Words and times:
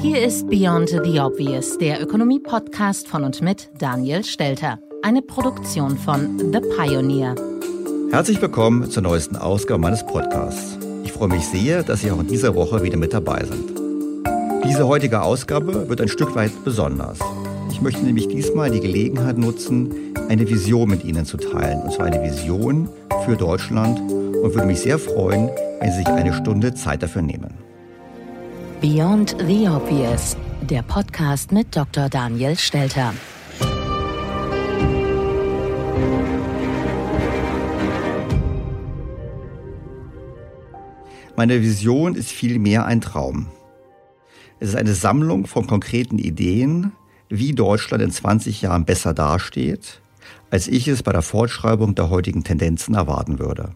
Hier 0.00 0.24
ist 0.24 0.48
Beyond 0.48 0.90
the 0.90 1.20
Obvious, 1.20 1.78
der 1.78 2.02
Ökonomie-Podcast 2.02 3.08
von 3.08 3.24
und 3.24 3.42
mit 3.42 3.70
Daniel 3.78 4.22
Stelter. 4.24 4.78
Eine 5.02 5.22
Produktion 5.22 5.96
von 5.96 6.38
The 6.38 6.60
Pioneer. 6.60 7.34
Herzlich 8.10 8.40
willkommen 8.40 8.90
zur 8.90 9.02
neuesten 9.02 9.36
Ausgabe 9.36 9.80
meines 9.80 10.04
Podcasts. 10.04 10.78
Ich 11.04 11.12
freue 11.12 11.28
mich 11.28 11.46
sehr, 11.46 11.82
dass 11.82 12.00
Sie 12.00 12.10
auch 12.10 12.20
in 12.20 12.26
dieser 12.26 12.54
Woche 12.54 12.82
wieder 12.82 12.96
mit 12.96 13.12
dabei 13.12 13.44
sind. 13.44 13.72
Diese 14.64 14.86
heutige 14.86 15.22
Ausgabe 15.22 15.88
wird 15.88 16.00
ein 16.00 16.08
Stück 16.08 16.34
weit 16.34 16.52
besonders. 16.64 17.18
Ich 17.70 17.80
möchte 17.80 18.04
nämlich 18.04 18.28
diesmal 18.28 18.70
die 18.70 18.80
Gelegenheit 18.80 19.38
nutzen, 19.38 20.14
eine 20.28 20.48
Vision 20.48 20.90
mit 20.90 21.04
Ihnen 21.04 21.24
zu 21.24 21.36
teilen. 21.36 21.82
Und 21.82 21.92
zwar 21.92 22.06
eine 22.06 22.22
Vision 22.22 22.88
für 23.24 23.36
Deutschland 23.36 23.98
und 24.00 24.54
würde 24.54 24.66
mich 24.66 24.80
sehr 24.80 24.98
freuen, 24.98 25.50
wenn 25.80 25.90
Sie 25.90 25.98
sich 25.98 26.06
eine 26.06 26.32
Stunde 26.34 26.74
Zeit 26.74 27.02
dafür 27.02 27.22
nehmen. 27.22 27.63
Beyond 28.84 29.36
the 29.48 29.66
Obvious, 29.66 30.36
der 30.60 30.82
Podcast 30.82 31.52
mit 31.52 31.74
Dr. 31.74 32.10
Daniel 32.10 32.54
Stelter. 32.54 33.14
Meine 41.34 41.62
Vision 41.62 42.14
ist 42.14 42.30
vielmehr 42.30 42.84
ein 42.84 43.00
Traum. 43.00 43.46
Es 44.60 44.68
ist 44.68 44.76
eine 44.76 44.92
Sammlung 44.92 45.46
von 45.46 45.66
konkreten 45.66 46.18
Ideen, 46.18 46.92
wie 47.30 47.52
Deutschland 47.54 48.02
in 48.02 48.10
20 48.10 48.60
Jahren 48.60 48.84
besser 48.84 49.14
dasteht, 49.14 50.02
als 50.50 50.68
ich 50.68 50.88
es 50.88 51.02
bei 51.02 51.12
der 51.12 51.22
Fortschreibung 51.22 51.94
der 51.94 52.10
heutigen 52.10 52.44
Tendenzen 52.44 52.94
erwarten 52.94 53.38
würde. 53.38 53.74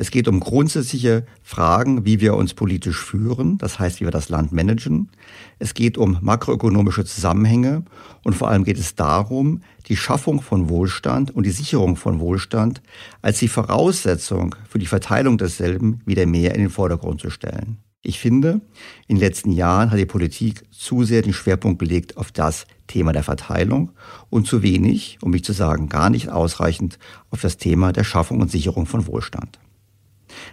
Es 0.00 0.10
geht 0.10 0.28
um 0.28 0.40
grundsätzliche 0.40 1.26
Fragen, 1.42 2.06
wie 2.06 2.20
wir 2.20 2.34
uns 2.34 2.54
politisch 2.54 3.04
führen, 3.04 3.58
das 3.58 3.78
heißt, 3.78 4.00
wie 4.00 4.06
wir 4.06 4.10
das 4.10 4.30
Land 4.30 4.50
managen. 4.50 5.10
Es 5.58 5.74
geht 5.74 5.98
um 5.98 6.16
makroökonomische 6.22 7.04
Zusammenhänge 7.04 7.84
und 8.24 8.34
vor 8.34 8.48
allem 8.48 8.64
geht 8.64 8.78
es 8.78 8.94
darum, 8.94 9.60
die 9.88 9.98
Schaffung 9.98 10.40
von 10.40 10.70
Wohlstand 10.70 11.36
und 11.36 11.44
die 11.44 11.50
Sicherung 11.50 11.96
von 11.96 12.18
Wohlstand 12.18 12.80
als 13.20 13.40
die 13.40 13.48
Voraussetzung 13.48 14.54
für 14.66 14.78
die 14.78 14.86
Verteilung 14.86 15.36
desselben 15.36 16.00
wieder 16.06 16.24
mehr 16.24 16.54
in 16.54 16.62
den 16.62 16.70
Vordergrund 16.70 17.20
zu 17.20 17.28
stellen. 17.28 17.76
Ich 18.00 18.20
finde, 18.20 18.62
in 19.06 19.16
den 19.16 19.20
letzten 19.20 19.52
Jahren 19.52 19.90
hat 19.90 19.98
die 19.98 20.06
Politik 20.06 20.62
zu 20.70 21.04
sehr 21.04 21.20
den 21.20 21.34
Schwerpunkt 21.34 21.78
gelegt 21.78 22.16
auf 22.16 22.32
das 22.32 22.66
Thema 22.86 23.12
der 23.12 23.22
Verteilung 23.22 23.90
und 24.30 24.46
zu 24.46 24.62
wenig, 24.62 25.18
um 25.20 25.32
mich 25.32 25.44
zu 25.44 25.52
sagen, 25.52 25.90
gar 25.90 26.08
nicht 26.08 26.30
ausreichend 26.30 26.98
auf 27.28 27.42
das 27.42 27.58
Thema 27.58 27.92
der 27.92 28.04
Schaffung 28.04 28.40
und 28.40 28.50
Sicherung 28.50 28.86
von 28.86 29.06
Wohlstand. 29.06 29.58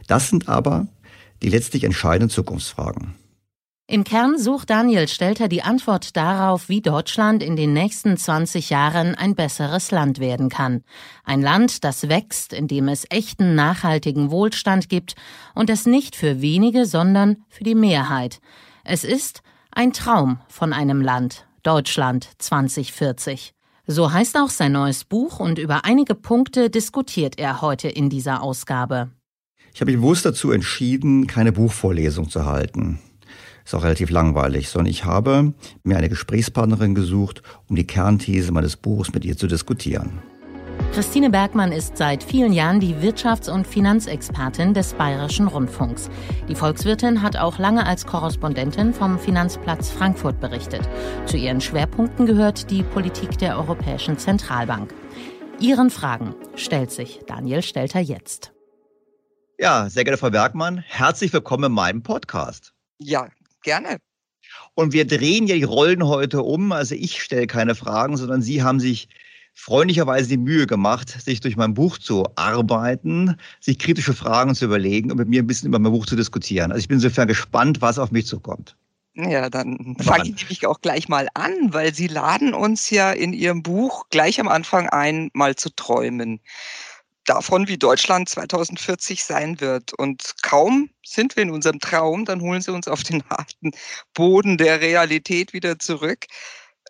Das 0.07 0.29
sind 0.29 0.49
aber 0.49 0.87
die 1.43 1.49
letztlich 1.49 1.83
entscheidenden 1.83 2.29
Zukunftsfragen. 2.29 3.15
Im 3.89 4.03
Kern 4.03 4.37
sucht 4.37 4.69
Daniel 4.69 5.07
Stelter 5.07 5.47
die 5.47 5.61
Antwort 5.61 6.17
darauf, 6.17 6.67
wie 6.67 6.81
Deutschland 6.81 7.41
in 7.41 7.55
den 7.55 7.71
nächsten 7.71 8.17
20 8.17 8.69
Jahren 8.69 9.15
ein 9.15 9.33
besseres 9.33 9.91
Land 9.91 10.19
werden 10.19 10.49
kann. 10.49 10.83
Ein 11.23 11.41
Land, 11.41 11.85
das 11.85 12.09
wächst, 12.09 12.51
in 12.51 12.67
dem 12.67 12.89
es 12.89 13.05
echten 13.09 13.55
nachhaltigen 13.55 14.29
Wohlstand 14.29 14.89
gibt 14.89 15.15
und 15.55 15.69
es 15.69 15.85
nicht 15.85 16.17
für 16.17 16.41
wenige, 16.41 16.85
sondern 16.85 17.37
für 17.47 17.63
die 17.63 17.75
Mehrheit. 17.75 18.41
Es 18.83 19.05
ist 19.05 19.41
ein 19.71 19.93
Traum 19.93 20.41
von 20.49 20.73
einem 20.73 21.01
Land, 21.01 21.47
Deutschland 21.63 22.29
2040. 22.39 23.53
So 23.85 24.11
heißt 24.11 24.37
auch 24.37 24.49
sein 24.49 24.73
neues 24.73 25.05
Buch 25.05 25.39
und 25.39 25.59
über 25.59 25.85
einige 25.85 26.13
Punkte 26.13 26.69
diskutiert 26.69 27.39
er 27.39 27.61
heute 27.61 27.87
in 27.87 28.09
dieser 28.09 28.43
Ausgabe. 28.43 29.11
Ich 29.77 29.81
habe 29.81 29.91
mich 29.91 30.01
bewusst 30.01 30.25
dazu 30.25 30.49
entschieden, 30.49 31.27
keine 31.27 31.51
Buchvorlesung 31.51 32.31
zu 32.31 32.47
halten. 32.47 32.97
Ist 33.63 33.75
auch 33.75 33.83
relativ 33.83 34.09
langweilig, 34.09 34.69
sondern 34.69 34.89
ich 34.89 35.05
habe 35.05 35.53
mir 35.83 35.97
eine 35.97 36.09
Gesprächspartnerin 36.09 36.95
gesucht, 36.95 37.43
um 37.69 37.75
die 37.75 37.85
Kernthese 37.85 38.51
meines 38.51 38.75
Buchs 38.75 39.13
mit 39.13 39.23
ihr 39.23 39.37
zu 39.37 39.45
diskutieren. 39.45 40.17
Christine 40.95 41.29
Bergmann 41.29 41.71
ist 41.71 41.95
seit 41.95 42.23
vielen 42.23 42.53
Jahren 42.53 42.79
die 42.79 42.95
Wirtschafts- 42.95 43.51
und 43.51 43.67
Finanzexpertin 43.67 44.73
des 44.73 44.95
Bayerischen 44.95 45.47
Rundfunks. 45.47 46.09
Die 46.49 46.55
Volkswirtin 46.55 47.21
hat 47.21 47.37
auch 47.37 47.59
lange 47.59 47.85
als 47.85 48.07
Korrespondentin 48.07 48.95
vom 48.95 49.19
Finanzplatz 49.19 49.91
Frankfurt 49.91 50.39
berichtet. 50.39 50.89
Zu 51.27 51.37
ihren 51.37 51.61
Schwerpunkten 51.61 52.25
gehört 52.25 52.71
die 52.71 52.81
Politik 52.81 53.37
der 53.37 53.59
Europäischen 53.59 54.17
Zentralbank. 54.17 54.91
Ihren 55.59 55.91
Fragen 55.91 56.33
stellt 56.55 56.89
sich 56.89 57.19
Daniel 57.27 57.61
Stelter 57.61 57.99
jetzt. 57.99 58.56
Ja, 59.59 59.89
sehr 59.89 60.03
geehrte 60.03 60.19
Frau 60.19 60.29
Bergmann, 60.29 60.77
herzlich 60.77 61.33
willkommen 61.33 61.63
in 61.63 61.71
meinem 61.71 62.03
Podcast. 62.03 62.73
Ja, 62.99 63.27
gerne. 63.63 63.97
Und 64.75 64.93
wir 64.93 65.07
drehen 65.07 65.47
ja 65.47 65.55
die 65.55 65.63
Rollen 65.63 66.05
heute 66.05 66.43
um. 66.43 66.71
Also 66.71 66.93
ich 66.93 67.23
stelle 67.23 67.47
keine 67.47 67.73
Fragen, 67.73 68.17
sondern 68.17 68.43
Sie 68.43 68.61
haben 68.61 68.79
sich 68.79 69.09
freundlicherweise 69.55 70.29
die 70.29 70.37
Mühe 70.37 70.67
gemacht, 70.67 71.09
sich 71.09 71.39
durch 71.39 71.57
mein 71.57 71.73
Buch 71.73 71.97
zu 71.97 72.25
arbeiten, 72.35 73.35
sich 73.59 73.79
kritische 73.79 74.13
Fragen 74.13 74.53
zu 74.53 74.65
überlegen 74.65 75.09
und 75.09 75.17
mit 75.17 75.27
mir 75.27 75.41
ein 75.41 75.47
bisschen 75.47 75.69
über 75.69 75.79
mein 75.79 75.91
Buch 75.91 76.05
zu 76.05 76.15
diskutieren. 76.15 76.71
Also 76.71 76.81
ich 76.81 76.87
bin 76.87 76.97
insofern 76.97 77.27
gespannt, 77.27 77.81
was 77.81 77.97
auf 77.97 78.11
mich 78.11 78.27
zukommt. 78.27 78.75
Ja, 79.15 79.49
dann 79.49 79.97
fange 79.99 80.29
ich 80.29 80.35
nämlich 80.35 80.67
auch 80.67 80.81
gleich 80.81 81.09
mal 81.09 81.29
an, 81.33 81.73
weil 81.73 81.95
Sie 81.95 82.05
laden 82.05 82.53
uns 82.53 82.91
ja 82.91 83.11
in 83.11 83.33
Ihrem 83.33 83.63
Buch 83.63 84.05
gleich 84.11 84.39
am 84.39 84.49
Anfang 84.49 84.87
ein, 84.89 85.31
mal 85.33 85.55
zu 85.55 85.71
träumen. 85.75 86.41
Davon, 87.27 87.67
wie 87.67 87.77
Deutschland 87.77 88.29
2040 88.29 89.23
sein 89.23 89.59
wird. 89.59 89.93
Und 89.93 90.33
kaum 90.43 90.89
sind 91.05 91.35
wir 91.35 91.43
in 91.43 91.51
unserem 91.51 91.79
Traum, 91.79 92.23
dann 92.25 92.41
holen 92.41 92.61
Sie 92.61 92.71
uns 92.71 92.87
auf 92.87 93.03
den 93.03 93.21
harten 93.29 93.71
Boden 94.13 94.57
der 94.57 94.81
Realität 94.81 95.53
wieder 95.53 95.77
zurück. 95.77 96.25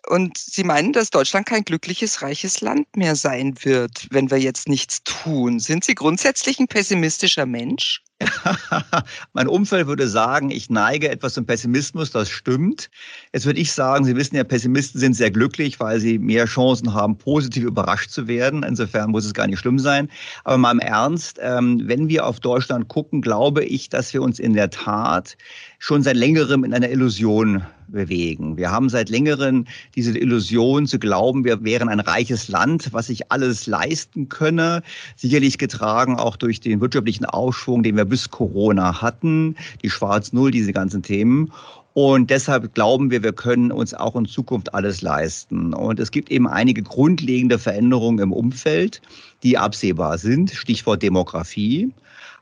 Und 0.06 0.38
Sie 0.38 0.62
meinen, 0.64 0.92
dass 0.92 1.10
Deutschland 1.10 1.46
kein 1.46 1.64
glückliches, 1.64 2.22
reiches 2.22 2.60
Land 2.60 2.96
mehr 2.96 3.16
sein 3.16 3.56
wird, 3.64 4.06
wenn 4.10 4.30
wir 4.30 4.38
jetzt 4.38 4.68
nichts 4.68 5.02
tun. 5.02 5.58
Sind 5.58 5.84
Sie 5.84 5.96
grundsätzlich 5.96 6.60
ein 6.60 6.68
pessimistischer 6.68 7.44
Mensch? 7.44 8.02
mein 9.32 9.46
Umfeld 9.46 9.86
würde 9.86 10.08
sagen, 10.08 10.50
ich 10.50 10.70
neige 10.70 11.08
etwas 11.08 11.34
zum 11.34 11.46
Pessimismus, 11.46 12.10
das 12.10 12.28
stimmt. 12.28 12.90
Jetzt 13.32 13.46
würde 13.46 13.60
ich 13.60 13.72
sagen, 13.72 14.04
Sie 14.04 14.16
wissen 14.16 14.34
ja, 14.34 14.44
Pessimisten 14.44 15.00
sind 15.00 15.14
sehr 15.14 15.30
glücklich, 15.30 15.78
weil 15.78 16.00
sie 16.00 16.18
mehr 16.18 16.46
Chancen 16.46 16.94
haben, 16.94 17.16
positiv 17.16 17.64
überrascht 17.64 18.10
zu 18.10 18.26
werden. 18.26 18.64
Insofern 18.64 19.10
muss 19.10 19.24
es 19.24 19.34
gar 19.34 19.46
nicht 19.46 19.60
schlimm 19.60 19.78
sein. 19.78 20.08
Aber 20.44 20.58
mal 20.58 20.72
im 20.72 20.80
Ernst, 20.80 21.38
ähm, 21.40 21.82
wenn 21.84 22.08
wir 22.08 22.26
auf 22.26 22.40
Deutschland 22.40 22.88
gucken, 22.88 23.22
glaube 23.22 23.64
ich, 23.64 23.88
dass 23.88 24.12
wir 24.12 24.22
uns 24.22 24.38
in 24.38 24.54
der 24.54 24.70
Tat 24.70 25.36
schon 25.78 26.02
seit 26.02 26.16
längerem 26.16 26.64
in 26.64 26.74
einer 26.74 26.90
Illusion 26.90 27.62
bewegen. 27.88 28.56
Wir 28.56 28.70
haben 28.70 28.88
seit 28.88 29.08
längerem 29.08 29.66
diese 29.94 30.16
Illusion 30.18 30.86
zu 30.86 30.98
glauben, 30.98 31.44
wir 31.44 31.62
wären 31.64 31.88
ein 31.88 32.00
reiches 32.00 32.48
Land, 32.48 32.92
was 32.92 33.06
sich 33.06 33.30
alles 33.32 33.66
leisten 33.66 34.28
könne. 34.28 34.82
Sicherlich 35.16 35.58
getragen 35.58 36.16
auch 36.16 36.36
durch 36.36 36.60
den 36.60 36.80
wirtschaftlichen 36.80 37.24
Aufschwung, 37.24 37.82
den 37.82 37.96
wir 37.96 38.04
bis 38.08 38.30
Corona 38.30 39.00
hatten, 39.00 39.56
die 39.82 39.90
Schwarz-Null, 39.90 40.50
diese 40.50 40.72
ganzen 40.72 41.02
Themen. 41.02 41.52
Und 41.94 42.30
deshalb 42.30 42.74
glauben 42.74 43.10
wir, 43.10 43.22
wir 43.22 43.32
können 43.32 43.72
uns 43.72 43.92
auch 43.92 44.14
in 44.14 44.26
Zukunft 44.26 44.72
alles 44.74 45.02
leisten. 45.02 45.74
Und 45.74 45.98
es 45.98 46.10
gibt 46.10 46.30
eben 46.30 46.46
einige 46.46 46.82
grundlegende 46.82 47.58
Veränderungen 47.58 48.20
im 48.20 48.32
Umfeld, 48.32 49.00
die 49.42 49.58
absehbar 49.58 50.18
sind. 50.18 50.50
Stichwort 50.50 51.02
Demografie 51.02 51.92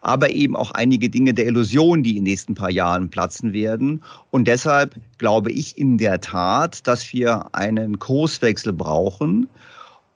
aber 0.07 0.31
eben 0.31 0.55
auch 0.55 0.71
einige 0.71 1.11
Dinge 1.11 1.35
der 1.35 1.47
Illusion, 1.47 2.05
die 2.05 2.11
in 2.11 2.17
den 2.17 2.31
nächsten 2.31 2.55
paar 2.55 2.71
Jahren 2.71 3.11
platzen 3.11 3.53
werden. 3.53 4.05
Und 4.31 4.47
deshalb 4.47 4.95
glaube 5.19 5.51
ich 5.51 5.77
in 5.77 5.99
der 5.99 6.21
Tat, 6.21 6.87
dass 6.87 7.13
wir 7.13 7.53
einen 7.53 7.99
Kurswechsel 7.99 8.73
brauchen, 8.73 9.49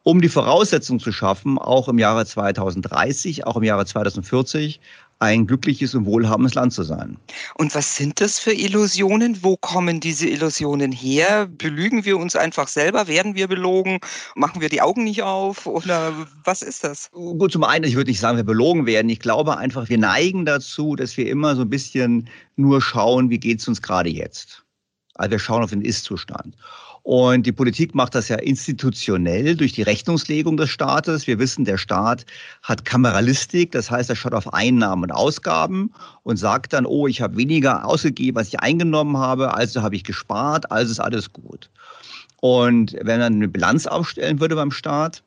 um 0.05 0.21
die 0.21 0.29
Voraussetzungen 0.29 1.01
zu 1.01 1.11
schaffen, 1.11 1.59
auch 1.59 1.89
im 1.89 1.99
Jahre 1.99 2.25
2030, 2.25 3.47
auch 3.47 3.57
im 3.57 3.65
Jahre 3.65 3.85
2040 3.85 4.81
ein 5.21 5.47
glückliches 5.47 5.95
und 5.95 6.07
wohlhabendes 6.07 6.55
Land 6.55 6.73
zu 6.73 6.83
sein. 6.83 7.19
Und 7.57 7.75
was 7.75 7.95
sind 7.95 8.21
das 8.21 8.39
für 8.39 8.53
Illusionen? 8.53 9.43
Wo 9.43 9.57
kommen 9.59 10.01
diese 10.01 10.27
Illusionen 10.27 10.93
her? 10.93 11.47
Belügen 11.47 12.07
wir 12.07 12.17
uns 12.17 12.35
einfach 12.37 12.69
selber? 12.69 13.07
Werden 13.07 13.35
wir 13.35 13.47
belogen? 13.47 14.01
Machen 14.35 14.63
wir 14.63 14.71
die 14.71 14.81
Augen 14.81 15.05
nicht 15.05 15.23
auf? 15.23 15.67
Oder 15.67 16.15
was 16.45 16.63
ist 16.63 16.85
das? 16.85 17.11
Gut, 17.13 17.53
zum 17.53 17.65
einen, 17.65 17.85
ich 17.85 17.97
würde 17.97 18.11
nicht 18.11 18.21
sagen, 18.21 18.39
wir 18.39 18.45
belogen 18.45 18.87
werden. 18.87 19.11
Ich 19.11 19.21
glaube 19.21 19.59
einfach, 19.59 19.91
wir 19.91 19.99
neigen 19.99 20.47
dazu, 20.47 20.97
dass 20.97 21.17
wir 21.19 21.29
immer 21.29 21.55
so 21.55 21.63
ein 21.63 21.71
bisschen 21.71 22.29
nur 22.57 22.81
schauen, 22.81 23.29
wie 23.29 23.39
geht 23.39 23.61
es 23.61 23.69
uns 23.69 23.83
gerade 23.83 24.09
jetzt. 24.09 24.65
Also 25.17 25.33
wir 25.33 25.39
schauen 25.39 25.63
auf 25.63 25.71
den 25.71 25.83
Ist-Zustand. 25.83 26.57
Und 27.03 27.47
die 27.47 27.53
Politik 27.53 27.95
macht 27.95 28.15
das 28.15 28.29
ja 28.29 28.37
institutionell 28.37 29.57
durch 29.57 29.73
die 29.73 29.83
Rechnungslegung 29.83 30.57
des 30.57 30.71
Staates. 30.71 31.27
Wir 31.27 31.39
wissen, 31.39 31.65
der 31.65 31.79
Staat 31.79 32.27
hat 32.63 32.85
Kameralistik, 32.85 33.73
das 33.73 33.91
heißt, 33.91 34.11
er 34.11 34.17
schaut 34.17 34.35
auf 34.35 34.53
Einnahmen 34.53 35.05
und 35.05 35.13
Ausgaben 35.13 35.93
und 36.25 36.37
sagt 36.37 36.73
dann, 36.73 36.85
oh, 36.85 37.07
ich 37.07 37.23
habe 37.23 37.37
weniger 37.37 37.87
ausgegeben, 37.87 38.39
als 38.39 38.49
ich 38.49 38.61
eingenommen 38.61 39.17
habe, 39.17 39.55
also 39.55 39.83
habe 39.83 39.97
ich 39.97 40.05
gespart, 40.05 40.71
also 40.71 40.91
ist 40.91 41.01
alles 41.01 41.33
gut. 41.33 41.71
Und 42.41 42.93
wenn 43.01 43.21
man 43.21 43.35
eine 43.35 43.49
Bilanz 43.49 43.87
aufstellen 43.87 44.41
würde 44.41 44.55
beim 44.55 44.71
Staat, 44.71 45.23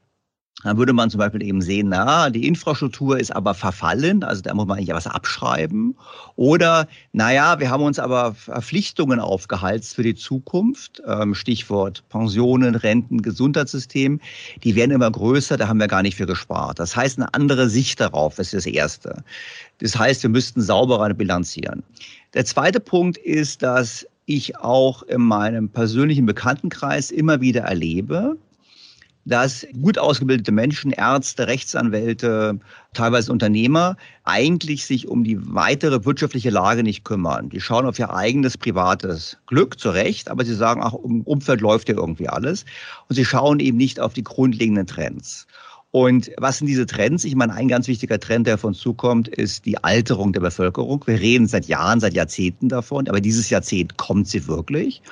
dann 0.64 0.78
würde 0.78 0.94
man 0.94 1.10
zum 1.10 1.20
Beispiel 1.20 1.44
eben 1.44 1.62
sehen, 1.62 1.90
na, 1.90 2.30
die 2.30 2.48
Infrastruktur 2.48 3.20
ist 3.20 3.36
aber 3.36 3.54
verfallen, 3.54 4.24
also 4.24 4.42
da 4.42 4.54
muss 4.54 4.66
man 4.66 4.78
eigentlich 4.78 4.96
was 4.96 5.08
abschreiben. 5.08 5.96
Oder, 6.36 6.88
naja, 7.12 7.60
wir 7.60 7.70
haben 7.70 7.84
uns 7.84 8.00
aber 8.00 8.34
Verpflichtungen 8.34 9.20
aufgeheizt 9.20 9.96
für 9.96 10.04
die 10.04 10.16
Zukunft, 10.16 11.02
ähm, 11.06 11.36
Stichwort 11.36 12.04
Pensionen, 12.10 12.76
Renten, 12.76 13.22
Gesundheitssystem, 13.22 14.20
die 14.64 14.76
werden 14.76 14.92
immer 14.92 15.12
größer, 15.12 15.58
da 15.58 15.68
haben 15.68 15.80
wir 15.80 15.88
gar 15.88 16.02
nicht 16.02 16.16
für 16.16 16.26
gespart. 16.26 16.80
Das 16.80 16.96
heißt, 16.96 17.20
eine 17.20 17.34
andere 17.34 17.70
Sicht 17.70 18.00
darauf 18.00 18.40
ist 18.40 18.54
das 18.54 18.66
Erste. 18.66 19.24
Das 19.80 19.98
heißt, 19.98 20.24
wir 20.24 20.30
müssten 20.30 20.62
sauberer 20.62 21.14
bilanzieren. 21.14 21.84
Der 22.34 22.46
zweite 22.46 22.80
Punkt 22.80 23.18
ist, 23.18 23.62
dass 23.62 24.08
ich 24.26 24.58
auch 24.58 25.04
in 25.04 25.22
meinem 25.22 25.70
persönlichen 25.70 26.26
Bekanntenkreis 26.26 27.12
immer 27.12 27.42
wieder 27.42 27.62
erlebe, 27.62 28.38
dass 29.26 29.66
gut 29.82 29.98
ausgebildete 29.98 30.52
Menschen, 30.52 30.92
Ärzte, 30.92 31.48
Rechtsanwälte, 31.48 32.60
teilweise 32.94 33.32
Unternehmer, 33.32 33.96
eigentlich 34.24 34.86
sich 34.86 35.08
um 35.08 35.24
die 35.24 35.38
weitere 35.54 36.06
wirtschaftliche 36.06 36.50
Lage 36.50 36.84
nicht 36.84 37.06
kümmern. 37.06 37.50
Die 37.50 37.62
schauen 37.62 37.86
auf 37.86 37.98
ihr 38.00 38.14
eigenes 38.14 38.58
privates 38.58 39.38
Glück, 39.48 39.80
zu 39.80 39.90
Recht, 39.90 40.30
aber 40.30 40.44
sie 40.44 40.56
sagen, 40.56 40.82
ach, 40.84 40.94
im 41.04 41.22
Umfeld 41.22 41.62
läuft 41.62 41.90
ja 41.90 41.96
irgendwie 41.96 42.30
alles. 42.30 42.66
Und 43.08 43.16
sie 43.16 43.26
schauen 43.26 43.60
eben 43.60 43.78
nicht 43.78 44.00
auf 44.00 44.14
die 44.14 44.24
grundlegenden 44.24 44.88
Trends. 44.88 45.48
Und 45.92 46.32
was 46.38 46.58
sind 46.58 46.66
diese 46.66 46.88
Trends? 46.88 47.24
Ich 47.24 47.36
meine, 47.36 47.54
ein 47.54 47.68
ganz 47.68 47.88
wichtiger 47.88 48.20
Trend, 48.20 48.48
der 48.48 48.64
uns 48.64 48.80
zukommt, 48.80 49.28
ist 49.28 49.66
die 49.68 49.84
Alterung 49.84 50.34
der 50.34 50.40
Bevölkerung. 50.40 51.04
Wir 51.06 51.20
reden 51.20 51.48
seit 51.48 51.68
Jahren, 51.68 52.00
seit 52.00 52.16
Jahrzehnten 52.16 52.68
davon, 52.68 53.08
aber 53.08 53.22
dieses 53.22 53.52
Jahrzehnt 53.52 53.96
kommt 53.96 54.28
sie 54.28 54.48
wirklich. 54.48 55.04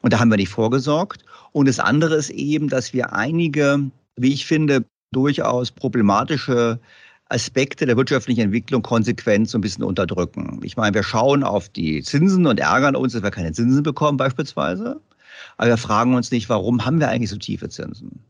Und 0.00 0.14
da 0.14 0.20
haben 0.20 0.30
wir 0.30 0.38
nicht 0.38 0.48
vorgesorgt. 0.48 1.22
Und 1.52 1.68
das 1.68 1.78
andere 1.78 2.16
ist 2.16 2.30
eben, 2.30 2.68
dass 2.68 2.92
wir 2.92 3.12
einige, 3.12 3.90
wie 4.16 4.32
ich 4.32 4.46
finde, 4.46 4.84
durchaus 5.12 5.70
problematische 5.70 6.80
Aspekte 7.28 7.86
der 7.86 7.96
wirtschaftlichen 7.96 8.42
Entwicklung 8.42 8.82
konsequent 8.82 9.48
so 9.48 9.58
ein 9.58 9.62
bisschen 9.62 9.84
unterdrücken. 9.84 10.60
Ich 10.62 10.76
meine, 10.76 10.94
wir 10.94 11.02
schauen 11.02 11.42
auf 11.42 11.68
die 11.68 12.02
Zinsen 12.02 12.46
und 12.46 12.60
ärgern 12.60 12.96
uns, 12.96 13.12
dass 13.12 13.22
wir 13.22 13.30
keine 13.30 13.52
Zinsen 13.52 13.82
bekommen 13.82 14.16
beispielsweise. 14.16 15.00
Aber 15.56 15.68
wir 15.68 15.76
fragen 15.76 16.14
uns 16.14 16.30
nicht, 16.30 16.48
warum 16.48 16.84
haben 16.84 17.00
wir 17.00 17.08
eigentlich 17.08 17.30
so 17.30 17.36
tiefe 17.36 17.68
Zinsen? 17.68 18.20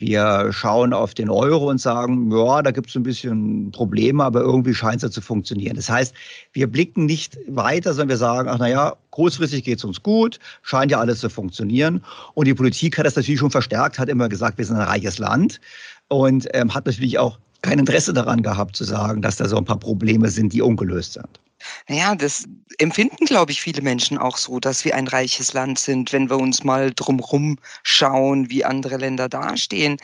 Wir 0.00 0.52
schauen 0.52 0.92
auf 0.92 1.12
den 1.14 1.28
Euro 1.28 1.68
und 1.70 1.80
sagen, 1.80 2.30
ja, 2.30 2.62
da 2.62 2.70
gibt 2.70 2.88
es 2.88 2.94
ein 2.94 3.02
bisschen 3.02 3.72
Probleme, 3.72 4.22
aber 4.22 4.42
irgendwie 4.42 4.72
scheint 4.72 4.98
es 4.98 5.02
ja 5.02 5.10
zu 5.10 5.20
funktionieren. 5.20 5.74
Das 5.74 5.90
heißt, 5.90 6.14
wir 6.52 6.68
blicken 6.68 7.06
nicht 7.06 7.36
weiter, 7.48 7.92
sondern 7.92 8.10
wir 8.10 8.16
sagen, 8.16 8.48
ach 8.48 8.58
naja, 8.58 8.94
kurzfristig 9.10 9.64
geht 9.64 9.78
es 9.78 9.84
uns 9.84 10.00
gut, 10.00 10.38
scheint 10.62 10.92
ja 10.92 11.00
alles 11.00 11.18
zu 11.18 11.28
funktionieren. 11.28 12.04
Und 12.34 12.46
die 12.46 12.54
Politik 12.54 12.96
hat 12.96 13.06
das 13.06 13.16
natürlich 13.16 13.40
schon 13.40 13.50
verstärkt, 13.50 13.98
hat 13.98 14.08
immer 14.08 14.28
gesagt, 14.28 14.56
wir 14.58 14.64
sind 14.64 14.76
ein 14.76 14.86
reiches 14.86 15.18
Land 15.18 15.60
und 16.06 16.46
ähm, 16.54 16.72
hat 16.72 16.86
natürlich 16.86 17.18
auch 17.18 17.40
kein 17.62 17.80
Interesse 17.80 18.12
daran 18.12 18.42
gehabt 18.42 18.76
zu 18.76 18.84
sagen, 18.84 19.20
dass 19.20 19.36
da 19.36 19.48
so 19.48 19.56
ein 19.56 19.64
paar 19.64 19.80
Probleme 19.80 20.28
sind, 20.28 20.52
die 20.52 20.62
ungelöst 20.62 21.14
sind. 21.14 21.40
Naja, 21.88 22.14
das 22.14 22.44
empfinden, 22.78 23.24
glaube 23.24 23.52
ich, 23.52 23.60
viele 23.60 23.82
Menschen 23.82 24.18
auch 24.18 24.36
so, 24.36 24.60
dass 24.60 24.84
wir 24.84 24.94
ein 24.94 25.08
reiches 25.08 25.52
Land 25.52 25.78
sind, 25.78 26.12
wenn 26.12 26.30
wir 26.30 26.38
uns 26.38 26.64
mal 26.64 26.92
drumherum 26.94 27.58
schauen, 27.82 28.50
wie 28.50 28.64
andere 28.64 28.96
Länder 28.96 29.28
dastehen. 29.28 29.96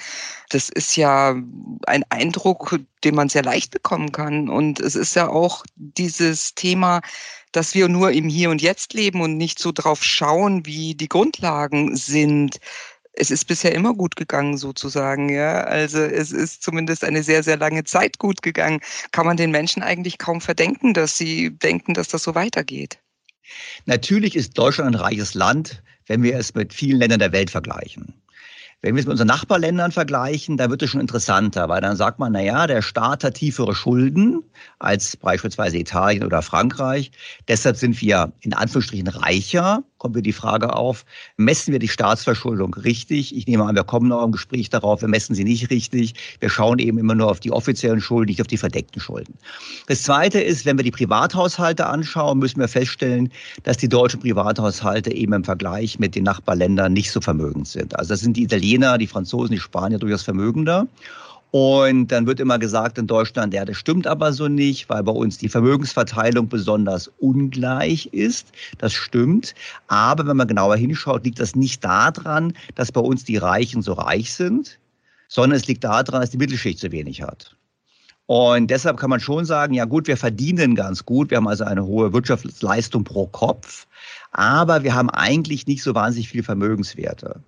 Das 0.51 0.69
ist 0.69 0.97
ja 0.97 1.35
ein 1.87 2.05
Eindruck, 2.09 2.79
den 3.05 3.15
man 3.15 3.29
sehr 3.29 3.43
leicht 3.45 3.71
bekommen 3.71 4.13
kann. 4.13 4.49
Und 4.49 4.81
es 4.81 4.95
ist 4.97 5.15
ja 5.15 5.29
auch 5.29 5.65
dieses 5.77 6.55
Thema, 6.55 7.01
dass 7.53 7.75
wir 7.75 7.89
nur 7.89 8.11
im 8.11 8.29
Hier 8.29 8.51
und 8.51 8.63
Jetzt 8.63 8.95
leben 8.95 9.21
und 9.21 9.37
nicht 9.37 9.59
so 9.61 9.71
drauf 9.71 10.03
schauen, 10.03 10.67
wie 10.67 10.95
die 10.95 11.09
Grundlagen 11.09 11.95
sind 11.97 12.59
es 13.17 13.31
ist 13.31 13.47
bisher 13.47 13.75
immer 13.75 13.95
gut 13.95 14.17
gegangen, 14.17 14.57
sozusagen, 14.57 15.29
ja. 15.29 15.63
Also 15.63 15.99
es 16.01 16.33
ist 16.33 16.63
zumindest 16.63 17.05
eine 17.05 17.23
sehr, 17.23 17.43
sehr 17.43 17.57
lange 17.57 17.85
Zeit 17.85 18.19
gut 18.19 18.43
gegangen. 18.43 18.81
Kann 19.13 19.27
man 19.27 19.37
den 19.37 19.51
Menschen 19.51 19.83
eigentlich 19.83 20.19
kaum 20.19 20.41
verdenken, 20.41 20.95
dass 20.95 21.17
sie 21.17 21.57
denken, 21.57 21.95
dass 21.95 22.09
das 22.09 22.23
so 22.23 22.35
weitergeht. 22.35 22.99
Natürlich 23.87 24.37
ist 24.37 24.57
Deutschland 24.59 24.95
ein 24.95 25.01
reiches 25.01 25.35
Land, 25.35 25.83
wenn 26.07 26.23
wir 26.23 26.39
es 26.39 26.55
mit 26.55 26.73
vielen 26.73 26.99
Ländern 26.99 27.19
der 27.19 27.33
Welt 27.33 27.51
vergleichen. 27.51 28.15
Wenn 28.83 28.97
wir 28.97 29.01
es 29.01 29.07
mit 29.07 29.13
unseren 29.13 29.29
Nachbarländern 29.29 29.93
vergleichen, 29.93 30.59
da 30.59 30.69
wird 30.69 30.83
es 30.83 30.91
schon 30.91 31.01
interessanter, 31.01 31.71
weil 31.71 31.81
dann 31.81 31.97
sagt 31.97 32.19
man, 32.19 32.33
na 32.33 32.43
ja, 32.43 32.67
der 32.67 32.83
Staat 32.83 33.25
hat 33.25 33.35
tiefere 33.35 33.75
Schulden 33.75 34.43
als 34.79 35.17
beispielsweise 35.17 35.79
Italien 35.79 36.23
oder 36.23 36.43
Frankreich. 36.43 37.11
Deshalb 37.49 37.79
sind 37.79 37.99
wir 38.03 38.33
in 38.41 38.53
Anführungsstrichen 38.53 39.09
reicher, 39.09 39.85
kommt 40.05 40.17
wieder 40.17 40.23
die 40.23 40.33
Frage 40.35 40.75
auf, 40.75 41.07
messen 41.39 41.73
wir 41.73 41.79
die 41.79 41.89
Staatsverschuldung 41.89 42.75
richtig? 42.75 43.35
Ich 43.35 43.47
nehme 43.47 43.65
an, 43.65 43.75
wir 43.75 43.85
kommen 43.85 44.09
noch 44.09 44.23
im 44.23 44.33
Gespräch 44.33 44.69
darauf, 44.69 45.01
wir 45.01 45.09
messen 45.09 45.35
sie 45.35 45.45
nicht 45.45 45.71
richtig. 45.71 46.15
Wir 46.41 46.51
schauen 46.51 46.79
eben 46.79 46.99
immer 46.99 47.15
nur 47.15 47.31
auf 47.31 47.41
die 47.41 47.51
offiziellen 47.51 48.03
Schulden, 48.03 48.29
nicht 48.29 48.43
auf 48.43 48.47
die 48.47 48.59
verdeckten 48.59 49.01
Schulden. 49.01 49.33
Das 49.87 50.03
Zweite 50.03 50.43
ist, 50.43 50.67
wenn 50.67 50.77
wir 50.77 50.85
die 50.85 50.91
Privathaushalte 50.91 51.87
anschauen, 51.87 52.39
müssen 52.39 52.61
wir 52.61 52.69
feststellen, 52.69 53.33
dass 53.63 53.79
die 53.79 53.89
deutschen 53.89 54.21
Privathaushalte 54.21 55.11
eben 55.11 55.33
im 55.33 55.45
Vergleich 55.45 55.99
mit 55.99 56.15
den 56.15 56.25
Nachbarländern 56.25 56.93
nicht 56.93 57.11
so 57.11 57.23
vermögend 57.23 57.67
sind. 57.67 57.99
Also 57.99 58.11
das 58.11 58.21
sind 58.21 58.37
die 58.37 58.43
Italiener, 58.43 58.99
die 58.99 59.07
Franzosen, 59.07 59.53
die 59.53 59.61
Spanier 59.61 59.99
durchaus 59.99 60.23
vermögender. 60.23 60.87
Und 61.51 62.09
dann 62.09 62.27
wird 62.27 62.41
immer 62.41 62.59
gesagt 62.59 62.99
in 62.99 63.07
Deutschland, 63.07 63.55
ja, 63.55 63.65
das 63.65 63.77
stimmt 63.77 64.09
aber 64.09 64.33
so 64.33 64.49
nicht, 64.49 64.89
weil 64.89 65.05
bei 65.05 65.13
uns 65.13 65.39
die 65.39 65.49
Vermögensverteilung 65.49 66.49
besonders 66.49 67.11
ungleich 67.19 68.07
ist. 68.07 68.49
Das 68.79 68.93
stimmt. 68.93 69.55
Aber 69.87 70.27
wenn 70.27 70.37
man 70.37 70.49
genauer 70.49 70.77
hinschaut, 70.77 71.25
liegt 71.25 71.39
das 71.39 71.55
nicht 71.55 71.85
daran, 71.85 72.55
dass 72.75 72.91
bei 72.91 73.01
uns 73.01 73.23
die 73.23 73.37
Reichen 73.37 73.83
so 73.83 73.93
reich 73.93 74.33
sind, 74.33 74.81
sondern 75.29 75.57
es 75.57 75.69
liegt 75.69 75.85
daran, 75.85 76.21
dass 76.21 76.31
die 76.31 76.39
Mittelschicht 76.39 76.81
zu 76.81 76.91
wenig 76.91 77.23
hat. 77.23 77.57
Und 78.27 78.71
deshalb 78.71 78.97
kann 78.97 79.11
man 79.11 79.21
schon 79.21 79.45
sagen, 79.45 79.75
ja 79.75 79.85
gut, 79.85 80.07
wir 80.07 80.17
verdienen 80.17 80.75
ganz 80.75 81.05
gut, 81.05 81.31
wir 81.31 81.37
haben 81.37 81.49
also 81.49 81.65
eine 81.65 81.85
hohe 81.85 82.13
Wirtschaftsleistung 82.13 83.05
pro 83.05 83.27
Kopf, 83.27 83.87
aber 84.33 84.83
wir 84.83 84.95
haben 84.95 85.11
eigentlich 85.11 85.67
nicht 85.67 85.83
so 85.83 85.95
wahnsinnig 85.95 86.31
viele 86.31 86.43
Vermögenswerte. 86.43 87.41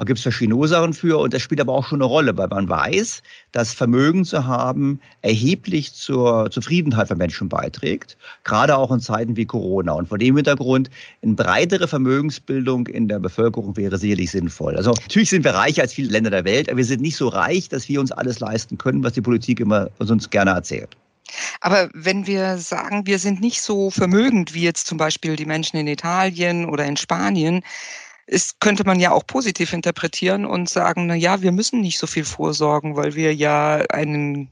Da 0.00 0.04
gibt 0.04 0.18
es 0.18 0.22
verschiedene 0.22 0.56
Ursachen 0.56 0.94
für 0.94 1.18
und 1.18 1.34
das 1.34 1.42
spielt 1.42 1.60
aber 1.60 1.74
auch 1.74 1.86
schon 1.86 1.98
eine 2.00 2.06
Rolle, 2.06 2.34
weil 2.38 2.48
man 2.48 2.66
weiß, 2.70 3.22
dass 3.52 3.74
Vermögen 3.74 4.24
zu 4.24 4.46
haben 4.46 4.98
erheblich 5.20 5.92
zur 5.92 6.50
Zufriedenheit 6.50 7.08
von 7.08 7.18
Menschen 7.18 7.50
beiträgt, 7.50 8.16
gerade 8.44 8.78
auch 8.78 8.90
in 8.92 9.00
Zeiten 9.00 9.36
wie 9.36 9.44
Corona. 9.44 9.92
Und 9.92 10.08
vor 10.08 10.16
dem 10.16 10.36
Hintergrund 10.36 10.88
eine 11.22 11.34
breitere 11.34 11.86
Vermögensbildung 11.86 12.86
in 12.86 13.08
der 13.08 13.18
Bevölkerung 13.18 13.76
wäre 13.76 13.98
sicherlich 13.98 14.30
sinnvoll. 14.30 14.74
Also 14.74 14.92
natürlich 14.92 15.28
sind 15.28 15.44
wir 15.44 15.52
reicher 15.52 15.82
als 15.82 15.92
viele 15.92 16.08
Länder 16.08 16.30
der 16.30 16.46
Welt, 16.46 16.70
aber 16.70 16.78
wir 16.78 16.86
sind 16.86 17.02
nicht 17.02 17.16
so 17.16 17.28
reich, 17.28 17.68
dass 17.68 17.86
wir 17.86 18.00
uns 18.00 18.10
alles 18.10 18.40
leisten 18.40 18.78
können, 18.78 19.04
was 19.04 19.12
die 19.12 19.20
Politik 19.20 19.60
immer 19.60 19.90
uns 19.98 20.30
gerne 20.30 20.52
erzählt. 20.52 20.96
Aber 21.60 21.90
wenn 21.92 22.26
wir 22.26 22.56
sagen, 22.56 23.06
wir 23.06 23.18
sind 23.18 23.42
nicht 23.42 23.60
so 23.60 23.90
vermögend 23.90 24.54
wie 24.54 24.62
jetzt 24.62 24.86
zum 24.86 24.96
Beispiel 24.96 25.36
die 25.36 25.44
Menschen 25.44 25.76
in 25.76 25.86
Italien 25.86 26.64
oder 26.64 26.86
in 26.86 26.96
Spanien, 26.96 27.62
ist, 28.30 28.60
könnte 28.60 28.84
man 28.84 29.00
ja 29.00 29.10
auch 29.10 29.26
positiv 29.26 29.72
interpretieren 29.72 30.46
und 30.46 30.68
sagen, 30.68 31.06
na 31.06 31.14
ja, 31.16 31.42
wir 31.42 31.50
müssen 31.50 31.80
nicht 31.80 31.98
so 31.98 32.06
viel 32.06 32.24
vorsorgen, 32.24 32.96
weil 32.96 33.16
wir 33.16 33.34
ja 33.34 33.82
einen 33.90 34.50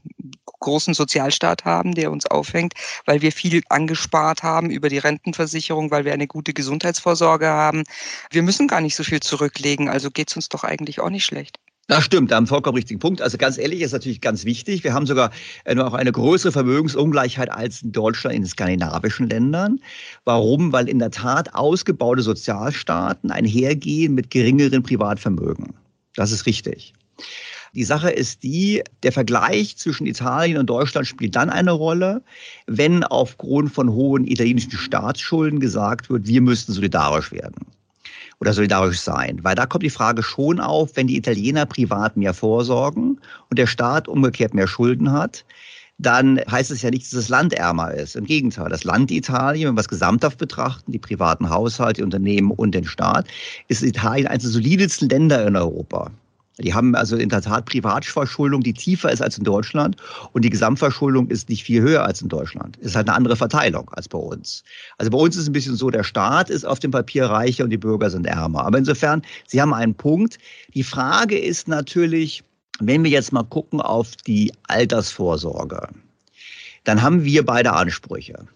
großen 0.59 0.93
Sozialstaat 0.93 1.63
haben, 1.63 1.95
der 1.95 2.11
uns 2.11 2.25
aufhängt, 2.25 2.73
weil 3.05 3.21
wir 3.21 3.31
viel 3.31 3.63
angespart 3.69 4.43
haben 4.43 4.69
über 4.69 4.89
die 4.89 4.97
Rentenversicherung, 4.97 5.91
weil 5.91 6.03
wir 6.03 6.11
eine 6.11 6.27
gute 6.27 6.53
Gesundheitsvorsorge 6.53 7.47
haben. 7.47 7.83
Wir 8.31 8.43
müssen 8.43 8.67
gar 8.67 8.81
nicht 8.81 8.95
so 8.95 9.05
viel 9.05 9.21
zurücklegen, 9.21 9.87
also 9.87 10.11
geht 10.11 10.29
es 10.29 10.35
uns 10.35 10.49
doch 10.49 10.65
eigentlich 10.65 10.99
auch 10.99 11.09
nicht 11.09 11.23
schlecht. 11.23 11.57
Das 11.89 12.03
stimmt, 12.03 12.29
da 12.29 12.35
haben 12.35 12.45
vollkommen 12.45 12.75
richtigen 12.75 12.99
Punkt. 12.99 13.19
Also 13.19 13.39
ganz 13.39 13.57
ehrlich, 13.57 13.81
ist 13.81 13.93
natürlich 13.93 14.21
ganz 14.21 14.45
wichtig. 14.45 14.83
Wir 14.83 14.93
haben 14.93 15.07
sogar 15.07 15.31
äh, 15.65 15.73
noch 15.73 15.95
eine 15.95 16.11
größere 16.11 16.51
Vermögensungleichheit 16.51 17.51
als 17.51 17.81
in 17.81 17.91
Deutschland 17.91 18.35
in 18.35 18.43
den 18.43 18.47
skandinavischen 18.47 19.27
Ländern. 19.27 19.79
Warum? 20.23 20.71
Weil 20.71 20.87
in 20.87 20.99
der 20.99 21.09
Tat 21.09 21.55
ausgebaute 21.55 22.21
Sozialstaaten 22.21 23.31
einhergehen 23.31 24.13
mit 24.13 24.29
geringeren 24.29 24.83
Privatvermögen. 24.83 25.73
Das 26.13 26.31
ist 26.31 26.45
richtig. 26.45 26.93
Die 27.73 27.83
Sache 27.83 28.11
ist 28.11 28.43
die, 28.43 28.83
der 29.01 29.11
Vergleich 29.11 29.75
zwischen 29.75 30.05
Italien 30.05 30.59
und 30.59 30.69
Deutschland 30.69 31.07
spielt 31.07 31.35
dann 31.35 31.49
eine 31.49 31.71
Rolle, 31.71 32.21
wenn 32.67 33.03
aufgrund 33.03 33.73
von 33.73 33.89
hohen 33.89 34.27
italienischen 34.27 34.73
Staatsschulden 34.73 35.59
gesagt 35.59 36.11
wird, 36.11 36.27
wir 36.27 36.41
müssten 36.41 36.71
solidarisch 36.71 37.31
werden 37.31 37.65
oder 38.39 38.53
solidarisch 38.53 38.99
sein. 38.99 39.39
Weil 39.43 39.55
da 39.55 39.65
kommt 39.65 39.83
die 39.83 39.89
Frage 39.89 40.23
schon 40.23 40.59
auf, 40.59 40.95
wenn 40.95 41.07
die 41.07 41.17
Italiener 41.17 41.65
privat 41.65 42.17
mehr 42.17 42.33
vorsorgen 42.33 43.19
und 43.49 43.59
der 43.59 43.67
Staat 43.67 44.07
umgekehrt 44.07 44.53
mehr 44.53 44.67
Schulden 44.67 45.11
hat, 45.11 45.45
dann 45.97 46.39
heißt 46.49 46.71
es 46.71 46.81
ja 46.81 46.89
nicht, 46.89 47.03
dass 47.03 47.11
das 47.11 47.29
Land 47.29 47.53
ärmer 47.53 47.93
ist. 47.93 48.15
Im 48.15 48.23
Gegenteil, 48.23 48.69
das 48.69 48.85
Land 48.85 49.11
Italien, 49.11 49.67
wenn 49.67 49.75
wir 49.75 49.81
es 49.81 49.89
gesamthaft 49.89 50.37
betrachten, 50.37 50.93
die 50.93 50.99
privaten 50.99 51.49
Haushalte, 51.49 51.95
die 51.95 52.03
Unternehmen 52.03 52.51
und 52.51 52.73
den 52.73 52.85
Staat, 52.85 53.27
ist 53.67 53.83
Italien 53.83 54.27
eines 54.27 54.43
der 54.43 54.51
solidesten 54.53 55.09
Länder 55.09 55.45
in 55.45 55.57
Europa. 55.57 56.09
Die 56.61 56.73
haben 56.73 56.95
also 56.95 57.15
in 57.15 57.29
der 57.29 57.41
Tat 57.41 57.65
Privatverschuldung, 57.65 58.61
die 58.61 58.73
tiefer 58.73 59.11
ist 59.11 59.21
als 59.21 59.37
in 59.37 59.43
Deutschland 59.43 59.95
und 60.33 60.43
die 60.43 60.49
Gesamtverschuldung 60.49 61.27
ist 61.29 61.49
nicht 61.49 61.63
viel 61.63 61.81
höher 61.81 62.03
als 62.03 62.21
in 62.21 62.29
Deutschland. 62.29 62.77
Ist 62.77 62.95
halt 62.95 63.07
eine 63.07 63.15
andere 63.15 63.35
Verteilung 63.35 63.89
als 63.91 64.07
bei 64.07 64.17
uns. 64.17 64.63
Also 64.97 65.11
bei 65.11 65.17
uns 65.17 65.35
ist 65.35 65.43
es 65.43 65.49
ein 65.49 65.53
bisschen 65.53 65.75
so, 65.75 65.89
der 65.89 66.03
Staat 66.03 66.49
ist 66.49 66.65
auf 66.65 66.79
dem 66.79 66.91
Papier 66.91 67.25
reicher 67.25 67.63
und 67.63 67.69
die 67.69 67.77
Bürger 67.77 68.09
sind 68.09 68.27
ärmer. 68.27 68.65
Aber 68.65 68.77
insofern, 68.77 69.21
Sie 69.47 69.61
haben 69.61 69.73
einen 69.73 69.95
Punkt. 69.95 70.37
Die 70.73 70.83
Frage 70.83 71.37
ist 71.37 71.67
natürlich, 71.67 72.43
wenn 72.79 73.03
wir 73.03 73.11
jetzt 73.11 73.31
mal 73.31 73.43
gucken 73.43 73.81
auf 73.81 74.15
die 74.15 74.51
Altersvorsorge, 74.67 75.87
dann 76.83 77.01
haben 77.01 77.23
wir 77.23 77.45
beide 77.45 77.73
Ansprüche. 77.73 78.47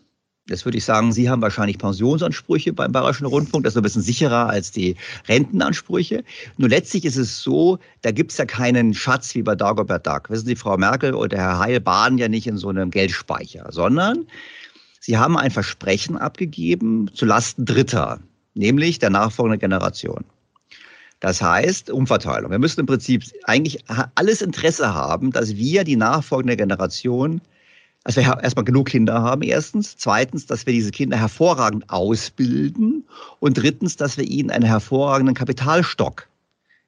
Das 0.48 0.66
würde 0.66 0.78
ich 0.78 0.84
sagen, 0.84 1.14
Sie 1.14 1.30
haben 1.30 1.42
wahrscheinlich 1.42 1.78
Pensionsansprüche 1.78 2.74
beim 2.74 2.92
Bayerischen 2.92 3.26
Rundfunk. 3.26 3.64
Das 3.64 3.74
ist 3.74 3.78
ein 3.78 3.84
bisschen 3.84 4.02
sicherer 4.02 4.50
als 4.50 4.72
die 4.72 4.96
Rentenansprüche. 5.30 6.24
Nur 6.58 6.68
letztlich 6.68 7.06
ist 7.06 7.16
es 7.16 7.42
so, 7.42 7.80
da 8.02 8.12
gibt 8.12 8.32
es 8.32 8.38
ja 8.38 8.46
keinen 8.46 8.94
Schatz 8.94 9.34
wie 9.36 9.42
bei 9.42 9.56
Dagobert 9.56 10.06
Duck. 10.06 10.30
Wissen 10.30 10.48
Sie, 10.48 10.58
Frau 10.58 10.78
Merkel 10.78 11.14
oder 11.14 11.38
Herr 11.38 11.60
Heil 11.60 11.80
baden 11.80 12.18
ja 12.18 12.28
nicht 12.28 12.46
in 12.46 12.58
so 12.58 12.68
einem 12.68 12.92
Geldspeicher, 12.92 13.70
sondern 13.72 14.28
Sie 15.00 15.18
haben 15.18 15.38
ein 15.38 15.52
Versprechen 15.52 16.18
abgegeben 16.18 17.10
zu 17.14 17.26
Lasten 17.26 17.64
Dritter, 17.64 18.20
nämlich 18.54 19.00
der 19.00 19.12
nachfolgenden 19.12 19.60
Generation. 19.60 20.26
Das 21.22 21.42
heißt, 21.42 21.90
Umverteilung. 21.90 22.52
Wir 22.52 22.60
müssen 22.60 22.82
im 22.82 22.86
Prinzip 22.86 23.24
eigentlich 23.46 23.86
alles 24.16 24.42
Interesse 24.42 24.94
haben, 24.94 25.32
dass 25.32 25.56
wir 25.56 25.86
die 25.86 25.96
nachfolgende 25.96 26.58
Generation 26.58 27.40
also 28.03 28.22
wir 28.22 28.43
erstmal 28.43 28.65
genug 28.65 28.88
Kinder 28.88 29.22
haben, 29.22 29.41
erstens. 29.43 29.95
Zweitens, 29.98 30.45
dass 30.45 30.65
wir 30.65 30.74
diese 30.74 30.91
Kinder 30.91 31.17
hervorragend 31.17 31.89
ausbilden. 31.89 33.05
Und 33.39 33.57
drittens, 33.57 33.95
dass 33.95 34.17
wir 34.17 34.25
ihnen 34.25 34.51
einen 34.51 34.65
hervorragenden 34.65 35.36
Kapitalstock 35.36 36.27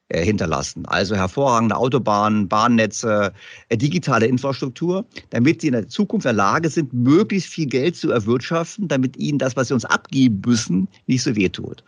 äh, 0.08 0.24
hinterlassen. 0.24 0.86
Also 0.86 1.16
hervorragende 1.16 1.74
Autobahnen, 1.74 2.46
Bahnnetze, 2.46 3.32
äh, 3.70 3.76
digitale 3.76 4.26
Infrastruktur, 4.26 5.04
damit 5.30 5.62
sie 5.62 5.68
in 5.68 5.72
der 5.72 5.88
Zukunft 5.88 6.26
in 6.26 6.28
der 6.28 6.34
Lage 6.34 6.68
sind, 6.68 6.92
möglichst 6.92 7.48
viel 7.48 7.66
Geld 7.66 7.96
zu 7.96 8.12
erwirtschaften, 8.12 8.86
damit 8.86 9.16
ihnen 9.16 9.38
das, 9.38 9.56
was 9.56 9.68
sie 9.68 9.74
uns 9.74 9.84
abgeben 9.84 10.42
müssen, 10.46 10.86
nicht 11.06 11.22
so 11.22 11.34
wehtut. 11.34 11.82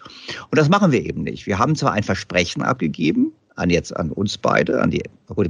Und 0.50 0.58
das 0.58 0.68
machen 0.68 0.90
wir 0.90 1.04
eben 1.04 1.22
nicht. 1.22 1.46
Wir 1.46 1.58
haben 1.58 1.76
zwar 1.76 1.92
ein 1.92 2.02
Versprechen 2.02 2.62
abgegeben, 2.62 3.30
an 3.58 3.70
jetzt 3.70 3.96
an 3.96 4.10
uns 4.10 4.38
beide, 4.38 4.80
an 4.80 4.90
die, 4.90 5.02
gut, 5.26 5.46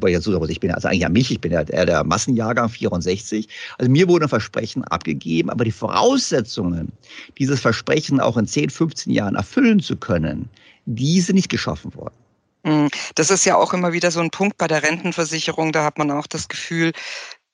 ich 0.48 0.60
bin 0.60 0.70
also 0.72 0.88
eigentlich 0.88 1.06
an 1.06 1.12
mich, 1.12 1.30
ich 1.30 1.40
bin 1.40 1.52
ja 1.52 1.64
der, 1.64 1.86
der 1.86 2.04
Massenjahrgang 2.04 2.68
64. 2.68 3.48
Also 3.78 3.90
mir 3.90 4.08
wurde 4.08 4.26
ein 4.26 4.28
Versprechen 4.28 4.84
abgegeben, 4.84 5.50
aber 5.50 5.64
die 5.64 5.72
Voraussetzungen, 5.72 6.92
dieses 7.38 7.60
Versprechen 7.60 8.20
auch 8.20 8.36
in 8.36 8.46
10, 8.46 8.70
15 8.70 9.12
Jahren 9.12 9.34
erfüllen 9.34 9.80
zu 9.80 9.96
können, 9.96 10.48
die 10.86 11.20
sind 11.20 11.36
nicht 11.36 11.50
geschaffen 11.50 11.94
worden. 11.94 12.14
Hm, 12.64 12.88
das 13.14 13.30
ist 13.30 13.44
ja 13.44 13.56
auch 13.56 13.72
immer 13.72 13.92
wieder 13.92 14.10
so 14.10 14.20
ein 14.20 14.30
Punkt 14.30 14.58
bei 14.58 14.66
der 14.66 14.82
Rentenversicherung. 14.82 15.72
Da 15.72 15.84
hat 15.84 15.98
man 15.98 16.10
auch 16.10 16.26
das 16.26 16.48
Gefühl, 16.48 16.92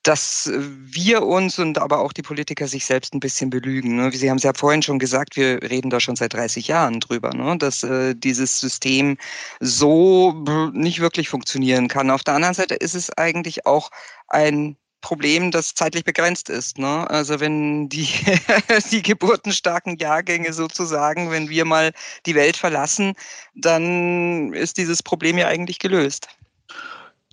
dass 0.05 0.51
wir 0.55 1.23
uns 1.23 1.59
und 1.59 1.79
aber 1.79 1.99
auch 1.99 2.13
die 2.13 2.23
Politiker 2.23 2.69
sich 2.69 2.85
selbst 2.85 3.15
ein 3.15 3.21
bisschen 3.21 3.51
belügen. 3.51 3.97
Ne? 3.97 4.13
Sie 4.13 4.29
haben 4.29 4.37
es 4.37 4.43
ja 4.43 4.53
vorhin 4.55 4.83
schon 4.83 4.99
gesagt, 4.99 5.35
wir 5.35 5.63
reden 5.63 5.91
da 5.91 5.99
schon 5.99 6.15
seit 6.15 6.35
30 6.35 6.69
Jahren 6.69 7.01
drüber, 7.01 7.31
ne? 7.31 7.57
dass 7.59 7.83
äh, 7.83 8.15
dieses 8.15 8.61
System 8.61 9.17
so 9.61 10.33
nicht 10.73 11.01
wirklich 11.01 11.31
funktionieren 11.31 11.89
kann. 11.89 12.11
Auf 12.11 12.23
der 12.23 12.35
anderen 12.35 12.55
Seite 12.55 12.75
ist 12.75 12.95
es 12.95 13.11
eigentlich 13.17 13.65
auch 13.67 13.91
ein 14.29 14.77
Problem, 15.01 15.51
das 15.51 15.75
zeitlich 15.75 16.05
begrenzt 16.05 16.51
ist. 16.51 16.79
Ne? 16.79 17.09
Also 17.09 17.41
wenn 17.41 17.89
die, 17.89 18.09
die 18.91 19.03
geburtenstarken 19.03 19.97
Jahrgänge 19.97 20.53
sozusagen, 20.53 21.31
wenn 21.31 21.49
wir 21.49 21.65
mal 21.65 21.93
die 22.27 22.35
Welt 22.35 22.59
verlassen, 22.59 23.15
dann 23.55 24.53
ist 24.53 24.77
dieses 24.77 25.03
Problem 25.03 25.39
ja 25.39 25.47
eigentlich 25.47 25.79
gelöst. 25.79 26.29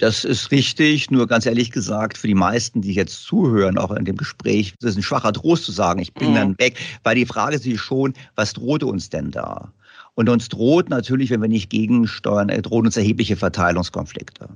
Das 0.02 0.26
ist 0.26 0.50
richtig, 0.50 1.12
nur 1.12 1.28
ganz 1.28 1.46
ehrlich 1.46 1.70
gesagt, 1.70 2.18
für 2.18 2.26
die 2.26 2.34
meisten, 2.34 2.82
die 2.82 2.94
jetzt 2.94 3.22
zuhören, 3.22 3.78
auch 3.78 3.92
in 3.92 4.04
dem 4.04 4.18
Gespräch, 4.18 4.74
das 4.80 4.92
ist 4.92 4.98
ein 4.98 5.04
schwacher 5.04 5.32
Trost 5.32 5.64
zu 5.64 5.72
sagen, 5.72 6.02
ich 6.02 6.12
bin 6.16 6.32
mhm. 6.32 6.36
dann 6.36 6.58
weg, 6.58 6.80
weil 7.04 7.14
die 7.14 7.28
Frage 7.28 7.58
ist 7.58 7.80
schon, 7.80 8.16
was 8.36 8.54
droht 8.54 8.84
uns 8.84 9.12
denn 9.12 9.30
da? 9.30 9.72
Und 10.16 10.28
uns 10.28 10.50
droht 10.50 10.90
natürlich, 10.90 11.30
wenn 11.30 11.40
wir 11.44 11.50
nicht 11.50 11.70
gegensteuern, 11.70 12.50
äh, 12.50 12.64
drohen 12.64 12.88
uns 12.88 12.98
erhebliche 12.98 13.38
Verteilungskonflikte. 13.38 14.50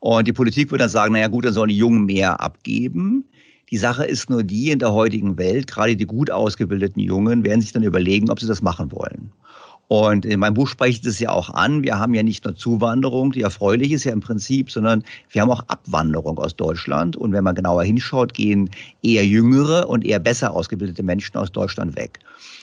Und 0.00 0.28
die 0.28 0.34
Politik 0.34 0.70
würde 0.70 0.82
dann 0.82 0.90
sagen, 0.90 1.14
naja 1.14 1.28
gut, 1.28 1.46
dann 1.46 1.54
sollen 1.54 1.70
die 1.70 1.78
Jungen 1.78 2.04
mehr 2.04 2.38
abgeben. 2.42 3.24
Die 3.70 3.78
Sache 3.78 4.04
ist 4.04 4.28
nur 4.28 4.42
die, 4.42 4.70
in 4.70 4.80
der 4.80 4.92
heutigen 4.92 5.38
Welt, 5.38 5.66
gerade 5.66 5.96
die 5.96 6.04
gut 6.04 6.30
ausgebildeten 6.30 7.00
Jungen, 7.00 7.42
werden 7.42 7.62
sich 7.62 7.72
dann 7.72 7.84
überlegen, 7.84 8.28
ob 8.28 8.38
sie 8.38 8.46
das 8.46 8.60
machen 8.60 8.92
wollen. 8.92 9.32
Und 9.88 10.24
in 10.24 10.40
meinem 10.40 10.54
Buch 10.54 10.68
spreche 10.68 10.92
ich 10.92 11.00
das 11.02 11.18
ja 11.18 11.30
auch 11.30 11.50
an. 11.50 11.82
Wir 11.82 11.98
haben 11.98 12.14
ja 12.14 12.22
nicht 12.22 12.44
nur 12.44 12.56
Zuwanderung, 12.56 13.32
die 13.32 13.42
erfreulich 13.42 13.92
ist 13.92 14.04
ja 14.04 14.12
im 14.12 14.20
Prinzip, 14.20 14.70
sondern 14.70 15.04
wir 15.30 15.42
haben 15.42 15.50
auch 15.50 15.64
Abwanderung 15.68 16.38
aus 16.38 16.56
Deutschland. 16.56 17.16
Und 17.16 17.32
wenn 17.32 17.44
man 17.44 17.54
genauer 17.54 17.84
hinschaut, 17.84 18.32
gehen 18.32 18.70
eher 19.02 19.26
jüngere 19.26 19.88
und 19.88 20.04
eher 20.04 20.18
besser 20.18 20.54
ausgebildete 20.54 21.02
Menschen 21.02 21.36
aus 21.36 21.52
Deutschland 21.52 21.94
weg. 21.96 22.20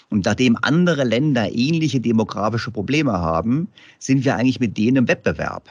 Und 0.09 0.25
nachdem 0.25 0.57
andere 0.63 1.03
Länder 1.03 1.53
ähnliche 1.53 1.99
demografische 1.99 2.71
Probleme 2.71 3.11
haben, 3.11 3.67
sind 3.99 4.25
wir 4.25 4.35
eigentlich 4.35 4.59
mit 4.59 4.77
denen 4.77 4.97
im 4.97 5.07
Wettbewerb. 5.07 5.69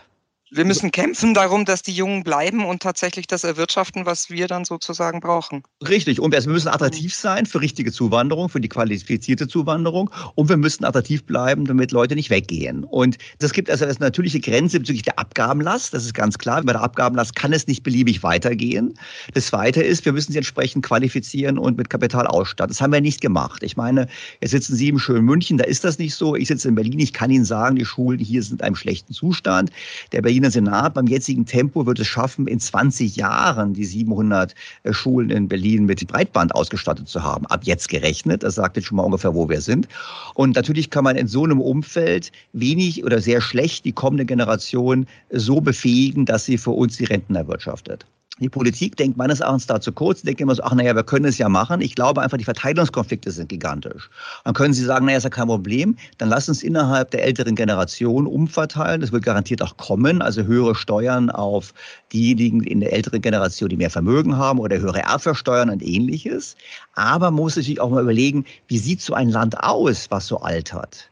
Wir 0.51 0.65
müssen 0.65 0.91
kämpfen 0.91 1.35
darum, 1.35 1.67
dass 1.67 1.83
die 1.83 1.93
Jungen 1.93 2.25
bleiben 2.25 2.65
und 2.65 2.83
tatsächlich 2.83 3.27
das 3.27 3.45
erwirtschaften, 3.45 4.07
was 4.07 4.31
wir 4.31 4.47
dann 4.47 4.65
sozusagen 4.65 5.21
brauchen. 5.21 5.63
Richtig. 5.87 6.21
Und 6.21 6.33
wir 6.33 6.41
müssen 6.51 6.69
attraktiv 6.69 7.15
sein 7.15 7.45
für 7.45 7.61
richtige 7.61 7.93
Zuwanderung, 7.93 8.49
für 8.49 8.61
die 8.61 8.69
qualifizierte 8.69 9.47
Zuwanderung. 9.47 10.11
Und 10.37 10.49
wir 10.49 10.57
müssen 10.57 10.85
attraktiv 10.85 11.25
bleiben, 11.25 11.67
damit 11.67 11.93
Leute 11.93 12.15
nicht 12.15 12.31
weggehen. 12.31 12.85
Und 12.85 13.19
das 13.41 13.53
gibt 13.53 13.71
also 13.71 13.85
eine 13.85 13.95
natürliche 13.99 14.41
Grenze 14.41 14.81
bezüglich 14.81 15.03
der 15.03 15.19
Abgabenlast. 15.19 15.93
Das 15.93 16.05
ist 16.05 16.15
ganz 16.15 16.39
klar. 16.39 16.63
Bei 16.63 16.73
der 16.73 16.83
Abgabenlast 16.83 17.37
kann 17.37 17.53
es 17.53 17.67
nicht 17.67 17.83
beliebig 17.83 18.23
weitergehen. 18.23 18.95
Das 19.35 19.49
Zweite 19.49 19.83
ist, 19.83 20.07
wir 20.07 20.13
müssen 20.15 20.33
sie 20.33 20.39
entsprechend 20.39 20.85
qualifizieren 20.85 21.59
und 21.59 21.77
mit 21.77 21.91
Kapital 21.91 22.27
ausstatten. 22.27 22.73
Das 22.73 22.81
haben 22.81 22.93
wir 22.93 23.03
nicht 23.03 23.21
gemacht. 23.21 23.63
Ich 23.63 23.77
meine, 23.77 24.07
jetzt 24.41 24.53
sitzen 24.53 24.77
Sie 24.77 24.89
im 24.89 24.99
schönen 24.99 25.27
München, 25.27 25.59
da 25.59 25.65
ist 25.65 25.85
das 25.85 25.99
nicht 25.99 26.15
so. 26.15 26.35
Ich 26.35 26.49
sitze 26.49 26.69
in 26.69 26.75
Berlin. 26.75 26.99
Ich 27.01 27.13
kann 27.13 27.31
Ihnen 27.31 27.45
sagen, 27.45 27.77
die 27.77 27.85
Schulen 27.85 28.19
hier 28.19 28.43
sind 28.43 28.63
in 28.63 28.67
einem 28.67 28.77
schlechten 28.77 29.13
Zustand. 29.13 29.71
Der 30.13 30.23
Berlin 30.23 30.38
Berliner 30.39 30.53
Senat 30.53 30.95
beim 30.95 31.09
jetzigen 31.09 31.47
Tempo 31.47 31.85
wird 31.85 31.99
es 31.99 32.07
schaffen, 32.07 32.47
in 32.47 32.61
20 32.61 33.17
Jahren 33.17 33.75
die 33.75 33.85
700 33.85 34.55
äh, 34.85 34.93
Schulen 34.93 35.31
in 35.31 35.49
Berlin 35.49 35.85
mit 35.85 36.07
Breitband 36.07 36.55
ausgestattet 36.55 37.09
zu 37.09 37.25
haben. 37.25 37.45
Ab 37.47 37.63
jetzt 37.65 37.89
gerechnet. 37.89 38.45
Das 38.45 38.55
sagt 38.55 38.77
jetzt 38.77 38.87
schon 38.87 38.99
mal 38.99 39.03
ungefähr, 39.03 39.35
wo 39.35 39.49
wir 39.49 39.61
sind. 39.61 39.89
Und 40.35 40.55
natürlich 40.55 40.91
kann 40.91 41.03
man 41.03 41.17
in 41.17 41.27
so 41.27 41.43
einem 41.43 41.61
Umfeld 41.61 42.31
wenig 42.53 43.03
oder 43.03 43.21
sehr 43.21 43.41
schlecht 43.41 43.85
die 43.85 43.91
kommende 43.91 44.27
Generation 44.27 45.09
so 45.31 45.61
befähigen, 45.61 46.25
dass 46.25 46.45
sie 46.45 46.57
für 46.57 46.71
uns 46.71 46.99
die 46.99 47.07
Renten 47.07 47.35
erwirtschaftet. 47.35 48.07
Die 48.41 48.49
Politik 48.49 48.97
denkt 48.97 49.17
meines 49.17 49.41
Erachtens 49.41 49.67
da 49.67 49.81
zu 49.81 49.91
kurz, 49.91 50.23
denkt 50.23 50.41
immer 50.41 50.55
so, 50.55 50.63
ach 50.63 50.75
naja, 50.75 50.95
wir 50.95 51.03
können 51.03 51.25
es 51.25 51.39
ja 51.39 51.49
machen. 51.49 51.81
Ich 51.81 51.97
glaube 51.97 52.23
einfach, 52.23 52.39
die 52.39 52.45
Verteilungskonflikte 52.45 53.33
sind 53.33 53.49
gigantisch. 53.49 54.11
Dann 54.45 54.55
können 54.55 54.75
Sie 54.75 54.85
sagen, 54.85 55.07
naja, 55.07 55.19
ist 55.19 55.25
ja 55.25 55.31
kein 55.31 55.49
Problem, 55.49 55.97
dann 56.19 56.29
lass 56.29 56.49
uns 56.49 56.63
innerhalb 56.63 57.11
der 57.11 57.25
älteren 57.25 57.57
Generation 57.57 58.27
umverteilen. 58.27 59.01
Das 59.01 59.11
wird 59.11 59.25
garantiert 59.25 59.61
auch 59.63 59.77
kommen, 59.77 60.23
also 60.23 60.43
höhere 60.43 60.75
Steuern 60.75 61.31
auf 61.31 61.75
diejenigen 62.13 62.63
in 62.63 62.81
der 62.81 62.93
älteren 62.93 63.21
Generation, 63.21 63.69
die 63.71 63.77
mehr 63.77 63.91
Vermögen 63.91 64.37
haben 64.37 64.61
oder 64.61 64.79
höhere 64.79 65.01
Erbversteuern 65.01 65.71
und 65.71 65.83
ähnliches. 65.83 66.57
Aber 66.95 67.33
man 67.33 67.43
muss 67.43 67.55
sich 67.55 67.81
auch 67.81 67.91
mal 67.91 68.03
überlegen, 68.03 68.45
wie 68.69 68.79
sieht 68.79 69.01
so 69.01 69.15
ein 69.15 69.31
Land 69.31 69.59
aus, 69.59 70.07
was 70.11 70.27
so 70.27 70.39
altert? 70.39 71.11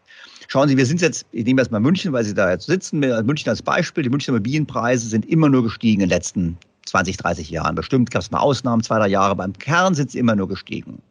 Schauen 0.49 0.69
Sie, 0.69 0.77
wir 0.77 0.87
sind 0.87 1.01
jetzt, 1.01 1.27
ich 1.33 1.45
nehme 1.45 1.61
jetzt 1.61 1.73
mal 1.73 1.81
München, 1.81 2.13
weil 2.13 2.25
Sie 2.25 2.35
da 2.35 2.51
jetzt 2.51 2.67
sitzen, 2.67 3.01
München 3.01 3.51
als 3.51 3.63
Beispiel. 3.63 4.05
Die 4.05 4.11
Münchner 4.11 4.35
Immobilienpreise 4.35 5.09
sind 5.09 5.27
immer 5.27 5.49
nur 5.49 5.65
gestiegen 5.65 6.03
in 6.03 6.09
den 6.09 6.17
letzten 6.17 6.57
20, 6.87 7.17
30 7.17 7.51
Jahren. 7.51 7.75
Bestimmt 7.75 8.11
gab 8.11 8.23
es 8.23 8.31
mal 8.31 8.41
Ausnahmen, 8.41 8.83
zwei, 8.83 8.99
drei 8.99 9.09
Jahre. 9.09 9.37
Beim 9.37 9.53
Kern 9.53 9.95
sind 9.95 10.11
sie 10.11 10.19
immer 10.19 10.37
nur 10.37 10.49
gestiegen. 10.49 11.03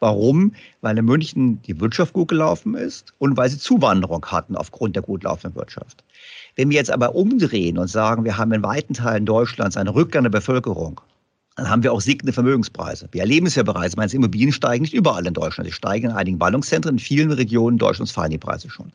Warum? 0.00 0.54
Weil 0.80 0.98
in 0.98 1.04
München 1.04 1.62
die 1.62 1.80
Wirtschaft 1.80 2.12
gut 2.12 2.28
gelaufen 2.28 2.74
ist 2.74 3.14
und 3.18 3.36
weil 3.36 3.48
sie 3.48 3.58
Zuwanderung 3.58 4.26
hatten 4.26 4.56
aufgrund 4.56 4.96
der 4.96 5.02
gut 5.02 5.22
laufenden 5.22 5.56
Wirtschaft. 5.56 6.02
Wenn 6.56 6.70
wir 6.70 6.76
jetzt 6.76 6.90
aber 6.90 7.14
umdrehen 7.14 7.78
und 7.78 7.88
sagen, 7.88 8.24
wir 8.24 8.36
haben 8.36 8.52
in 8.52 8.62
weiten 8.62 8.94
Teilen 8.94 9.24
Deutschlands 9.24 9.76
eine 9.76 9.94
Rückgang 9.94 10.24
der 10.24 10.30
Bevölkerung, 10.30 11.00
dann 11.56 11.68
haben 11.68 11.82
wir 11.82 11.92
auch 11.92 12.00
sinkende 12.00 12.32
Vermögenspreise. 12.32 13.08
Wir 13.12 13.20
erleben 13.20 13.46
es 13.46 13.56
ja 13.56 13.62
bereits. 13.62 13.94
Meine 13.96 14.10
Immobilien 14.10 14.52
steigen 14.52 14.82
nicht 14.82 14.94
überall 14.94 15.26
in 15.26 15.34
Deutschland. 15.34 15.68
Sie 15.68 15.74
steigen 15.74 16.06
in 16.06 16.16
einigen 16.16 16.38
Ballungszentren. 16.38 16.94
In 16.94 16.98
vielen 16.98 17.30
Regionen 17.30 17.76
Deutschlands 17.76 18.10
fallen 18.10 18.30
die 18.30 18.38
Preise 18.38 18.70
schon. 18.70 18.90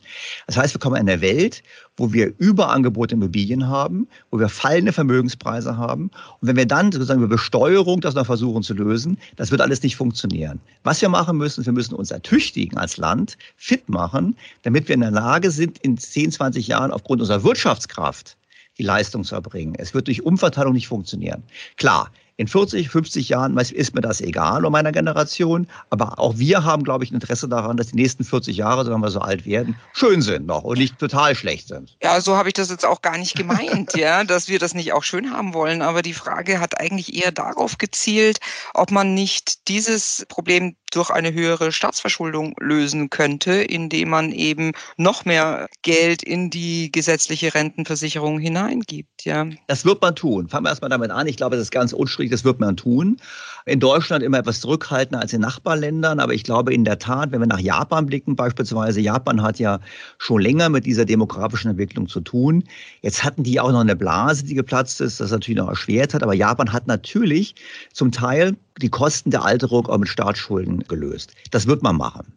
Das 0.48 0.56
heißt, 0.56 0.74
wir 0.74 0.80
kommen 0.80 0.96
in 0.96 1.08
eine 1.08 1.20
Welt, 1.20 1.62
wo 1.96 2.12
wir 2.12 2.32
Überangebot 2.38 3.12
Immobilien 3.12 3.68
haben, 3.68 4.08
wo 4.30 4.40
wir 4.40 4.48
fallende 4.48 4.92
Vermögenspreise 4.92 5.76
haben. 5.76 6.10
Und 6.40 6.48
wenn 6.48 6.56
wir 6.56 6.66
dann 6.66 6.90
sozusagen 6.90 7.20
über 7.22 7.28
Besteuerung 7.28 8.00
das 8.00 8.14
noch 8.14 8.26
versuchen 8.26 8.64
zu 8.64 8.74
lösen, 8.74 9.18
das 9.36 9.52
wird 9.52 9.60
alles 9.60 9.82
nicht 9.84 9.94
funktionieren. 9.94 10.60
Was 10.82 11.00
wir 11.00 11.08
machen 11.08 11.38
müssen, 11.38 11.64
wir 11.64 11.72
müssen 11.72 11.94
uns 11.94 12.10
ertüchtigen 12.10 12.76
als 12.76 12.96
Land, 12.96 13.38
fit 13.56 13.88
machen, 13.88 14.36
damit 14.62 14.88
wir 14.88 14.96
in 14.96 15.02
der 15.02 15.12
Lage 15.12 15.52
sind, 15.52 15.78
in 15.78 15.96
10, 15.96 16.32
20 16.32 16.66
Jahren 16.66 16.90
aufgrund 16.90 17.20
unserer 17.20 17.44
Wirtschaftskraft 17.44 18.36
die 18.78 18.84
Leistung 18.84 19.24
zu 19.24 19.34
erbringen. 19.34 19.74
Es 19.76 19.94
wird 19.94 20.06
durch 20.06 20.22
Umverteilung 20.22 20.72
nicht 20.72 20.88
funktionieren. 20.88 21.42
Klar, 21.76 22.10
in 22.38 22.46
40, 22.46 22.88
50 22.88 23.28
Jahren 23.28 23.58
ist 23.58 23.94
mir 23.96 24.00
das 24.00 24.20
egal 24.20 24.64
um 24.64 24.70
meiner 24.70 24.92
Generation. 24.92 25.66
Aber 25.90 26.20
auch 26.20 26.38
wir 26.38 26.62
haben, 26.64 26.84
glaube 26.84 27.02
ich, 27.02 27.10
ein 27.10 27.14
Interesse 27.14 27.48
daran, 27.48 27.76
dass 27.76 27.88
die 27.88 27.96
nächsten 27.96 28.22
40 28.22 28.56
Jahre, 28.56 28.88
wenn 28.88 29.00
wir 29.00 29.10
so 29.10 29.18
alt 29.18 29.44
werden, 29.44 29.74
schön 29.92 30.22
sind 30.22 30.46
noch 30.46 30.62
und 30.62 30.78
nicht 30.78 30.98
total 31.00 31.34
schlecht 31.34 31.66
sind. 31.66 31.96
Ja, 32.00 32.20
so 32.20 32.36
habe 32.36 32.48
ich 32.48 32.54
das 32.54 32.70
jetzt 32.70 32.86
auch 32.86 33.02
gar 33.02 33.18
nicht 33.18 33.34
gemeint, 33.34 33.96
ja, 33.96 34.22
dass 34.24 34.48
wir 34.48 34.60
das 34.60 34.72
nicht 34.72 34.92
auch 34.92 35.02
schön 35.02 35.32
haben 35.32 35.52
wollen. 35.52 35.82
Aber 35.82 36.00
die 36.00 36.14
Frage 36.14 36.60
hat 36.60 36.80
eigentlich 36.80 37.12
eher 37.12 37.32
darauf 37.32 37.76
gezielt, 37.76 38.38
ob 38.72 38.92
man 38.92 39.14
nicht 39.14 39.66
dieses 39.66 40.24
Problem 40.28 40.76
durch 40.90 41.10
eine 41.10 41.32
höhere 41.32 41.72
Staatsverschuldung 41.72 42.54
lösen 42.60 43.10
könnte, 43.10 43.52
indem 43.52 44.10
man 44.10 44.32
eben 44.32 44.72
noch 44.96 45.24
mehr 45.24 45.68
Geld 45.82 46.22
in 46.22 46.50
die 46.50 46.90
gesetzliche 46.92 47.54
Rentenversicherung 47.54 48.38
hineingibt. 48.38 49.24
Ja. 49.24 49.46
Das 49.66 49.84
wird 49.84 50.00
man 50.00 50.14
tun. 50.14 50.48
Fangen 50.48 50.64
wir 50.64 50.70
erstmal 50.70 50.90
damit 50.90 51.10
an. 51.10 51.26
Ich 51.26 51.36
glaube, 51.36 51.56
das 51.56 51.64
ist 51.64 51.70
ganz 51.70 51.92
unstrittig, 51.92 52.30
das 52.30 52.44
wird 52.44 52.60
man 52.60 52.76
tun. 52.76 53.18
In 53.66 53.80
Deutschland 53.80 54.22
immer 54.22 54.38
etwas 54.38 54.60
zurückhaltender 54.60 55.20
als 55.20 55.32
in 55.32 55.42
Nachbarländern, 55.42 56.20
aber 56.20 56.32
ich 56.32 56.42
glaube 56.42 56.72
in 56.72 56.84
der 56.84 56.98
Tat, 56.98 57.32
wenn 57.32 57.40
wir 57.40 57.46
nach 57.46 57.60
Japan 57.60 58.06
blicken 58.06 58.34
beispielsweise, 58.34 59.00
Japan 59.00 59.42
hat 59.42 59.58
ja 59.58 59.80
schon 60.16 60.40
länger 60.40 60.70
mit 60.70 60.86
dieser 60.86 61.04
demografischen 61.04 61.70
Entwicklung 61.70 62.08
zu 62.08 62.20
tun. 62.20 62.64
Jetzt 63.02 63.24
hatten 63.24 63.42
die 63.42 63.60
auch 63.60 63.70
noch 63.70 63.80
eine 63.80 63.96
Blase, 63.96 64.44
die 64.44 64.54
geplatzt 64.54 65.00
ist, 65.00 65.20
das 65.20 65.30
natürlich 65.30 65.58
noch 65.58 65.68
erschwert 65.68 66.14
hat, 66.14 66.22
aber 66.22 66.34
Japan 66.34 66.72
hat 66.72 66.86
natürlich 66.86 67.54
zum 67.92 68.10
Teil 68.10 68.56
die 68.80 68.88
Kosten 68.88 69.30
der 69.30 69.44
Alterung 69.44 69.86
auch 69.86 69.98
mit 69.98 70.08
Staatsschulden 70.08 70.84
gelöst. 70.88 71.34
Das 71.50 71.66
wird 71.66 71.82
man 71.82 71.96
machen. 71.96 72.32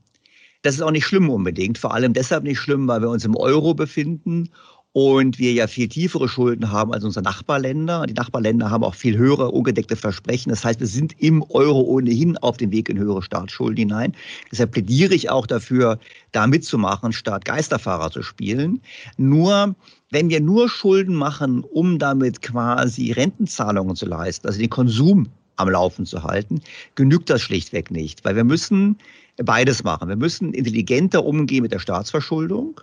Das 0.63 0.75
ist 0.75 0.81
auch 0.81 0.91
nicht 0.91 1.05
schlimm 1.05 1.29
unbedingt, 1.29 1.77
vor 1.77 1.93
allem 1.93 2.13
deshalb 2.13 2.43
nicht 2.43 2.59
schlimm, 2.59 2.87
weil 2.87 3.01
wir 3.01 3.09
uns 3.09 3.25
im 3.25 3.35
Euro 3.35 3.73
befinden 3.73 4.49
und 4.93 5.39
wir 5.39 5.53
ja 5.53 5.67
viel 5.67 5.87
tiefere 5.87 6.27
Schulden 6.27 6.71
haben 6.71 6.93
als 6.93 7.03
unsere 7.03 7.23
Nachbarländer. 7.23 8.05
Die 8.05 8.13
Nachbarländer 8.13 8.69
haben 8.69 8.83
auch 8.83 8.95
viel 8.95 9.17
höhere 9.17 9.49
ungedeckte 9.51 9.95
Versprechen. 9.95 10.49
Das 10.49 10.65
heißt, 10.65 10.79
wir 10.79 10.87
sind 10.87 11.15
im 11.19 11.43
Euro 11.49 11.81
ohnehin 11.81 12.37
auf 12.37 12.57
dem 12.57 12.71
Weg 12.71 12.89
in 12.89 12.99
höhere 12.99 13.21
Staatsschulden 13.21 13.77
hinein. 13.77 14.13
Deshalb 14.51 14.71
plädiere 14.71 15.15
ich 15.15 15.29
auch 15.29 15.47
dafür, 15.47 15.97
da 16.33 16.45
mitzumachen, 16.45 17.13
statt 17.13 17.45
Geisterfahrer 17.45 18.11
zu 18.11 18.21
spielen. 18.21 18.81
Nur 19.17 19.75
wenn 20.09 20.29
wir 20.29 20.41
nur 20.41 20.67
Schulden 20.67 21.15
machen, 21.15 21.63
um 21.63 21.97
damit 21.97 22.41
quasi 22.41 23.13
Rentenzahlungen 23.13 23.95
zu 23.95 24.05
leisten, 24.05 24.45
also 24.45 24.59
den 24.59 24.69
Konsum 24.69 25.29
am 25.61 25.69
Laufen 25.69 26.05
zu 26.05 26.23
halten, 26.23 26.61
genügt 26.95 27.29
das 27.29 27.41
schlichtweg 27.41 27.91
nicht, 27.91 28.25
weil 28.25 28.35
wir 28.35 28.43
müssen 28.43 28.97
beides 29.37 29.83
machen. 29.83 30.09
Wir 30.09 30.15
müssen 30.15 30.53
intelligenter 30.53 31.25
umgehen 31.25 31.63
mit 31.63 31.71
der 31.71 31.79
Staatsverschuldung, 31.79 32.81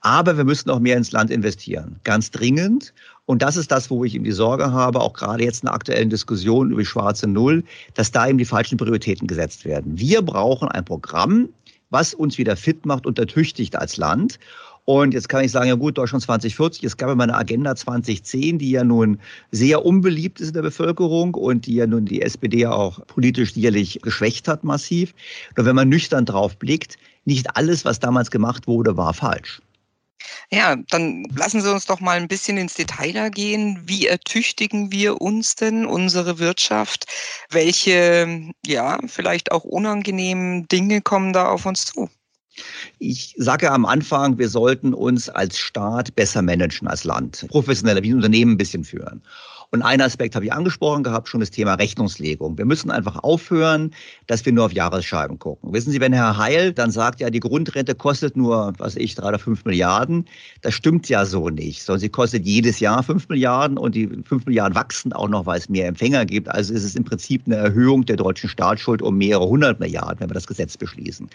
aber 0.00 0.36
wir 0.36 0.44
müssen 0.44 0.70
auch 0.70 0.80
mehr 0.80 0.96
ins 0.96 1.12
Land 1.12 1.30
investieren, 1.30 2.00
ganz 2.04 2.30
dringend. 2.30 2.92
Und 3.26 3.40
das 3.40 3.56
ist 3.56 3.70
das, 3.70 3.90
wo 3.90 4.04
ich 4.04 4.14
eben 4.14 4.24
die 4.24 4.32
Sorge 4.32 4.70
habe, 4.70 5.00
auch 5.00 5.14
gerade 5.14 5.44
jetzt 5.44 5.62
in 5.62 5.66
der 5.66 5.74
aktuellen 5.74 6.10
Diskussion 6.10 6.70
über 6.70 6.80
die 6.80 6.86
schwarze 6.86 7.26
Null, 7.26 7.64
dass 7.94 8.12
da 8.12 8.28
eben 8.28 8.36
die 8.36 8.44
falschen 8.44 8.76
Prioritäten 8.76 9.26
gesetzt 9.26 9.64
werden. 9.64 9.98
Wir 9.98 10.20
brauchen 10.20 10.68
ein 10.68 10.84
Programm, 10.84 11.48
was 11.88 12.12
uns 12.12 12.36
wieder 12.36 12.56
fit 12.56 12.84
macht 12.84 13.06
und 13.06 13.18
ertüchtigt 13.18 13.76
als 13.76 13.96
Land. 13.96 14.38
Und 14.86 15.14
jetzt 15.14 15.28
kann 15.28 15.44
ich 15.44 15.50
sagen, 15.50 15.68
ja 15.68 15.76
gut, 15.76 15.96
Deutschland 15.96 16.22
2040, 16.22 16.84
es 16.84 16.96
gab 16.96 17.08
ja 17.08 17.14
mal 17.14 17.24
eine 17.24 17.36
Agenda 17.36 17.74
2010, 17.74 18.58
die 18.58 18.70
ja 18.70 18.84
nun 18.84 19.18
sehr 19.50 19.84
unbeliebt 19.84 20.40
ist 20.40 20.48
in 20.48 20.54
der 20.54 20.62
Bevölkerung 20.62 21.34
und 21.34 21.66
die 21.66 21.76
ja 21.76 21.86
nun 21.86 22.04
die 22.04 22.20
SPD 22.20 22.58
ja 22.58 22.72
auch 22.72 23.04
politisch 23.06 23.54
sicherlich 23.54 24.00
geschwächt 24.02 24.46
hat 24.46 24.62
massiv. 24.62 25.14
Nur 25.56 25.64
wenn 25.64 25.76
man 25.76 25.88
nüchtern 25.88 26.26
drauf 26.26 26.58
blickt, 26.58 26.98
nicht 27.24 27.56
alles, 27.56 27.86
was 27.86 27.98
damals 27.98 28.30
gemacht 28.30 28.66
wurde, 28.66 28.96
war 28.96 29.14
falsch. 29.14 29.62
Ja, 30.50 30.76
dann 30.90 31.24
lassen 31.34 31.60
Sie 31.60 31.72
uns 31.72 31.86
doch 31.86 32.00
mal 32.00 32.16
ein 32.16 32.28
bisschen 32.28 32.56
ins 32.56 32.74
Detail 32.74 33.30
gehen. 33.30 33.82
Wie 33.84 34.06
ertüchtigen 34.06 34.92
wir 34.92 35.20
uns 35.20 35.54
denn, 35.54 35.86
unsere 35.86 36.38
Wirtschaft? 36.38 37.06
Welche, 37.50 38.52
ja, 38.66 38.98
vielleicht 39.06 39.52
auch 39.52 39.64
unangenehmen 39.64 40.68
Dinge 40.68 41.00
kommen 41.02 41.32
da 41.32 41.48
auf 41.48 41.66
uns 41.66 41.86
zu? 41.86 42.08
Ich 42.98 43.34
sage 43.36 43.70
am 43.70 43.84
Anfang, 43.86 44.38
wir 44.38 44.48
sollten 44.48 44.94
uns 44.94 45.28
als 45.28 45.58
Staat 45.58 46.14
besser 46.14 46.42
managen 46.42 46.88
als 46.88 47.04
Land, 47.04 47.46
professioneller, 47.48 48.02
wie 48.02 48.10
ein 48.10 48.16
Unternehmen 48.16 48.52
ein 48.52 48.58
bisschen 48.58 48.84
führen. 48.84 49.22
Und 49.74 49.82
einen 49.82 50.02
Aspekt 50.02 50.36
habe 50.36 50.44
ich 50.44 50.52
angesprochen 50.52 51.02
gehabt, 51.02 51.28
schon 51.28 51.40
das 51.40 51.50
Thema 51.50 51.74
Rechnungslegung. 51.74 52.56
Wir 52.56 52.64
müssen 52.64 52.92
einfach 52.92 53.24
aufhören, 53.24 53.90
dass 54.28 54.46
wir 54.46 54.52
nur 54.52 54.66
auf 54.66 54.72
Jahresscheiben 54.72 55.40
gucken. 55.40 55.72
Wissen 55.72 55.90
Sie, 55.90 56.00
wenn 56.00 56.12
Herr 56.12 56.38
Heil 56.38 56.72
dann 56.72 56.92
sagt, 56.92 57.18
ja, 57.18 57.28
die 57.28 57.40
Grundrente 57.40 57.96
kostet 57.96 58.36
nur, 58.36 58.72
was 58.78 58.94
ich, 58.94 59.16
drei 59.16 59.30
oder 59.30 59.40
fünf 59.40 59.64
Milliarden, 59.64 60.26
das 60.62 60.74
stimmt 60.74 61.08
ja 61.08 61.26
so 61.26 61.48
nicht, 61.48 61.82
sondern 61.82 62.02
sie 62.02 62.08
kostet 62.08 62.46
jedes 62.46 62.78
Jahr 62.78 63.02
fünf 63.02 63.28
Milliarden 63.28 63.76
und 63.76 63.96
die 63.96 64.08
fünf 64.24 64.46
Milliarden 64.46 64.76
wachsen 64.76 65.12
auch 65.12 65.28
noch, 65.28 65.44
weil 65.44 65.58
es 65.58 65.68
mehr 65.68 65.88
Empfänger 65.88 66.24
gibt. 66.24 66.48
Also 66.48 66.72
ist 66.72 66.84
es 66.84 66.94
im 66.94 67.02
Prinzip 67.02 67.42
eine 67.46 67.56
Erhöhung 67.56 68.06
der 68.06 68.14
deutschen 68.14 68.48
Staatsschuld 68.48 69.02
um 69.02 69.18
mehrere 69.18 69.48
hundert 69.48 69.80
Milliarden, 69.80 70.20
wenn 70.20 70.30
wir 70.30 70.34
das 70.34 70.46
Gesetz 70.46 70.76
beschließen. 70.76 71.28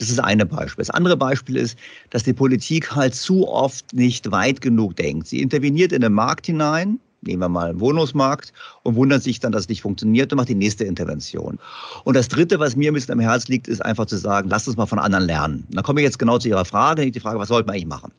Das 0.00 0.10
ist 0.10 0.18
eine 0.18 0.44
Beispiel. 0.44 0.82
Das 0.82 0.90
andere 0.90 1.16
Beispiel 1.16 1.54
ist, 1.54 1.78
dass 2.10 2.24
die 2.24 2.32
Politik 2.32 2.96
halt 2.96 3.14
zu 3.14 3.46
oft 3.46 3.92
nicht 3.92 4.32
weit 4.32 4.60
genug 4.60 4.96
denkt. 4.96 5.28
Sie 5.28 5.40
interveniert 5.40 5.92
in 5.92 6.00
den 6.00 6.14
Markt 6.14 6.46
hinein, 6.46 6.98
nehmen 7.22 7.40
wir 7.40 7.48
mal 7.48 7.70
einen 7.70 7.80
Wohnungsmarkt 7.80 8.52
und 8.82 8.96
wundert 8.96 9.22
sich 9.22 9.40
dann, 9.40 9.52
dass 9.52 9.62
es 9.62 9.68
nicht 9.68 9.82
funktioniert 9.82 10.32
und 10.32 10.36
macht 10.36 10.48
die 10.48 10.54
nächste 10.54 10.84
Intervention. 10.84 11.58
Und 12.04 12.14
das 12.14 12.28
Dritte, 12.28 12.58
was 12.58 12.76
mir 12.76 12.90
ein 12.90 12.94
bisschen 12.94 13.12
am 13.12 13.20
Herz 13.20 13.48
liegt, 13.48 13.68
ist 13.68 13.84
einfach 13.84 14.06
zu 14.06 14.16
sagen, 14.16 14.48
lasst 14.48 14.68
uns 14.68 14.76
mal 14.76 14.86
von 14.86 14.98
anderen 14.98 15.26
lernen. 15.26 15.64
Und 15.68 15.76
dann 15.76 15.84
komme 15.84 16.00
ich 16.00 16.04
jetzt 16.04 16.18
genau 16.18 16.38
zu 16.38 16.48
Ihrer 16.48 16.64
Frage, 16.64 17.10
die 17.10 17.20
Frage, 17.20 17.38
was 17.38 17.48
sollte 17.48 17.66
man 17.66 17.74
eigentlich 17.74 17.86
machen? 17.86 18.12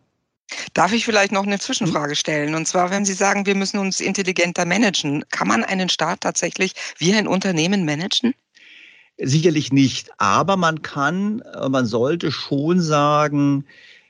Darf 0.73 0.93
ich 0.93 1.05
vielleicht 1.05 1.31
noch 1.31 1.45
eine 1.45 1.59
Zwischenfrage 1.59 2.15
stellen? 2.15 2.55
Und 2.55 2.67
zwar, 2.67 2.89
wenn 2.89 3.05
Sie 3.05 3.13
sagen, 3.13 3.45
wir 3.45 3.55
müssen 3.55 3.79
uns 3.79 3.99
intelligenter 3.99 4.65
managen, 4.65 5.23
kann 5.29 5.47
man 5.47 5.63
einen 5.63 5.89
Staat 5.89 6.21
tatsächlich 6.21 6.73
wie 6.97 7.13
ein 7.13 7.27
Unternehmen 7.27 7.85
managen? 7.85 8.33
Sicherlich 9.19 9.73
nicht, 9.73 10.11
aber 10.19 10.57
man 10.57 10.83
kann, 10.83 11.41
man 11.69 11.85
sollte 11.87 12.31
schon 12.31 12.79
sagen, 12.79 13.65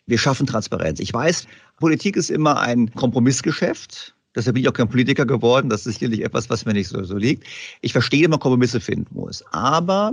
wir 0.06 0.18
schaffen 0.18 0.46
Transparenz. 0.46 1.00
Ich 1.00 1.14
weiß, 1.14 1.48
Politik 1.78 2.18
ist 2.18 2.30
immer 2.30 2.60
ein 2.60 2.94
Kompromissgeschäft. 2.94 4.14
Deshalb 4.38 4.54
bin 4.54 4.64
ich 4.64 4.70
auch 4.70 4.74
kein 4.74 4.88
Politiker 4.88 5.26
geworden. 5.26 5.68
Das 5.68 5.88
ist 5.88 5.96
sicherlich 5.96 6.24
etwas, 6.24 6.48
was 6.52 6.64
mir 6.64 6.74
nicht 6.74 6.90
so, 6.90 7.04
so 7.04 7.18
liegt. 7.18 7.44
Ich 7.82 7.92
verstehe, 7.92 8.30
man 8.30 8.40
Kompromisse 8.40 8.80
finden 8.80 9.14
muss. 9.16 9.44
Aber 9.52 10.12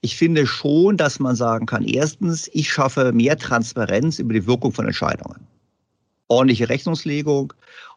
ich 0.00 0.16
finde 0.16 0.46
schon, 0.46 0.96
dass 0.96 1.20
man 1.20 1.36
sagen 1.36 1.66
kann, 1.66 1.84
erstens, 1.84 2.48
ich 2.54 2.72
schaffe 2.72 3.12
mehr 3.12 3.36
Transparenz 3.36 4.20
über 4.20 4.32
die 4.32 4.46
Wirkung 4.46 4.72
von 4.72 4.86
Entscheidungen. 4.86 5.46
Ordentliche 6.28 6.70
Rechnungslegung, 6.70 7.52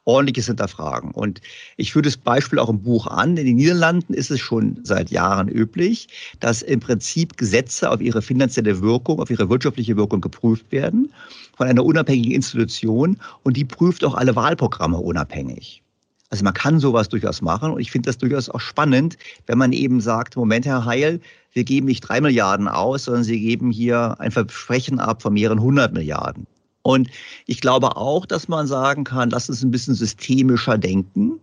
ordentliches 0.06 0.48
Hinterfragen. 0.48 1.12
Und 1.12 1.42
ich 1.78 1.94
führe 1.94 2.04
das 2.04 2.18
Beispiel 2.18 2.60
auch 2.60 2.70
im 2.70 2.82
Buch 2.82 3.08
an. 3.08 3.38
In 3.38 3.46
den 3.46 3.56
Niederlanden 3.56 4.14
ist 4.14 4.32
es 4.32 4.40
schon 4.40 4.80
seit 4.84 5.12
Jahren 5.12 5.48
üblich, 5.48 6.08
dass 6.40 6.62
im 6.62 6.80
Prinzip 6.80 7.38
Gesetze 7.38 7.90
auf 7.90 8.02
ihre 8.02 8.22
finanzielle 8.22 8.82
Wirkung, 8.82 9.20
auf 9.20 9.30
ihre 9.30 9.50
wirtschaftliche 9.50 9.96
Wirkung 9.98 10.22
geprüft 10.22 10.72
werden 10.72 11.12
von 11.56 11.68
einer 11.68 11.86
unabhängigen 11.86 12.32
Institution 12.32 13.18
und 13.44 13.58
die 13.58 13.66
prüft 13.66 14.04
auch 14.04 14.16
alle 14.16 14.36
Wahlprogramme 14.36 14.98
unabhängig. 14.98 15.84
Also 16.32 16.46
man 16.46 16.54
kann 16.54 16.80
sowas 16.80 17.10
durchaus 17.10 17.42
machen 17.42 17.72
und 17.74 17.82
ich 17.82 17.92
finde 17.92 18.08
das 18.08 18.18
durchaus 18.18 18.50
auch 18.50 18.62
spannend, 18.62 19.18
wenn 19.48 19.58
man 19.58 19.74
eben 19.74 20.00
sagt, 20.00 20.38
Moment, 20.38 20.66
Herr 20.66 20.86
Heil, 20.86 21.20
wir 21.52 21.66
geben 21.66 21.88
nicht 21.88 22.02
drei 22.02 22.22
Milliarden 22.22 22.70
aus, 22.70 23.04
sondern 23.04 23.26
Sie 23.26 23.40
geben 23.40 23.70
hier 23.70 24.16
ein 24.20 24.32
Versprechen 24.32 25.00
ab 25.00 25.22
von 25.22 25.34
mehreren 25.34 25.60
hundert 25.60 25.94
Milliarden. 25.94 26.48
Und 26.84 27.10
ich 27.46 27.62
glaube 27.62 27.96
auch, 27.96 28.26
dass 28.26 28.48
man 28.48 28.68
sagen 28.68 29.04
kann, 29.04 29.30
lass 29.30 29.50
uns 29.50 29.64
ein 29.64 29.72
bisschen 29.72 29.94
systemischer 29.94 30.78
denken. 30.78 31.40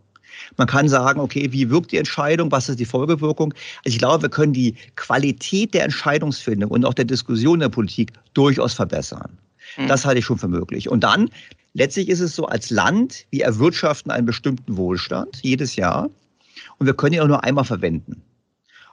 Man 0.57 0.67
kann 0.67 0.89
sagen, 0.89 1.21
okay, 1.21 1.49
wie 1.53 1.71
wirkt 1.71 1.93
die 1.93 1.97
Entscheidung, 1.97 2.51
was 2.51 2.69
ist 2.69 2.79
die 2.81 2.85
Folgewirkung? 2.85 3.53
Also 3.85 3.95
ich 3.95 3.99
glaube, 3.99 4.23
wir 4.23 4.29
können 4.29 4.53
die 4.53 4.75
Qualität 4.97 5.75
der 5.75 5.85
Entscheidungsfindung 5.85 6.71
und 6.71 6.85
auch 6.85 6.95
der 6.95 7.05
Diskussion 7.05 7.61
der 7.61 7.69
Politik 7.69 8.13
durchaus 8.35 8.75
verbessern. 8.75 9.37
Mhm. 9.77 9.89
Das 9.89 10.05
halte 10.05 10.21
ich 10.21 10.25
schon 10.25 10.39
für 10.39 10.49
möglich. 10.49 10.89
Und 10.89 11.05
dann, 11.05 11.31
letztlich 11.75 12.09
ist 12.09 12.21
es 12.21 12.35
so, 12.35 12.47
als 12.47 12.71
Land, 12.71 13.27
wir 13.31 13.45
erwirtschaften 13.45 14.11
einen 14.11 14.27
bestimmten 14.27 14.77
Wohlstand 14.77 15.39
jedes 15.43 15.77
Jahr 15.77 16.09
und 16.79 16.87
wir 16.87 16.95
können 16.95 17.15
ihn 17.15 17.21
auch 17.21 17.29
nur 17.29 17.45
einmal 17.45 17.65
verwenden. 17.65 18.23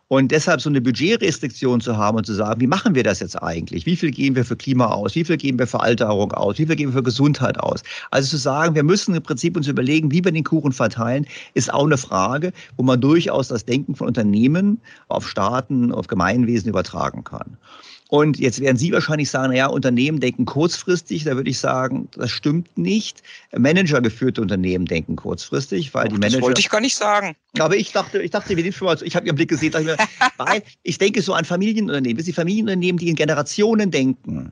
Und 0.07 0.31
deshalb 0.31 0.61
so 0.61 0.69
eine 0.69 0.81
Budgetrestriktion 0.81 1.81
zu 1.81 1.97
haben 1.97 2.17
und 2.17 2.27
zu 2.27 2.33
sagen, 2.33 2.61
wie 2.61 2.67
machen 2.67 2.93
wir 2.93 3.01
das 3.01 3.21
jetzt 3.21 3.41
eigentlich? 3.41 3.87
Wie 3.87 3.95
viel 3.95 4.11
geben 4.11 4.35
wir 4.35 4.45
für 4.45 4.55
Klima 4.55 4.85
aus? 4.85 5.15
Wie 5.15 5.25
viel 5.25 5.37
geben 5.37 5.57
wir 5.57 5.65
für 5.65 5.79
Alterung 5.79 6.31
aus? 6.31 6.59
Wie 6.59 6.67
viel 6.67 6.75
geben 6.75 6.91
wir 6.91 6.99
für 6.99 7.03
Gesundheit 7.03 7.59
aus? 7.59 7.81
Also 8.11 8.29
zu 8.29 8.37
sagen, 8.37 8.75
wir 8.75 8.83
müssen 8.83 9.15
im 9.15 9.23
Prinzip 9.23 9.57
uns 9.57 9.67
überlegen, 9.67 10.11
wie 10.11 10.23
wir 10.23 10.31
den 10.31 10.43
Kuchen 10.43 10.73
verteilen, 10.73 11.25
ist 11.55 11.73
auch 11.73 11.85
eine 11.85 11.97
Frage, 11.97 12.53
wo 12.77 12.83
man 12.83 13.01
durchaus 13.01 13.47
das 13.47 13.65
Denken 13.65 13.95
von 13.95 14.07
Unternehmen 14.07 14.79
auf 15.07 15.27
Staaten, 15.27 15.91
auf 15.91 16.05
Gemeinwesen 16.05 16.69
übertragen 16.69 17.23
kann. 17.23 17.57
Und 18.09 18.39
jetzt 18.39 18.59
werden 18.59 18.77
Sie 18.77 18.91
wahrscheinlich 18.91 19.31
sagen, 19.31 19.51
naja, 19.51 19.65
Unternehmen 19.67 20.19
denken 20.19 20.45
kurzfristig. 20.45 21.23
Da 21.23 21.35
würde 21.35 21.49
ich 21.49 21.57
sagen, 21.57 22.07
das 22.15 22.29
stimmt 22.29 22.77
nicht. 22.77 23.23
Managergeführte 23.57 24.41
Unternehmen 24.41 24.85
denken 24.85 25.15
kurzfristig, 25.15 25.93
weil 25.93 26.09
die 26.09 26.13
Manager. 26.13 26.37
Das 26.37 26.41
wollte 26.43 26.61
ich 26.61 26.69
gar 26.69 26.81
nicht 26.81 26.95
sagen. 26.95 27.35
Aber 27.57 27.75
ich 27.75 27.91
dachte, 27.91 28.21
ich 28.21 28.29
dachte, 28.29 28.55
wir 28.55 28.63
nehmen 28.63 28.73
schon 28.73 28.85
mal, 28.85 28.97
ich 29.01 29.15
habe 29.15 29.25
Ihren 29.25 29.35
Blick 29.35 29.49
gesehen, 29.49 29.73
ich, 29.75 29.85
mir, 29.85 29.97
weil 30.37 30.61
ich 30.83 30.99
denke 30.99 31.21
so 31.23 31.33
an 31.33 31.45
Familienunternehmen. 31.45 32.17
Das 32.17 32.25
sind 32.25 32.35
Familienunternehmen, 32.35 32.99
die 32.99 33.09
in 33.09 33.15
Generationen 33.15 33.89
denken. 33.89 34.51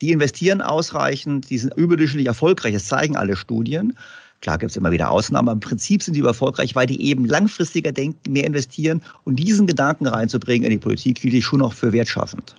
Die 0.00 0.12
investieren 0.12 0.62
ausreichend, 0.62 1.50
die 1.50 1.58
sind 1.58 1.74
überdurchschnittlich 1.74 2.28
erfolgreich. 2.28 2.72
Das 2.72 2.86
zeigen 2.86 3.16
alle 3.16 3.36
Studien. 3.36 3.96
Klar 4.46 4.58
gibt 4.58 4.70
es 4.70 4.76
immer 4.76 4.92
wieder 4.92 5.10
Ausnahmen, 5.10 5.48
aber 5.48 5.54
im 5.54 5.60
Prinzip 5.60 6.04
sind 6.04 6.14
die 6.14 6.20
erfolgreich, 6.20 6.76
weil 6.76 6.86
die 6.86 7.02
eben 7.02 7.24
langfristiger 7.24 7.90
denken, 7.90 8.30
mehr 8.30 8.44
investieren 8.44 9.02
und 9.24 9.34
diesen 9.34 9.66
Gedanken 9.66 10.06
reinzubringen 10.06 10.66
in 10.66 10.70
die 10.70 10.78
Politik, 10.78 11.18
hielt 11.18 11.34
ich 11.34 11.44
schon 11.44 11.58
noch 11.58 11.72
für 11.72 11.92
wertschaffend 11.92 12.54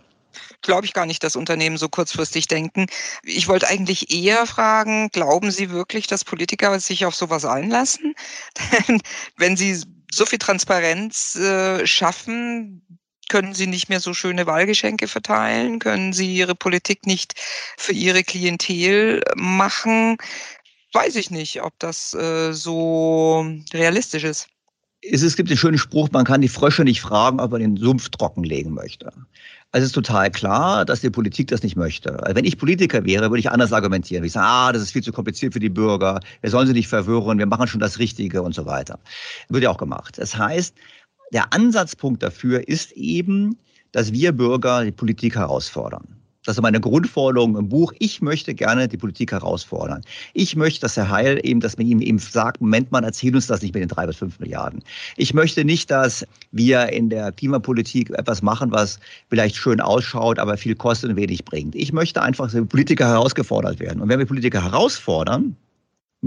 glaube 0.62 0.86
ich 0.86 0.94
gar 0.94 1.06
nicht, 1.06 1.24
dass 1.24 1.36
Unternehmen 1.36 1.78
so 1.78 1.88
kurzfristig 1.88 2.48
denken. 2.48 2.88
Ich 3.24 3.48
wollte 3.48 3.68
eigentlich 3.68 4.14
eher 4.14 4.46
fragen, 4.46 5.10
glauben 5.10 5.52
Sie 5.52 5.70
wirklich, 5.70 6.08
dass 6.08 6.26
Politiker 6.26 6.78
sich 6.80 7.06
auf 7.06 7.16
sowas 7.16 7.46
einlassen? 7.46 8.16
Denn 8.88 9.02
wenn 9.38 9.56
Sie 9.56 9.82
so 10.12 10.26
viel 10.26 10.40
Transparenz 10.40 11.36
äh, 11.36 11.86
schaffen, 11.88 13.00
können 13.30 13.54
Sie 13.54 13.68
nicht 13.68 13.88
mehr 13.88 14.00
so 14.00 14.14
schöne 14.14 14.46
Wahlgeschenke 14.46 15.08
verteilen? 15.08 15.80
Können 15.80 16.12
Sie 16.12 16.36
Ihre 16.36 16.56
Politik 16.56 17.06
nicht 17.06 17.34
für 17.78 17.94
Ihre 17.94 18.24
Klientel 18.24 19.22
machen? 19.36 20.18
Weiß 20.94 21.16
ich 21.16 21.32
nicht, 21.32 21.62
ob 21.62 21.78
das 21.80 22.14
äh, 22.14 22.54
so 22.54 23.46
realistisch 23.74 24.24
ist. 24.24 24.48
Es, 25.02 25.36
gibt 25.36 25.50
den 25.50 25.58
schönen 25.58 25.78
Spruch, 25.78 26.10
man 26.12 26.26
kann 26.26 26.42
die 26.42 26.48
Frösche 26.48 26.84
nicht 26.84 27.02
fragen, 27.02 27.40
ob 27.40 27.52
man 27.52 27.62
den 27.62 27.78
Sumpf 27.78 28.10
trockenlegen 28.10 28.74
möchte. 28.74 29.12
Also 29.72 29.84
es 29.84 29.90
ist 29.90 29.94
total 29.94 30.32
klar, 30.32 30.86
dass 30.86 31.02
die 31.02 31.10
Politik 31.10 31.48
das 31.48 31.62
nicht 31.62 31.76
möchte. 31.76 32.24
Also 32.24 32.36
wenn 32.36 32.46
ich 32.46 32.58
Politiker 32.58 33.06
wäre, 33.06 33.30
würde 33.30 33.40
ich 33.40 33.52
anders 33.52 33.74
argumentieren. 33.74 34.24
Ich 34.24 34.32
sage, 34.32 34.48
ah, 34.48 34.72
das 34.72 34.82
ist 34.82 34.92
viel 34.92 35.04
zu 35.04 35.12
kompliziert 35.12 35.54
für 35.54 35.60
die 35.60 35.70
Bürger, 35.70 36.20
wir 36.42 36.50
sollen 36.50 36.68
sie 36.68 36.74
nicht 36.74 36.88
verwirren, 36.88 37.38
wir 37.38 37.46
machen 37.46 37.68
schon 37.68 37.80
das 37.80 38.00
Richtige 38.00 38.42
und 38.42 38.56
so 38.56 38.66
weiter. 38.66 39.00
Wird 39.50 39.64
ja 39.64 39.70
auch 39.70 39.78
gemacht. 39.78 40.18
Das 40.18 40.36
heißt, 40.36 40.74
der 41.32 41.54
Ansatzpunkt 41.54 42.24
dafür 42.24 42.68
ist 42.68 42.92
eben, 42.94 43.58
dass 43.92 44.14
wir 44.14 44.32
Bürger 44.32 44.84
die 44.84 44.92
Politik 44.92 45.36
herausfordern. 45.36 46.08
Das 46.48 46.56
ist 46.56 46.62
meine 46.62 46.80
Grundforderung 46.80 47.58
im 47.58 47.68
Buch. 47.68 47.92
Ich 48.00 48.22
möchte 48.22 48.56
gerne 48.56 48.88
die 48.88 48.96
Politik 48.96 49.34
herausfordern. 49.34 50.02
Ich 50.34 50.56
möchte, 50.56 50.80
dass 50.80 50.96
Herr 50.96 51.10
Heil 51.10 51.42
eben, 51.44 51.60
dass 51.60 51.78
man 51.78 51.86
ihm 51.86 52.00
eben 52.00 52.20
sagt, 52.20 52.62
Moment 52.62 52.90
mal, 52.90 53.04
erzähl 53.04 53.36
uns 53.36 53.48
das 53.48 53.62
nicht 53.62 53.74
mit 53.74 53.82
den 53.82 53.90
drei 53.90 54.08
bis 54.08 54.16
fünf 54.16 54.40
Milliarden. 54.40 54.82
Ich 55.18 55.34
möchte 55.34 55.66
nicht, 55.66 55.92
dass 55.92 56.26
wir 56.54 56.88
in 56.94 57.10
der 57.10 57.34
Klimapolitik 57.34 58.12
etwas 58.12 58.42
machen, 58.42 58.72
was 58.72 58.98
vielleicht 59.30 59.58
schön 59.58 59.82
ausschaut, 59.82 60.40
aber 60.40 60.56
viel 60.56 60.76
kostet 60.76 61.10
und 61.10 61.16
wenig 61.18 61.44
bringt. 61.44 61.76
Ich 61.76 61.92
möchte 61.92 62.22
einfach, 62.22 62.50
dass 62.50 62.66
Politiker 62.68 63.10
herausgefordert 63.10 63.82
werden. 63.82 64.00
Und 64.02 64.08
wenn 64.08 64.20
wir 64.20 64.26
Politiker 64.26 64.64
herausfordern, 64.64 65.58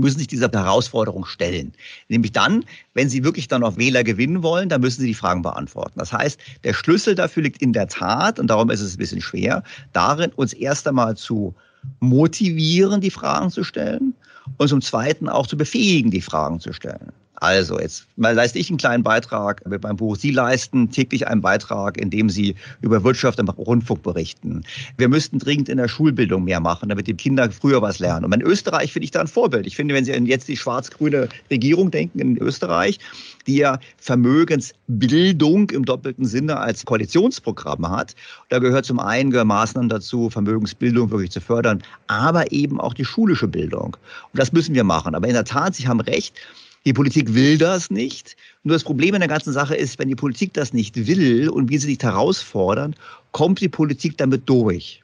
müssen 0.01 0.19
sich 0.19 0.29
dieser 0.29 0.51
Herausforderung 0.51 1.25
stellen. 1.25 1.73
Nämlich 2.09 2.33
dann, 2.33 2.65
wenn 2.95 3.09
sie 3.09 3.25
wirklich 3.25 3.49
dann 3.49 3.63
auf 3.63 3.77
Wähler 3.77 4.05
gewinnen 4.05 4.43
wollen, 4.43 4.69
dann 4.69 4.81
müssen 4.81 5.03
sie 5.03 5.09
die 5.09 5.15
Fragen 5.15 5.43
beantworten. 5.43 5.99
Das 5.99 6.13
heißt, 6.13 6.41
der 6.65 6.75
Schlüssel 6.75 7.15
dafür 7.15 7.43
liegt 7.45 7.63
in 7.63 7.73
der 7.73 7.89
Tat, 7.89 8.39
und 8.39 8.49
darum 8.49 8.71
ist 8.71 8.81
es 8.81 8.95
ein 8.95 8.99
bisschen 8.99 9.21
schwer, 9.21 9.63
darin, 9.93 10.33
uns 10.37 10.53
erst 10.53 10.89
einmal 10.89 11.17
zu 11.17 11.55
motivieren, 12.01 13.01
die 13.01 13.11
Fragen 13.11 13.51
zu 13.51 13.65
stellen 13.65 14.15
und 14.59 14.69
zum 14.69 14.83
Zweiten 14.83 15.29
auch 15.29 15.47
zu 15.47 15.57
befähigen, 15.57 16.11
die 16.11 16.21
Fragen 16.21 16.61
zu 16.61 16.73
stellen. 16.73 17.13
Also, 17.41 17.81
jetzt 17.81 18.07
mal 18.17 18.35
leiste 18.35 18.59
ich 18.59 18.69
einen 18.69 18.77
kleinen 18.77 19.03
Beitrag 19.03 19.67
mit 19.67 19.83
meinem 19.83 19.97
Buch. 19.97 20.15
Sie 20.17 20.31
leisten 20.31 20.91
täglich 20.91 21.27
einen 21.27 21.41
Beitrag, 21.41 21.97
indem 21.97 22.29
Sie 22.29 22.55
über 22.83 23.03
Wirtschaft 23.03 23.39
im 23.39 23.49
Rundfunk 23.49 24.03
berichten. 24.03 24.63
Wir 24.99 25.09
müssten 25.09 25.39
dringend 25.39 25.71
in 25.71 25.79
der 25.79 25.89
Schulbildung 25.89 26.45
mehr 26.45 26.61
machen, 26.61 26.91
damit 26.91 27.07
die 27.07 27.15
Kinder 27.15 27.51
früher 27.51 27.81
was 27.81 27.99
lernen. 27.99 28.27
Und 28.27 28.35
in 28.35 28.43
Österreich 28.43 28.93
finde 28.93 29.05
ich 29.05 29.11
da 29.11 29.23
ein 29.23 29.27
Vorbild. 29.27 29.67
Ich 29.67 29.75
finde, 29.75 29.95
wenn 29.95 30.05
Sie 30.05 30.15
an 30.15 30.27
jetzt 30.27 30.49
die 30.49 30.57
schwarz-grüne 30.57 31.31
Regierung 31.51 31.91
denken 31.91 32.19
in 32.19 32.37
Österreich, 32.37 32.99
die 33.47 33.57
ja 33.57 33.81
Vermögensbildung 33.97 35.71
im 35.71 35.87
doppelten 35.87 36.27
Sinne 36.27 36.59
als 36.59 36.85
Koalitionsprogramm 36.85 37.89
hat. 37.89 38.15
Da 38.51 38.59
gehört 38.59 38.85
zum 38.85 39.01
einen 39.01 39.31
Maßnahmen 39.31 39.89
dazu, 39.89 40.29
Vermögensbildung 40.29 41.11
wirklich 41.11 41.31
zu 41.31 41.41
fördern, 41.41 41.83
aber 42.07 42.53
eben 42.53 42.79
auch 42.79 42.93
die 42.93 43.07
schulische 43.07 43.49
Bildung. 43.49 43.97
Und 44.33 44.39
das 44.39 44.53
müssen 44.53 44.75
wir 44.75 44.85
machen. 44.85 45.15
Aber 45.15 45.27
in 45.27 45.33
der 45.33 45.45
Tat, 45.45 45.75
Sie 45.75 45.89
haben 45.89 46.01
recht, 46.01 46.35
die 46.85 46.93
Politik 46.93 47.35
will 47.35 47.59
das 47.59 47.91
nicht. 47.91 48.37
Nur 48.63 48.75
das 48.75 48.85
Problem 48.85 49.15
in 49.15 49.21
der 49.21 49.29
ganzen 49.29 49.53
Sache 49.53 49.75
ist, 49.75 49.99
wenn 49.99 50.09
die 50.09 50.17
Politik 50.17 50.55
das 50.55 50.73
nicht 50.73 51.07
will 51.07 51.49
und 51.49 51.69
wir 51.69 51.79
sie 51.79 51.89
nicht 51.89 52.03
herausfordern, 52.03 52.95
kommt 53.33 53.61
die 53.61 53.69
Politik 53.69 54.17
damit 54.17 54.49
durch. 54.49 55.03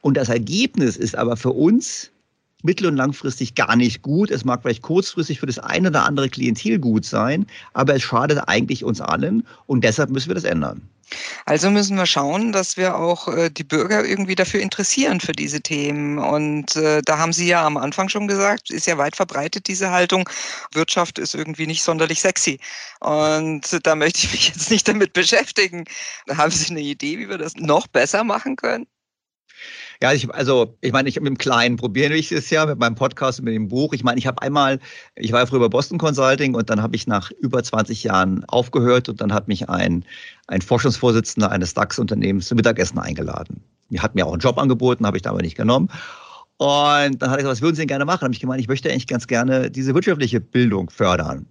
Und 0.00 0.16
das 0.16 0.28
Ergebnis 0.28 0.96
ist 0.96 1.16
aber 1.16 1.36
für 1.36 1.52
uns 1.52 2.10
mittel- 2.62 2.86
und 2.86 2.96
langfristig 2.96 3.54
gar 3.54 3.76
nicht 3.76 4.02
gut. 4.02 4.30
Es 4.30 4.44
mag 4.44 4.62
vielleicht 4.62 4.82
kurzfristig 4.82 5.40
für 5.40 5.46
das 5.46 5.58
eine 5.58 5.88
oder 5.88 6.04
andere 6.04 6.28
Klientel 6.28 6.78
gut 6.78 7.04
sein, 7.04 7.46
aber 7.72 7.94
es 7.94 8.02
schadet 8.02 8.48
eigentlich 8.48 8.84
uns 8.84 9.00
allen 9.00 9.46
und 9.66 9.84
deshalb 9.84 10.10
müssen 10.10 10.28
wir 10.28 10.34
das 10.34 10.44
ändern. 10.44 10.88
Also 11.46 11.70
müssen 11.70 11.96
wir 11.96 12.06
schauen, 12.06 12.52
dass 12.52 12.76
wir 12.76 12.96
auch 12.96 13.28
äh, 13.28 13.50
die 13.50 13.64
Bürger 13.64 14.04
irgendwie 14.04 14.34
dafür 14.34 14.60
interessieren 14.60 15.20
für 15.20 15.32
diese 15.32 15.60
Themen. 15.60 16.18
Und 16.18 16.76
äh, 16.76 17.00
da 17.02 17.18
haben 17.18 17.32
Sie 17.32 17.46
ja 17.46 17.64
am 17.64 17.76
Anfang 17.76 18.08
schon 18.08 18.28
gesagt, 18.28 18.70
ist 18.70 18.86
ja 18.86 18.98
weit 18.98 19.16
verbreitet 19.16 19.68
diese 19.68 19.90
Haltung, 19.90 20.28
Wirtschaft 20.72 21.18
ist 21.18 21.34
irgendwie 21.34 21.66
nicht 21.66 21.82
sonderlich 21.82 22.20
sexy. 22.20 22.60
Und 23.00 23.78
da 23.86 23.94
möchte 23.94 24.26
ich 24.26 24.32
mich 24.32 24.48
jetzt 24.48 24.70
nicht 24.70 24.86
damit 24.86 25.12
beschäftigen. 25.12 25.84
Haben 26.28 26.50
Sie 26.50 26.70
eine 26.70 26.80
Idee, 26.80 27.18
wie 27.18 27.28
wir 27.28 27.38
das 27.38 27.56
noch 27.56 27.86
besser 27.86 28.24
machen 28.24 28.56
können? 28.56 28.86
Ja, 30.00 30.12
ich, 30.12 30.32
also 30.32 30.76
ich 30.80 30.92
meine, 30.92 31.08
ich 31.08 31.16
mit 31.16 31.26
dem 31.26 31.38
Kleinen 31.38 31.76
probieren 31.76 32.12
ich 32.12 32.30
es 32.30 32.50
ja 32.50 32.66
mit 32.66 32.78
meinem 32.78 32.94
Podcast 32.94 33.40
und 33.40 33.46
mit 33.46 33.54
dem 33.54 33.66
Buch. 33.66 33.92
Ich 33.92 34.04
meine, 34.04 34.18
ich 34.18 34.28
habe 34.28 34.40
einmal, 34.42 34.78
ich 35.16 35.32
war 35.32 35.40
ja 35.40 35.46
früher 35.46 35.58
bei 35.58 35.68
Boston 35.68 35.98
Consulting 35.98 36.54
und 36.54 36.70
dann 36.70 36.80
habe 36.80 36.94
ich 36.94 37.08
nach 37.08 37.32
über 37.40 37.62
20 37.62 38.04
Jahren 38.04 38.44
aufgehört 38.44 39.08
und 39.08 39.20
dann 39.20 39.32
hat 39.32 39.48
mich 39.48 39.68
ein, 39.68 40.04
ein 40.46 40.62
Forschungsvorsitzender 40.62 41.50
eines 41.50 41.74
DAX-Unternehmens 41.74 42.46
zum 42.46 42.56
Mittagessen 42.56 42.98
eingeladen. 43.00 43.60
Er 43.90 44.02
hat 44.02 44.14
mir 44.14 44.24
auch 44.24 44.32
einen 44.32 44.40
Job 44.40 44.58
angeboten, 44.58 45.04
habe 45.04 45.16
ich 45.16 45.26
aber 45.26 45.42
nicht 45.42 45.56
genommen. 45.56 45.88
Und 46.58 47.22
dann 47.22 47.30
hat 47.30 47.38
er 47.38 47.42
gesagt, 47.42 47.52
was 47.52 47.62
würden 47.62 47.74
Sie 47.74 47.82
denn 47.82 47.88
gerne 47.88 48.04
machen? 48.04 48.22
habe 48.22 48.34
ich 48.34 48.40
gemeint, 48.40 48.60
ich 48.60 48.68
möchte 48.68 48.90
eigentlich 48.90 49.06
ganz 49.06 49.26
gerne 49.26 49.70
diese 49.70 49.94
wirtschaftliche 49.94 50.40
Bildung 50.40 50.90
fördern. 50.90 51.46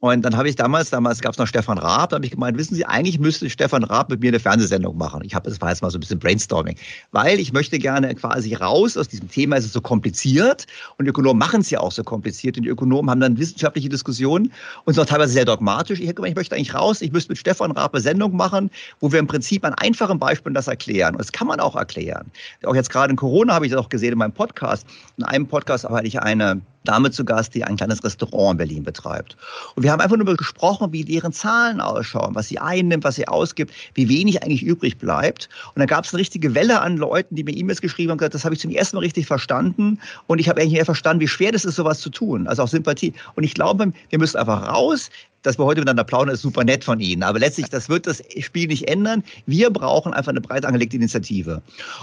Und 0.00 0.22
dann 0.22 0.36
habe 0.36 0.48
ich 0.48 0.54
damals, 0.54 0.90
damals 0.90 1.20
gab 1.20 1.32
es 1.32 1.38
noch 1.38 1.48
Stefan 1.48 1.76
Raab, 1.76 2.10
da 2.10 2.16
habe 2.16 2.24
ich 2.24 2.30
gemeint, 2.30 2.56
wissen 2.56 2.76
Sie, 2.76 2.86
eigentlich 2.86 3.18
müsste 3.18 3.50
Stefan 3.50 3.82
Raab 3.82 4.10
mit 4.10 4.20
mir 4.20 4.28
eine 4.28 4.38
Fernsehsendung 4.38 4.96
machen. 4.96 5.22
Ich 5.24 5.34
habe, 5.34 5.50
das 5.50 5.60
war 5.60 5.70
jetzt 5.70 5.82
mal 5.82 5.90
so 5.90 5.98
ein 5.98 6.00
bisschen 6.00 6.20
Brainstorming, 6.20 6.76
weil 7.10 7.40
ich 7.40 7.52
möchte 7.52 7.80
gerne 7.80 8.14
quasi 8.14 8.54
raus 8.54 8.96
aus 8.96 9.08
diesem 9.08 9.28
Thema, 9.28 9.56
es 9.56 9.64
ist 9.64 9.72
so 9.72 9.80
kompliziert 9.80 10.66
und 10.98 11.06
die 11.06 11.10
Ökonomen 11.10 11.38
machen 11.38 11.62
es 11.62 11.70
ja 11.70 11.80
auch 11.80 11.90
so 11.90 12.04
kompliziert 12.04 12.56
und 12.56 12.62
die 12.62 12.68
Ökonomen 12.68 13.10
haben 13.10 13.20
dann 13.20 13.38
wissenschaftliche 13.38 13.88
Diskussionen 13.88 14.52
und 14.84 14.94
sind 14.94 15.02
auch 15.02 15.08
teilweise 15.08 15.32
sehr 15.32 15.44
dogmatisch. 15.44 15.98
Ich 15.98 16.06
habe 16.06 16.14
gemeint, 16.14 16.32
ich 16.32 16.36
möchte 16.36 16.54
eigentlich 16.54 16.74
raus, 16.74 17.02
ich 17.02 17.10
müsste 17.10 17.32
mit 17.32 17.38
Stefan 17.38 17.72
Raab 17.72 17.92
eine 17.92 18.00
Sendung 18.00 18.36
machen, 18.36 18.70
wo 19.00 19.10
wir 19.10 19.18
im 19.18 19.26
Prinzip 19.26 19.64
an 19.64 19.74
einfachen 19.74 20.20
Beispielen 20.20 20.54
das 20.54 20.68
erklären. 20.68 21.14
Und 21.14 21.18
das 21.18 21.32
kann 21.32 21.48
man 21.48 21.58
auch 21.58 21.74
erklären. 21.74 22.30
Auch 22.64 22.76
jetzt 22.76 22.90
gerade 22.90 23.10
in 23.10 23.16
Corona 23.16 23.54
habe 23.54 23.66
ich 23.66 23.72
das 23.72 23.80
auch 23.80 23.88
gesehen 23.88 24.12
in 24.12 24.18
meinem 24.18 24.32
Podcast. 24.32 24.86
In 25.16 25.24
einem 25.24 25.46
Podcast 25.48 25.84
hatte 25.88 26.06
ich 26.06 26.20
eine 26.20 26.60
Dame 26.84 27.10
zu 27.10 27.24
Gast, 27.24 27.54
die 27.54 27.64
ein 27.64 27.76
kleines 27.76 28.02
Restaurant 28.02 28.52
in 28.52 28.56
Berlin 28.58 28.82
betreibt. 28.82 29.36
Und 29.74 29.82
wir 29.82 29.92
haben 29.92 30.00
einfach 30.00 30.16
nur 30.16 30.36
gesprochen, 30.36 30.92
wie 30.92 31.04
deren 31.04 31.32
Zahlen 31.32 31.80
ausschauen, 31.80 32.34
was 32.34 32.48
sie 32.48 32.58
einnimmt, 32.58 33.04
was 33.04 33.16
sie 33.16 33.28
ausgibt, 33.28 33.72
wie 33.94 34.08
wenig 34.08 34.42
eigentlich 34.42 34.62
übrig 34.62 34.96
bleibt. 34.98 35.48
Und 35.74 35.80
dann 35.80 35.86
gab 35.86 36.04
es 36.04 36.12
eine 36.12 36.20
richtige 36.20 36.54
Welle 36.54 36.80
an 36.80 36.96
Leuten, 36.96 37.34
die 37.34 37.44
mir 37.44 37.52
E-Mails 37.52 37.80
geschrieben 37.80 38.10
haben 38.10 38.18
gesagt, 38.18 38.34
das 38.34 38.44
habe 38.44 38.54
ich 38.54 38.60
zum 38.60 38.70
ersten 38.70 38.96
Mal 38.96 39.00
richtig 39.00 39.26
verstanden. 39.26 39.98
Und 40.26 40.38
ich 40.38 40.48
habe 40.48 40.60
eigentlich 40.60 40.74
mehr 40.74 40.84
verstanden, 40.84 41.20
wie 41.20 41.28
schwer 41.28 41.52
das 41.52 41.64
ist, 41.64 41.76
sowas 41.76 42.00
zu 42.00 42.10
tun. 42.10 42.46
Also 42.46 42.62
auch 42.62 42.68
Sympathie. 42.68 43.12
Und 43.34 43.44
ich 43.44 43.54
glaube, 43.54 43.92
wir 44.08 44.18
müssen 44.18 44.36
einfach 44.36 44.66
raus. 44.68 45.10
Dass 45.42 45.56
wir 45.56 45.64
heute 45.64 45.80
miteinander 45.80 46.02
plaudern, 46.02 46.34
ist 46.34 46.42
super 46.42 46.64
nett 46.64 46.82
von 46.82 46.98
Ihnen. 46.98 47.22
Aber 47.22 47.38
letztlich, 47.38 47.68
das 47.68 47.88
wird 47.88 48.08
das 48.08 48.20
Spiel 48.40 48.66
nicht 48.66 48.88
ändern. 48.88 49.22
Wir 49.46 49.70
brauchen 49.70 50.12
einfach 50.12 50.30
eine 50.30 50.40
breit 50.40 50.64
angelegte 50.64 50.96
Initiative. 50.96 51.62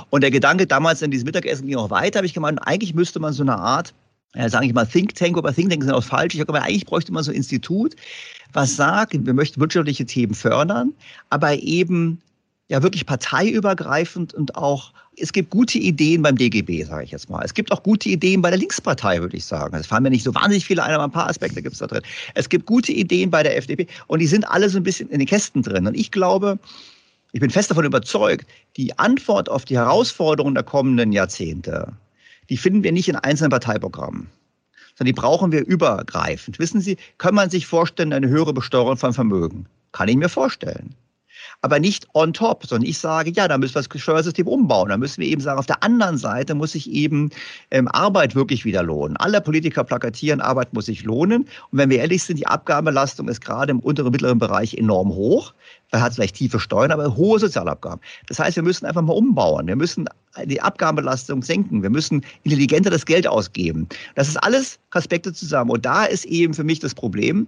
Und 0.09 0.21
der 0.21 0.31
Gedanke 0.31 0.65
damals 0.65 1.01
in 1.01 1.11
diesem 1.11 1.25
Mittagessen 1.25 1.67
ging 1.67 1.75
auch 1.75 1.89
weiter, 1.89 2.19
habe 2.19 2.27
ich 2.27 2.33
gemeint, 2.33 2.59
eigentlich 2.65 2.93
müsste 2.93 3.19
man 3.19 3.33
so 3.33 3.43
eine 3.43 3.57
Art 3.57 3.93
ja, 4.33 4.49
sage 4.49 4.65
ich 4.65 4.73
mal, 4.73 4.85
Think 4.85 5.15
Tank, 5.15 5.38
aber 5.38 5.53
Think 5.53 5.69
Tank 5.69 5.83
sind 5.83 5.93
auch 5.93 6.03
falsch. 6.03 6.35
Ich 6.35 6.45
gemeint, 6.45 6.65
eigentlich 6.65 6.85
bräuchte 6.85 7.11
man 7.13 7.23
so 7.23 7.31
ein 7.31 7.38
Institut, 7.38 7.95
was 8.53 8.75
sagt, 8.75 9.13
wir 9.13 9.33
möchten 9.33 9.59
wirtschaftliche 9.61 10.05
Themen 10.05 10.33
fördern, 10.33 10.93
aber 11.29 11.55
eben 11.55 12.21
ja 12.67 12.81
wirklich 12.81 13.05
parteiübergreifend 13.05 14.33
und 14.33 14.55
auch, 14.55 14.91
es 15.17 15.31
gibt 15.31 15.49
gute 15.49 15.77
Ideen 15.77 16.21
beim 16.21 16.38
DGB, 16.38 16.83
sage 16.83 17.05
ich 17.05 17.11
jetzt 17.11 17.29
mal. 17.29 17.43
Es 17.45 17.53
gibt 17.53 17.71
auch 17.71 17.83
gute 17.83 18.09
Ideen 18.09 18.41
bei 18.41 18.49
der 18.49 18.59
Linkspartei, 18.59 19.21
würde 19.21 19.38
ich 19.38 19.45
sagen. 19.45 19.75
Es 19.77 19.88
fallen 19.88 20.03
mir 20.03 20.09
nicht 20.09 20.23
so 20.23 20.33
wahnsinnig 20.35 20.65
viele 20.65 20.83
ein, 20.83 20.93
aber 20.93 21.05
ein 21.05 21.11
paar 21.11 21.29
Aspekte 21.29 21.61
gibt 21.61 21.73
es 21.73 21.79
da 21.79 21.88
drin. 21.88 22.01
Es 22.33 22.49
gibt 22.49 22.65
gute 22.65 22.91
Ideen 22.91 23.29
bei 23.29 23.43
der 23.43 23.55
FDP 23.55 23.88
und 24.07 24.19
die 24.19 24.27
sind 24.27 24.45
alle 24.49 24.69
so 24.69 24.77
ein 24.77 24.83
bisschen 24.83 25.09
in 25.09 25.19
den 25.19 25.27
Kästen 25.27 25.61
drin. 25.61 25.88
Und 25.88 25.95
ich 25.95 26.11
glaube, 26.11 26.59
ich 27.31 27.39
bin 27.39 27.49
fest 27.49 27.69
davon 27.69 27.85
überzeugt, 27.85 28.47
die 28.77 28.97
Antwort 28.97 29.49
auf 29.49 29.63
die 29.65 29.77
Herausforderungen 29.77 30.55
der 30.55 30.63
kommenden 30.63 31.11
Jahrzehnte, 31.11 31.93
die 32.49 32.58
finden 32.58 32.84
wir 32.84 32.91
nicht 32.91 33.10
in 33.10 33.15
einzelnen 33.15 33.51
Parteiprogrammen, 33.51 34.27
sondern 34.95 35.13
die 35.13 35.19
brauchen 35.19 35.51
wir 35.51 35.65
übergreifend. 35.65 36.60
Wissen 36.60 36.81
Sie, 36.81 36.97
kann 37.17 37.36
man 37.36 37.49
sich 37.49 37.67
vorstellen, 37.67 38.13
eine 38.13 38.27
höhere 38.27 38.53
Besteuerung 38.53 38.97
von 38.97 39.13
Vermögen? 39.13 39.65
Kann 39.91 40.08
ich 40.08 40.17
mir 40.17 40.29
vorstellen 40.29 40.95
aber 41.62 41.79
nicht 41.79 42.08
on 42.13 42.34
top, 42.34 42.65
sondern 42.65 42.88
ich 42.88 42.97
sage, 42.97 43.31
ja, 43.31 43.47
da 43.47 43.58
müssen 43.58 43.75
wir 43.75 43.84
das 43.84 44.01
Steuersystem 44.01 44.47
umbauen. 44.47 44.89
Da 44.89 44.97
müssen 44.97 45.21
wir 45.21 45.27
eben 45.27 45.41
sagen, 45.41 45.60
auf 45.60 45.65
der 45.65 45.81
anderen 45.84 46.17
Seite 46.17 46.55
muss 46.55 46.73
sich 46.73 46.89
eben 46.91 47.29
ähm, 47.71 47.88
Arbeit 47.88 48.36
wirklich 48.36 48.65
wieder 48.65 48.84
lohnen. 48.84 49.17
Alle 49.17 49.41
Politiker 49.41 49.84
plakatieren, 49.84 50.41
Arbeit 50.41 50.73
muss 50.73 50.86
sich 50.86 51.03
lohnen. 51.03 51.43
Und 51.71 51.79
wenn 51.79 51.89
wir 51.89 51.99
ehrlich 51.99 52.23
sind, 52.23 52.38
die 52.38 52.47
Abgabenbelastung 52.47 53.27
ist 53.29 53.41
gerade 53.41 53.71
im 53.71 53.79
unteren 53.79 54.12
mittleren 54.12 54.39
Bereich 54.39 54.75
enorm 54.75 55.10
hoch. 55.10 55.53
Er 55.91 56.02
hat 56.02 56.15
vielleicht 56.15 56.36
tiefe 56.36 56.60
Steuern, 56.60 56.91
aber 56.91 57.15
hohe 57.15 57.39
Sozialabgaben. 57.39 58.02
Das 58.28 58.39
heißt, 58.39 58.56
wir 58.56 58.63
müssen 58.63 58.86
einfach 58.86 59.02
mal 59.02 59.13
umbauen. 59.13 59.67
Wir 59.67 59.76
müssen 59.76 60.10
die 60.45 60.62
Abgabenbelastung 60.62 61.41
senken. 61.41 61.84
Wir 61.84 61.89
müssen 61.89 62.26
intelligenter 62.43 62.89
das 62.89 63.06
Geld 63.06 63.28
ausgeben. 63.28 63.88
Das 64.15 64.28
ist 64.28 64.38
alles 64.38 64.80
Aspekte 64.91 65.32
zusammen. 65.34 65.71
Und 65.71 65.86
da 65.86 66.06
ist 66.06 66.26
eben 66.26 66.54
für 66.54 66.63
mich 66.63 66.80
das 66.80 66.93
Problem, 66.93 67.48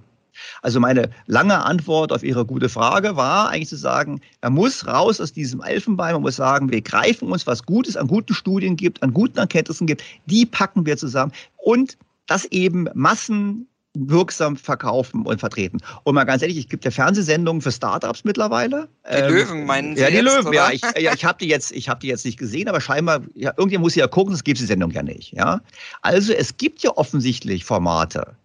also 0.62 0.80
meine 0.80 1.10
lange 1.26 1.64
Antwort 1.64 2.12
auf 2.12 2.24
Ihre 2.24 2.46
gute 2.46 2.70
Frage 2.70 3.16
war 3.16 3.50
eigentlich 3.50 3.70
zu 3.70 3.76
sagen, 3.76 4.22
man 4.42 4.54
muss 4.54 4.86
raus 4.86 5.20
aus 5.20 5.34
diesem 5.34 5.62
Elfenbein, 5.62 6.14
man 6.14 6.22
muss 6.22 6.36
sagen, 6.36 6.72
wir 6.72 6.82
greifen 6.82 7.32
uns, 7.32 7.48
was 7.48 7.64
Gutes 7.64 7.98
an 7.98 8.08
guten 8.08 8.34
Studien 8.34 8.76
gibt, 8.76 9.02
an 9.04 9.14
guten 9.14 9.40
Erkenntnissen 9.40 9.88
gibt, 9.88 10.04
die 10.26 10.46
packen 10.46 10.86
wir 10.86 10.98
zusammen 10.98 11.32
und 11.58 11.98
das 12.28 12.46
eben 12.46 12.88
Massen 12.94 13.68
wirksam 14.08 14.56
verkaufen 14.58 15.26
und 15.26 15.40
vertreten. 15.40 15.80
Und 16.04 16.16
mal 16.16 16.24
ganz 16.24 16.42
ehrlich, 16.42 16.58
es 16.58 16.68
gibt 16.70 16.86
ja 16.86 16.92
Fernsehsendungen 16.92 17.62
für 17.62 17.72
Startups 17.72 18.24
mittlerweile. 18.24 18.88
Die 19.10 19.16
ähm, 19.16 19.34
Löwen 19.34 19.66
meinen 19.66 19.96
Sie 19.96 20.02
Ja, 20.02 20.10
die 20.10 20.16
jetzt, 20.16 20.26
Löwen, 20.26 20.48
oder? 20.48 20.56
ja. 20.56 20.72
Ich, 20.72 20.82
ja, 21.00 21.14
ich 21.14 21.26
habe 21.26 21.40
die 21.40 21.48
jetzt, 21.48 21.72
ich 21.72 21.90
habe 21.90 22.00
die 22.00 22.08
jetzt 22.08 22.26
nicht 22.26 22.38
gesehen, 22.38 22.68
aber 22.68 22.82
scheinbar, 22.82 23.22
ja, 23.34 23.52
irgendjemand 23.58 23.84
muss 23.86 23.94
sie 23.94 24.00
ja 24.02 24.08
gucken, 24.08 24.34
das 24.34 24.44
gibt 24.44 24.60
die 24.60 24.66
Sendung 24.66 24.92
ja 24.92 25.04
nicht. 25.04 25.34
Ja, 25.34 25.62
also 26.02 26.34
es 26.34 26.58
gibt 26.58 26.84
ja 26.84 26.92
offensichtlich 26.96 27.66
Formate. 27.66 28.36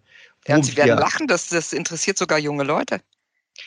Ja, 0.47 0.61
Sie 0.61 0.75
werden 0.75 0.87
wir- 0.89 0.95
lachen, 0.95 1.27
das, 1.27 1.49
das 1.49 1.71
interessiert 1.71 2.17
sogar 2.17 2.37
junge 2.39 2.63
Leute. 2.63 2.99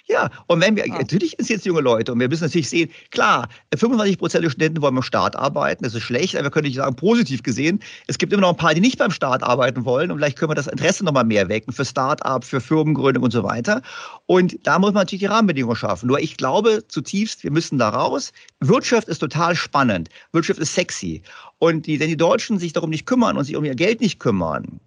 Ja, 0.07 0.31
und 0.46 0.61
wenn 0.61 0.77
wir, 0.77 0.87
Ja. 0.87 0.99
natürlich 0.99 1.38
ist 1.38 1.49
jetzt 1.49 1.64
junge 1.64 1.81
Leute 1.81 2.12
und 2.12 2.20
wir 2.20 2.29
müssen 2.29 2.44
natürlich 2.44 2.68
sehen, 2.68 2.90
klar, 3.11 3.49
25 3.77 4.18
Prozent 4.18 4.44
der 4.44 4.51
Studenten 4.51 4.83
wollen 4.83 4.94
beim 4.94 5.03
Staat 5.03 5.37
arbeiten, 5.37 5.85
das 5.85 5.94
ist 5.94 6.03
schlecht, 6.03 6.35
aber 6.35 6.44
wir 6.44 6.51
können 6.51 6.66
nicht 6.66 6.77
sagen, 6.77 6.96
positiv 6.96 7.42
gesehen, 7.42 7.81
es 8.07 8.18
gibt 8.18 8.33
immer 8.33 8.42
noch 8.42 8.51
ein 8.51 8.57
paar, 8.57 8.75
die 8.75 8.81
nicht 8.81 8.99
beim 8.99 9.11
Staat 9.11 9.42
arbeiten 9.42 9.85
wollen 9.85 10.11
und 10.11 10.18
vielleicht 10.18 10.38
können 10.38 10.51
wir 10.51 10.55
das 10.55 10.66
Interesse 10.66 11.05
nochmal 11.05 11.25
mehr 11.25 11.49
wecken 11.49 11.72
für 11.72 11.85
Start-up, 11.85 12.44
für 12.44 12.61
Firmengründung 12.61 13.22
und 13.25 13.31
so 13.33 13.42
weiter. 13.44 13.83
Und 14.27 14.59
da 14.64 14.79
muss 14.79 14.92
man 14.92 15.03
natürlich 15.03 15.20
die 15.20 15.27
Rahmenbedingungen 15.27 15.77
schaffen. 15.77 16.09
Nur 16.09 16.18
ich 16.20 16.37
glaube 16.37 16.87
zutiefst, 16.88 17.44
wir 17.44 17.51
müssen 17.53 17.79
da 17.79 17.88
raus. 17.88 18.33
Wirtschaft 18.61 19.09
ist 19.09 19.18
total 19.18 19.55
spannend. 19.55 20.09
Wirtschaft 20.33 20.61
ist 20.61 20.75
sexy. 20.75 21.22
Und 21.59 21.87
die, 21.87 22.01
wenn 22.01 22.09
die 22.09 22.16
Deutschen 22.16 22.59
sich 22.59 22.72
darum 22.72 22.90
nicht 22.90 23.07
kümmern 23.07 23.37
und 23.37 23.44
sich 23.44 23.57
um 23.57 23.64
ihr 23.64 23.75
Geld 23.75 24.01
nicht 24.01 24.18
kümmern, 24.18 24.81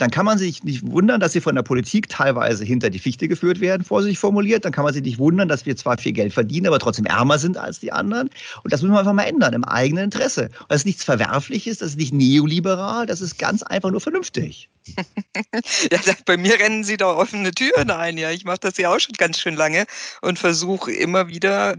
dann 0.00 0.10
kann 0.10 0.24
man 0.24 0.38
sich 0.38 0.64
nicht 0.64 0.86
wundern, 0.90 1.20
dass 1.20 1.32
sie 1.32 1.42
von 1.42 1.54
der 1.54 1.62
Politik 1.62 2.08
teilweise 2.08 2.64
hinter 2.64 2.88
die 2.88 2.98
Fichte 2.98 3.28
geführt 3.28 3.60
werden, 3.60 3.84
vorsichtig 3.84 4.18
formuliert. 4.18 4.64
Dann 4.64 4.72
kann 4.72 4.84
man 4.84 4.94
sich 4.94 5.02
nicht 5.02 5.18
wundern, 5.18 5.48
dass 5.48 5.66
wir 5.66 5.76
zwar 5.76 5.98
viel 5.98 6.12
Geld 6.12 6.32
verdienen, 6.32 6.68
aber 6.68 6.78
trotzdem 6.78 7.04
ärmer 7.04 7.38
sind 7.38 7.58
als 7.58 7.80
die 7.80 7.92
anderen. 7.92 8.30
Und 8.62 8.72
das 8.72 8.80
müssen 8.80 8.94
wir 8.94 9.00
einfach 9.00 9.12
mal 9.12 9.24
ändern, 9.24 9.52
im 9.52 9.64
eigenen 9.64 10.04
Interesse. 10.04 10.44
Und 10.44 10.70
das 10.70 10.80
ist 10.82 10.86
nichts 10.86 11.04
Verwerfliches, 11.04 11.78
das 11.78 11.90
ist 11.90 11.96
nicht 11.98 12.14
neoliberal, 12.14 13.04
das 13.04 13.20
ist 13.20 13.38
ganz 13.38 13.62
einfach 13.62 13.90
nur 13.90 14.00
vernünftig. 14.00 14.70
Ja, 15.90 15.98
bei 16.24 16.36
mir 16.36 16.58
rennen 16.58 16.84
Sie 16.84 16.96
da 16.96 17.06
offene 17.06 17.52
Türen 17.52 17.90
ein. 17.90 18.16
Ja, 18.16 18.30
ich 18.30 18.44
mache 18.44 18.60
das 18.60 18.76
ja 18.78 18.94
auch 18.94 18.98
schon 18.98 19.14
ganz 19.18 19.38
schön 19.38 19.54
lange 19.54 19.84
und 20.22 20.38
versuche 20.38 20.92
immer 20.92 21.28
wieder 21.28 21.76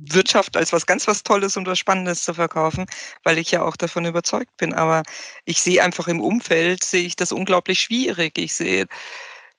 Wirtschaft 0.00 0.56
als 0.56 0.72
was 0.72 0.86
ganz 0.86 1.06
was 1.06 1.22
Tolles 1.22 1.56
und 1.56 1.66
was 1.66 1.78
Spannendes 1.78 2.24
zu 2.24 2.34
verkaufen, 2.34 2.86
weil 3.24 3.38
ich 3.38 3.50
ja 3.50 3.62
auch 3.62 3.76
davon 3.76 4.04
überzeugt 4.06 4.56
bin. 4.56 4.74
Aber 4.74 5.02
ich 5.44 5.60
sehe 5.60 5.82
einfach 5.82 6.08
im 6.08 6.20
Umfeld 6.20 6.84
sehe 6.84 7.02
ich 7.04 7.16
das 7.16 7.32
unglaublich 7.32 7.80
schwierig. 7.80 8.38
Ich 8.38 8.54
sehe 8.54 8.86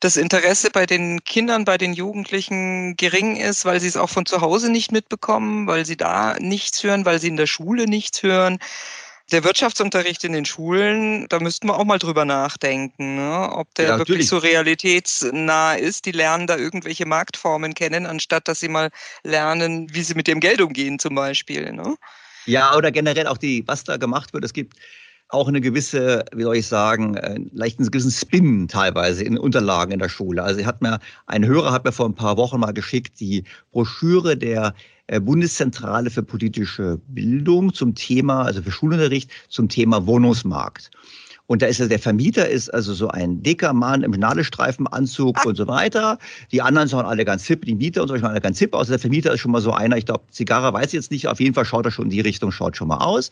das 0.02 0.18
Interesse 0.18 0.72
bei 0.72 0.86
den 0.88 1.24
Kindern, 1.24 1.64
bei 1.64 1.78
den 1.78 1.94
Jugendlichen 1.94 2.96
gering 2.98 3.36
ist, 3.38 3.66
weil 3.66 3.80
sie 3.80 3.88
es 3.88 3.98
auch 3.98 4.10
von 4.10 4.26
zu 4.26 4.42
Hause 4.42 4.72
nicht 4.72 4.92
mitbekommen, 4.92 5.68
weil 5.68 5.86
sie 5.86 5.96
da 5.98 6.36
nichts 6.40 6.84
hören, 6.84 7.06
weil 7.06 7.20
sie 7.20 7.28
in 7.28 7.38
der 7.38 7.48
Schule 7.48 7.86
nichts 7.86 8.24
hören. 8.24 8.60
Der 9.32 9.46
Wirtschaftsunterricht 9.46 10.26
in 10.26 10.34
den 10.34 10.44
Schulen, 10.44 11.26
da 11.30 11.40
müssten 11.40 11.68
wir 11.68 11.78
auch 11.78 11.86
mal 11.86 12.00
drüber 12.00 12.26
nachdenken, 12.26 13.16
ne? 13.16 13.50
ob 13.54 13.74
der 13.76 13.88
Ja, 13.88 13.98
wirklich 13.98 14.28
so 14.28 14.38
realitätsnah 14.38 15.76
ist. 15.76 16.06
Die 16.06 16.12
lernen 16.12 16.48
da 16.48 16.58
irgendwelche 16.58 17.06
Marktformen 17.06 17.74
kennen, 17.74 18.06
anstatt 18.06 18.50
dass 18.50 18.60
sie 18.60 18.68
mal 18.68 18.90
lernen, 19.24 19.88
wie 19.94 20.02
sie 20.02 20.16
mit 20.16 20.28
dem 20.28 20.42
Geld 20.42 20.60
umgehen 20.60 21.00
zum 21.00 21.16
Beispiel. 21.16 21.72
Ne? 21.72 21.96
Ja, 22.46 22.76
oder 22.76 22.92
generell 22.92 23.28
auch 23.28 23.38
die, 23.38 23.64
was 23.68 23.86
da 23.86 23.96
gemacht 23.96 24.34
wird. 24.34 24.44
Es 24.44 24.52
gibt 24.52 24.76
auch 25.30 25.48
eine 25.48 25.62
gewisse, 25.62 26.26
wie 26.34 26.44
soll 26.44 26.58
ich 26.58 26.68
sagen, 26.68 27.16
äh, 27.16 27.40
leicht 27.54 27.80
einen 27.80 27.90
gewissen 27.90 28.12
Spin 28.12 28.68
teilweise 28.68 29.24
in 29.24 29.38
Unterlagen 29.38 29.94
in 29.94 30.00
der 30.00 30.10
Schule. 30.10 30.44
Also 30.44 30.66
hat 30.66 30.82
mir, 30.82 31.00
ein 31.26 31.46
Hörer 31.46 31.72
hat 31.72 31.86
mir 31.86 31.94
vor 31.94 32.08
ein 32.08 32.16
paar 32.16 32.36
Wochen 32.36 32.60
mal 32.60 32.74
geschickt, 32.74 33.20
die 33.22 33.46
Broschüre 33.72 34.36
der 34.36 34.74
Bundeszentrale 35.20 36.10
für 36.10 36.24
politische 36.24 37.00
Bildung 37.08 37.74
zum 37.74 37.96
Thema, 37.96 38.44
also 38.44 38.62
für 38.62 38.72
Schulunterricht, 38.72 39.30
zum 39.50 39.68
Thema 39.68 40.06
Wohnungsmarkt. 40.08 40.92
Und 41.52 41.62
da 41.62 41.66
ist 41.66 41.80
ja 41.80 41.88
der 41.88 42.00
Vermieter 42.00 42.48
ist 42.48 42.74
also 42.74 42.94
so 42.94 43.10
ein 43.10 43.44
dicker 43.44 43.74
Mann 43.74 44.04
im 44.04 44.12
Nadelstreifenanzug 44.12 45.36
Ach. 45.40 45.46
und 45.46 45.58
so 45.58 45.68
weiter. 45.68 46.18
Die 46.54 46.62
anderen 46.62 46.88
schauen 46.88 47.06
alle 47.06 47.26
ganz 47.26 47.46
hip, 47.46 47.66
die 47.66 47.76
Mieter 47.76 48.04
und 48.04 48.08
so 48.08 48.18
schauen 48.18 48.30
alle 48.30 48.40
ganz 48.40 48.58
hip 48.60 48.74
aus. 48.74 48.88
Der 48.88 49.00
Vermieter 49.00 49.34
ist 49.34 49.42
schon 49.42 49.52
mal 49.52 49.60
so 49.60 49.74
einer, 49.74 49.98
ich 49.98 50.06
glaube, 50.06 50.24
Zigarre 50.32 50.72
weiß 50.72 50.88
ich 50.88 50.94
jetzt 50.94 51.12
nicht, 51.12 51.28
auf 51.28 51.42
jeden 51.42 51.54
Fall 51.54 51.66
schaut 51.66 51.86
er 51.86 51.92
schon 51.92 52.06
in 52.06 52.12
die 52.12 52.22
Richtung, 52.22 52.54
schaut 52.54 52.78
schon 52.78 52.88
mal 52.88 53.00
aus. 53.00 53.32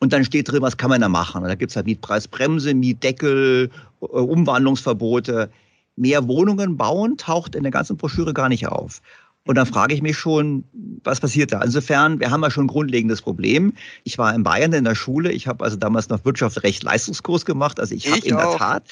Und 0.00 0.12
dann 0.12 0.22
steht 0.22 0.50
drin, 0.50 0.60
was 0.60 0.76
kann 0.76 0.90
man 0.90 1.00
da 1.00 1.08
machen? 1.08 1.42
Und 1.42 1.48
da 1.48 1.54
gibt's 1.54 1.76
halt 1.76 1.86
Mietpreisbremse, 1.86 2.74
Mietdeckel, 2.74 3.70
äh, 4.02 4.04
Umwandlungsverbote. 4.04 5.50
Mehr 5.96 6.28
Wohnungen 6.28 6.76
bauen 6.76 7.16
taucht 7.16 7.54
in 7.54 7.62
der 7.62 7.72
ganzen 7.72 7.96
Broschüre 7.96 8.34
gar 8.34 8.50
nicht 8.50 8.68
auf. 8.68 9.00
Und 9.46 9.54
dann 9.54 9.66
frage 9.66 9.94
ich 9.94 10.02
mich 10.02 10.18
schon, 10.18 10.64
was 11.04 11.20
passiert 11.20 11.52
da? 11.52 11.62
Insofern, 11.62 12.18
wir 12.18 12.30
haben 12.30 12.42
ja 12.42 12.50
schon 12.50 12.64
ein 12.64 12.68
grundlegendes 12.68 13.22
Problem. 13.22 13.72
Ich 14.02 14.18
war 14.18 14.34
in 14.34 14.42
Bayern 14.42 14.72
in 14.72 14.84
der 14.84 14.96
Schule. 14.96 15.30
Ich 15.30 15.46
habe 15.46 15.64
also 15.64 15.76
damals 15.76 16.08
noch 16.08 16.24
Wirtschaftsrecht 16.24 16.82
Leistungskurs 16.82 17.44
gemacht. 17.46 17.78
Also 17.78 17.94
ich 17.94 18.10
habe 18.10 18.26
in 18.26 18.36
der 18.36 18.56
Tat, 18.56 18.84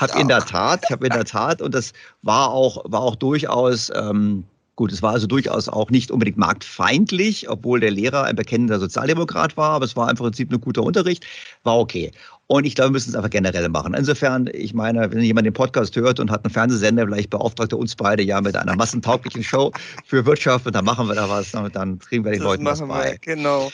habe 0.00 0.20
in 0.20 0.28
der 0.28 0.44
Tat, 0.44 0.82
ich 0.84 0.90
habe 0.90 1.06
in 1.06 1.12
der 1.12 1.24
Tat, 1.24 1.62
und 1.62 1.74
das 1.74 1.94
war 2.20 2.50
auch, 2.50 2.84
war 2.84 3.00
auch 3.00 3.16
durchaus 3.16 3.90
ähm, 3.94 4.44
Gut, 4.74 4.90
es 4.90 5.02
war 5.02 5.12
also 5.12 5.26
durchaus 5.26 5.68
auch 5.68 5.90
nicht 5.90 6.10
unbedingt 6.10 6.38
marktfeindlich, 6.38 7.50
obwohl 7.50 7.80
der 7.80 7.90
Lehrer 7.90 8.24
ein 8.24 8.36
bekennender 8.36 8.78
Sozialdemokrat 8.78 9.56
war, 9.58 9.70
aber 9.70 9.84
es 9.84 9.96
war 9.96 10.08
im 10.08 10.16
Prinzip 10.16 10.50
ein 10.50 10.60
guter 10.60 10.82
Unterricht, 10.82 11.26
war 11.62 11.78
okay. 11.78 12.10
Und 12.46 12.64
ich 12.64 12.74
glaube, 12.74 12.88
wir 12.88 12.92
müssen 12.92 13.10
es 13.10 13.16
einfach 13.16 13.30
generell 13.30 13.68
machen. 13.68 13.94
Insofern, 13.94 14.48
ich 14.52 14.72
meine, 14.74 15.10
wenn 15.10 15.20
jemand 15.20 15.46
den 15.46 15.52
Podcast 15.52 15.94
hört 15.96 16.20
und 16.20 16.30
hat 16.30 16.44
einen 16.44 16.52
Fernsehsender, 16.52 17.06
vielleicht 17.06 17.30
beauftragt 17.30 17.72
er 17.72 17.78
uns 17.78 17.94
beide 17.94 18.22
ja 18.22 18.40
mit 18.40 18.56
einer 18.56 18.76
massentauglichen 18.76 19.42
Show 19.42 19.72
für 20.06 20.24
Wirtschaft 20.24 20.66
und 20.66 20.74
dann 20.74 20.84
machen 20.84 21.06
wir 21.06 21.14
da 21.14 21.28
was, 21.28 21.54
und 21.54 21.74
dann 21.76 21.98
kriegen 21.98 22.24
wir 22.24 22.32
den 22.32 22.40
das 22.40 22.46
Leuten 22.46 22.64
was 22.64 22.80
bei. 22.80 23.12
Wir, 23.12 23.18
genau. 23.18 23.70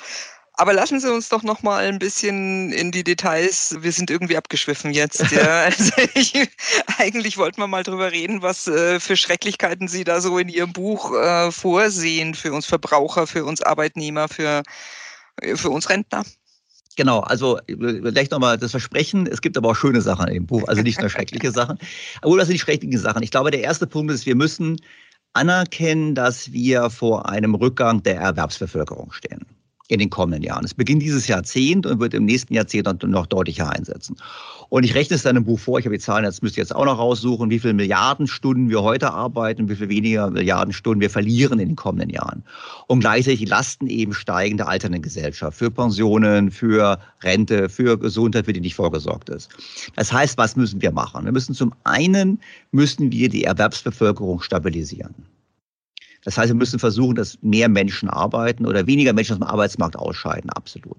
Aber 0.60 0.72
lassen 0.72 0.98
Sie 0.98 1.12
uns 1.12 1.28
doch 1.28 1.44
noch 1.44 1.62
mal 1.62 1.86
ein 1.86 2.00
bisschen 2.00 2.72
in 2.72 2.90
die 2.90 3.04
Details. 3.04 3.76
Wir 3.80 3.92
sind 3.92 4.10
irgendwie 4.10 4.36
abgeschwiffen 4.36 4.92
jetzt. 4.92 5.30
Ja. 5.30 5.68
Also 5.68 5.92
ich, 6.14 6.34
eigentlich 6.98 7.36
wollten 7.36 7.60
wir 7.60 7.68
mal 7.68 7.84
drüber 7.84 8.10
reden, 8.10 8.42
was 8.42 8.66
äh, 8.66 8.98
für 8.98 9.16
Schrecklichkeiten 9.16 9.86
Sie 9.86 10.02
da 10.02 10.20
so 10.20 10.36
in 10.36 10.48
Ihrem 10.48 10.72
Buch 10.72 11.14
äh, 11.14 11.52
vorsehen 11.52 12.34
für 12.34 12.52
uns 12.52 12.66
Verbraucher, 12.66 13.28
für 13.28 13.44
uns 13.44 13.62
Arbeitnehmer, 13.62 14.28
für, 14.28 14.64
äh, 15.40 15.54
für 15.54 15.70
uns 15.70 15.90
Rentner. 15.90 16.24
Genau, 16.96 17.20
also 17.20 17.60
vielleicht 17.68 18.32
nochmal 18.32 18.58
das 18.58 18.72
Versprechen, 18.72 19.28
es 19.28 19.40
gibt 19.40 19.56
aber 19.56 19.70
auch 19.70 19.76
schöne 19.76 20.00
Sachen 20.00 20.26
im 20.26 20.46
Buch, 20.46 20.66
also 20.66 20.82
nicht 20.82 21.00
nur 21.00 21.08
schreckliche 21.08 21.52
Sachen. 21.52 21.78
Aber 22.22 22.36
das 22.36 22.48
sind 22.48 22.54
die 22.54 22.60
schrecklichen 22.60 22.98
Sachen. 22.98 23.22
Ich 23.22 23.30
glaube, 23.30 23.52
der 23.52 23.60
erste 23.60 23.86
Punkt 23.86 24.12
ist, 24.12 24.26
wir 24.26 24.34
müssen 24.34 24.80
anerkennen, 25.34 26.16
dass 26.16 26.52
wir 26.52 26.90
vor 26.90 27.28
einem 27.28 27.54
Rückgang 27.54 28.02
der 28.02 28.16
Erwerbsbevölkerung 28.16 29.12
stehen 29.12 29.46
in 29.88 29.98
den 29.98 30.10
kommenden 30.10 30.42
Jahren. 30.42 30.64
Es 30.64 30.74
beginnt 30.74 31.02
dieses 31.02 31.26
Jahrzehnt 31.26 31.86
und 31.86 31.98
wird 31.98 32.14
im 32.14 32.26
nächsten 32.26 32.54
Jahrzehnt 32.54 33.02
noch 33.02 33.26
deutlicher 33.26 33.70
einsetzen. 33.70 34.16
Und 34.68 34.84
ich 34.84 34.94
rechne 34.94 35.16
es 35.16 35.22
dann 35.22 35.36
im 35.36 35.44
Buch 35.44 35.58
vor, 35.58 35.78
ich 35.78 35.86
habe 35.86 35.96
die 35.96 36.02
Zahlen, 36.02 36.26
jetzt 36.26 36.42
müsst 36.42 36.58
ihr 36.58 36.62
jetzt 36.62 36.74
auch 36.74 36.84
noch 36.84 36.98
raussuchen, 36.98 37.48
wie 37.48 37.58
viele 37.58 37.72
Milliardenstunden 37.72 38.68
wir 38.68 38.82
heute 38.82 39.12
arbeiten, 39.12 39.68
wie 39.70 39.76
viel 39.76 39.88
weniger 39.88 40.30
Milliardenstunden 40.30 41.00
wir 41.00 41.08
verlieren 41.08 41.58
in 41.58 41.68
den 41.68 41.76
kommenden 41.76 42.10
Jahren. 42.10 42.44
Und 42.86 43.00
gleichzeitig 43.00 43.40
die 43.40 43.46
Lasten 43.46 43.86
eben 43.86 44.12
steigen 44.12 44.58
der 44.58 44.68
alternden 44.68 45.00
Gesellschaft 45.00 45.56
für 45.56 45.70
Pensionen, 45.70 46.50
für 46.50 46.98
Rente, 47.22 47.70
für 47.70 47.98
Gesundheit, 47.98 48.44
für 48.44 48.52
die 48.52 48.60
nicht 48.60 48.74
vorgesorgt 48.74 49.30
ist. 49.30 49.48
Das 49.96 50.12
heißt, 50.12 50.36
was 50.36 50.54
müssen 50.54 50.82
wir 50.82 50.92
machen? 50.92 51.24
Wir 51.24 51.32
müssen 51.32 51.54
zum 51.54 51.72
einen, 51.84 52.38
müssen 52.70 53.10
wir 53.10 53.30
die 53.30 53.44
Erwerbsbevölkerung 53.44 54.42
stabilisieren. 54.42 55.14
Das 56.24 56.36
heißt, 56.36 56.48
wir 56.48 56.56
müssen 56.56 56.78
versuchen, 56.78 57.14
dass 57.14 57.38
mehr 57.42 57.68
Menschen 57.68 58.08
arbeiten 58.08 58.66
oder 58.66 58.86
weniger 58.86 59.12
Menschen 59.12 59.32
aus 59.32 59.38
dem 59.38 59.46
Arbeitsmarkt 59.46 59.96
ausscheiden, 59.96 60.50
absolut. 60.50 60.98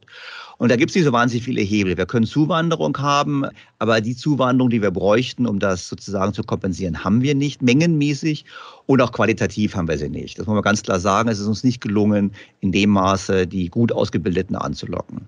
Und 0.57 0.69
da 0.69 0.75
gibt 0.75 0.91
es 0.91 0.95
nicht 0.95 1.05
so 1.05 1.13
wahnsinnig 1.13 1.45
viele 1.45 1.61
Hebel. 1.61 1.97
Wir 1.97 2.05
können 2.05 2.25
Zuwanderung 2.25 2.97
haben, 2.97 3.45
aber 3.79 4.01
die 4.01 4.15
Zuwanderung, 4.15 4.69
die 4.69 4.81
wir 4.81 4.91
bräuchten, 4.91 5.45
um 5.45 5.59
das 5.59 5.87
sozusagen 5.87 6.33
zu 6.33 6.43
kompensieren, 6.43 7.03
haben 7.03 7.21
wir 7.21 7.33
nicht, 7.33 7.61
mengenmäßig 7.61 8.45
und 8.85 9.01
auch 9.01 9.11
qualitativ 9.11 9.75
haben 9.75 9.87
wir 9.87 9.97
sie 9.97 10.09
nicht. 10.09 10.37
Das 10.37 10.47
muss 10.47 10.55
man 10.55 10.63
ganz 10.63 10.83
klar 10.83 10.99
sagen. 10.99 11.29
Es 11.29 11.39
ist 11.39 11.47
uns 11.47 11.63
nicht 11.63 11.79
gelungen, 11.79 12.33
in 12.59 12.71
dem 12.71 12.89
Maße 12.89 13.47
die 13.47 13.69
gut 13.69 13.91
ausgebildeten 13.91 14.55
anzulocken. 14.55 15.27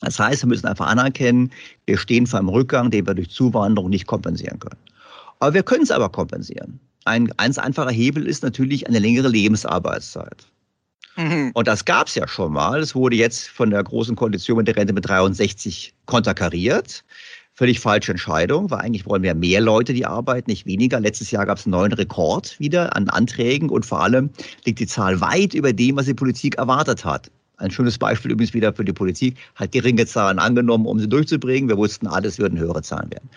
Das 0.00 0.18
heißt, 0.18 0.42
wir 0.42 0.48
müssen 0.48 0.66
einfach 0.66 0.86
anerkennen, 0.86 1.50
wir 1.86 1.98
stehen 1.98 2.26
vor 2.26 2.38
einem 2.38 2.48
Rückgang, 2.48 2.90
den 2.90 3.06
wir 3.06 3.14
durch 3.14 3.30
Zuwanderung 3.30 3.90
nicht 3.90 4.06
kompensieren 4.06 4.58
können. 4.58 4.78
Aber 5.40 5.54
wir 5.54 5.62
können 5.62 5.82
es 5.82 5.90
aber 5.90 6.08
kompensieren. 6.08 6.80
Ein 7.04 7.28
ganz 7.28 7.58
einfacher 7.58 7.90
Hebel 7.90 8.26
ist 8.26 8.42
natürlich 8.42 8.86
eine 8.86 8.98
längere 8.98 9.28
Lebensarbeitszeit. 9.28 10.46
Mhm. 11.16 11.50
Und 11.54 11.66
das 11.66 11.84
gab 11.84 12.08
es 12.08 12.14
ja 12.14 12.28
schon 12.28 12.52
mal. 12.52 12.80
Es 12.80 12.94
wurde 12.94 13.16
jetzt 13.16 13.48
von 13.48 13.70
der 13.70 13.82
Großen 13.82 14.16
Koalition 14.16 14.58
mit 14.58 14.68
der 14.68 14.76
Rente 14.76 14.92
mit 14.92 15.08
63 15.08 15.94
konterkariert. 16.06 17.04
Völlig 17.54 17.80
falsche 17.80 18.12
Entscheidung, 18.12 18.70
weil 18.70 18.80
eigentlich 18.80 19.04
wollen 19.06 19.22
wir 19.22 19.34
mehr 19.34 19.60
Leute, 19.60 19.92
die 19.92 20.06
arbeiten, 20.06 20.50
nicht 20.50 20.64
weniger. 20.66 21.00
Letztes 21.00 21.30
Jahr 21.30 21.44
gab 21.44 21.58
es 21.58 21.66
einen 21.66 21.72
neuen 21.72 21.92
Rekord 21.92 22.58
wieder 22.58 22.96
an 22.96 23.08
Anträgen 23.10 23.68
und 23.68 23.84
vor 23.84 24.00
allem 24.00 24.30
liegt 24.64 24.78
die 24.78 24.86
Zahl 24.86 25.20
weit 25.20 25.52
über 25.52 25.72
dem, 25.72 25.96
was 25.96 26.06
die 26.06 26.14
Politik 26.14 26.56
erwartet 26.56 27.04
hat. 27.04 27.30
Ein 27.58 27.70
schönes 27.70 27.98
Beispiel 27.98 28.30
übrigens 28.30 28.54
wieder 28.54 28.72
für 28.72 28.84
die 28.84 28.92
Politik, 28.94 29.36
hat 29.56 29.72
geringe 29.72 30.06
Zahlen 30.06 30.38
angenommen, 30.38 30.86
um 30.86 30.98
sie 30.98 31.08
durchzubringen. 31.08 31.68
Wir 31.68 31.76
wussten 31.76 32.06
alles 32.06 32.38
würden 32.38 32.58
höhere 32.58 32.80
Zahlen 32.80 33.10
werden. 33.10 33.28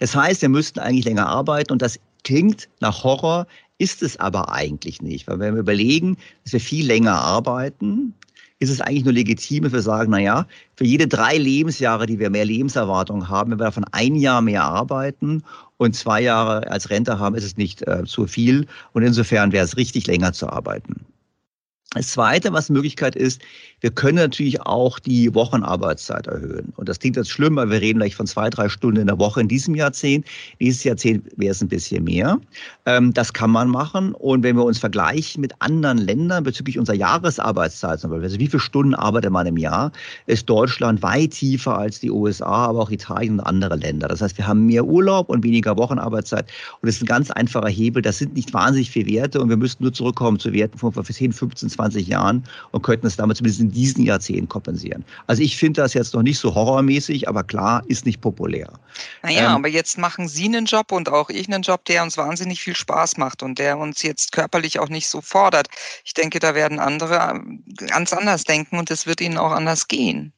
Das 0.00 0.16
heißt, 0.16 0.42
wir 0.42 0.48
müssten 0.48 0.80
eigentlich 0.80 1.04
länger 1.04 1.28
arbeiten 1.28 1.72
und 1.72 1.80
das 1.80 2.00
klingt 2.24 2.68
nach 2.80 3.04
Horror, 3.04 3.46
ist 3.78 4.02
es 4.02 4.18
aber 4.18 4.52
eigentlich 4.52 5.00
nicht. 5.02 5.26
Weil 5.28 5.38
wenn 5.38 5.54
wir 5.54 5.60
überlegen, 5.60 6.16
dass 6.44 6.52
wir 6.52 6.60
viel 6.60 6.86
länger 6.86 7.14
arbeiten, 7.14 8.14
ist 8.60 8.70
es 8.70 8.80
eigentlich 8.80 9.04
nur 9.04 9.12
legitim, 9.12 9.64
wenn 9.64 9.72
wir 9.72 9.82
sagen, 9.82 10.10
na 10.10 10.18
ja, 10.18 10.46
für 10.74 10.84
jede 10.84 11.06
drei 11.06 11.36
Lebensjahre, 11.36 12.06
die 12.06 12.18
wir 12.18 12.28
mehr 12.28 12.44
Lebenserwartung 12.44 13.28
haben, 13.28 13.52
wenn 13.52 13.60
wir 13.60 13.66
davon 13.66 13.84
ein 13.92 14.16
Jahr 14.16 14.42
mehr 14.42 14.64
arbeiten 14.64 15.44
und 15.76 15.94
zwei 15.94 16.20
Jahre 16.22 16.68
als 16.70 16.90
Rente 16.90 17.18
haben, 17.20 17.36
ist 17.36 17.44
es 17.44 17.56
nicht 17.56 17.86
äh, 17.86 18.04
zu 18.04 18.26
viel. 18.26 18.66
Und 18.92 19.04
insofern 19.04 19.52
wäre 19.52 19.64
es 19.64 19.76
richtig, 19.76 20.08
länger 20.08 20.32
zu 20.32 20.48
arbeiten. 20.48 21.06
Das 21.92 22.08
Zweite, 22.08 22.52
was 22.52 22.68
Möglichkeit 22.68 23.16
ist, 23.16 23.40
wir 23.80 23.90
können 23.90 24.16
natürlich 24.16 24.60
auch 24.62 24.98
die 24.98 25.32
Wochenarbeitszeit 25.34 26.26
erhöhen. 26.26 26.72
Und 26.76 26.88
das 26.88 26.98
klingt 26.98 27.16
jetzt 27.16 27.30
schlimm, 27.30 27.56
weil 27.56 27.70
wir 27.70 27.80
reden 27.80 27.98
gleich 27.98 28.16
von 28.16 28.26
zwei, 28.26 28.50
drei 28.50 28.68
Stunden 28.68 29.00
in 29.00 29.06
der 29.06 29.18
Woche 29.18 29.40
in 29.40 29.48
diesem 29.48 29.74
Jahrzehnt. 29.74 30.26
Nächstes 30.58 30.84
Jahrzehnt 30.84 31.26
wäre 31.36 31.52
es 31.52 31.62
ein 31.62 31.68
bisschen 31.68 32.04
mehr. 32.04 32.38
Ähm, 32.86 33.12
das 33.14 33.32
kann 33.32 33.50
man 33.50 33.68
machen. 33.68 34.14
Und 34.14 34.42
wenn 34.42 34.56
wir 34.56 34.64
uns 34.64 34.78
vergleichen 34.78 35.40
mit 35.40 35.52
anderen 35.60 35.98
Ländern 35.98 36.44
bezüglich 36.44 36.78
unserer 36.78 36.96
Jahresarbeitszeit, 36.96 38.04
also 38.04 38.10
wie 38.10 38.46
viele 38.46 38.60
Stunden 38.60 38.94
arbeitet 38.94 39.30
man 39.30 39.46
im 39.46 39.56
Jahr, 39.56 39.92
ist 40.26 40.48
Deutschland 40.48 41.02
weit 41.02 41.30
tiefer 41.30 41.78
als 41.78 42.00
die 42.00 42.10
USA, 42.10 42.66
aber 42.66 42.80
auch 42.80 42.90
Italien 42.90 43.34
und 43.34 43.40
andere 43.40 43.76
Länder. 43.76 44.08
Das 44.08 44.20
heißt, 44.20 44.36
wir 44.38 44.46
haben 44.46 44.66
mehr 44.66 44.84
Urlaub 44.84 45.28
und 45.28 45.44
weniger 45.44 45.76
Wochenarbeitszeit. 45.76 46.50
Und 46.80 46.86
das 46.88 46.96
ist 46.96 47.02
ein 47.02 47.06
ganz 47.06 47.30
einfacher 47.30 47.68
Hebel. 47.68 48.02
Das 48.02 48.18
sind 48.18 48.34
nicht 48.34 48.52
wahnsinnig 48.52 48.90
viele 48.90 49.12
Werte 49.12 49.40
und 49.40 49.48
wir 49.48 49.56
müssten 49.56 49.84
nur 49.84 49.92
zurückkommen 49.92 50.38
zu 50.38 50.52
Werten 50.52 50.78
von 50.78 50.92
vor 50.92 51.04
10, 51.04 51.32
15, 51.32 51.68
20 51.70 52.08
Jahren 52.08 52.42
und 52.72 52.82
könnten 52.82 53.06
es 53.06 53.16
damit 53.16 53.36
zumindest 53.36 53.67
in 53.68 53.74
diesen 53.74 54.04
Jahrzehnten 54.04 54.48
kompensieren. 54.48 55.04
Also 55.26 55.42
ich 55.42 55.56
finde 55.56 55.82
das 55.82 55.94
jetzt 55.94 56.14
noch 56.14 56.22
nicht 56.22 56.38
so 56.38 56.54
horrormäßig, 56.54 57.28
aber 57.28 57.44
klar, 57.44 57.82
ist 57.86 58.06
nicht 58.06 58.20
populär. 58.20 58.72
Naja, 59.22 59.50
ähm, 59.50 59.56
aber 59.56 59.68
jetzt 59.68 59.98
machen 59.98 60.26
Sie 60.26 60.46
einen 60.46 60.64
Job 60.64 60.90
und 60.90 61.10
auch 61.10 61.28
ich 61.28 61.48
einen 61.48 61.62
Job, 61.62 61.84
der 61.84 62.02
uns 62.02 62.16
wahnsinnig 62.16 62.62
viel 62.62 62.74
Spaß 62.74 63.18
macht 63.18 63.42
und 63.42 63.58
der 63.58 63.78
uns 63.78 64.02
jetzt 64.02 64.32
körperlich 64.32 64.78
auch 64.78 64.88
nicht 64.88 65.08
so 65.08 65.20
fordert. 65.20 65.68
Ich 66.04 66.14
denke, 66.14 66.38
da 66.38 66.54
werden 66.54 66.78
andere 66.78 67.40
ganz 67.86 68.12
anders 68.12 68.44
denken 68.44 68.78
und 68.78 68.90
es 68.90 69.06
wird 69.06 69.20
ihnen 69.20 69.36
auch 69.36 69.52
anders 69.52 69.88
gehen. 69.88 70.32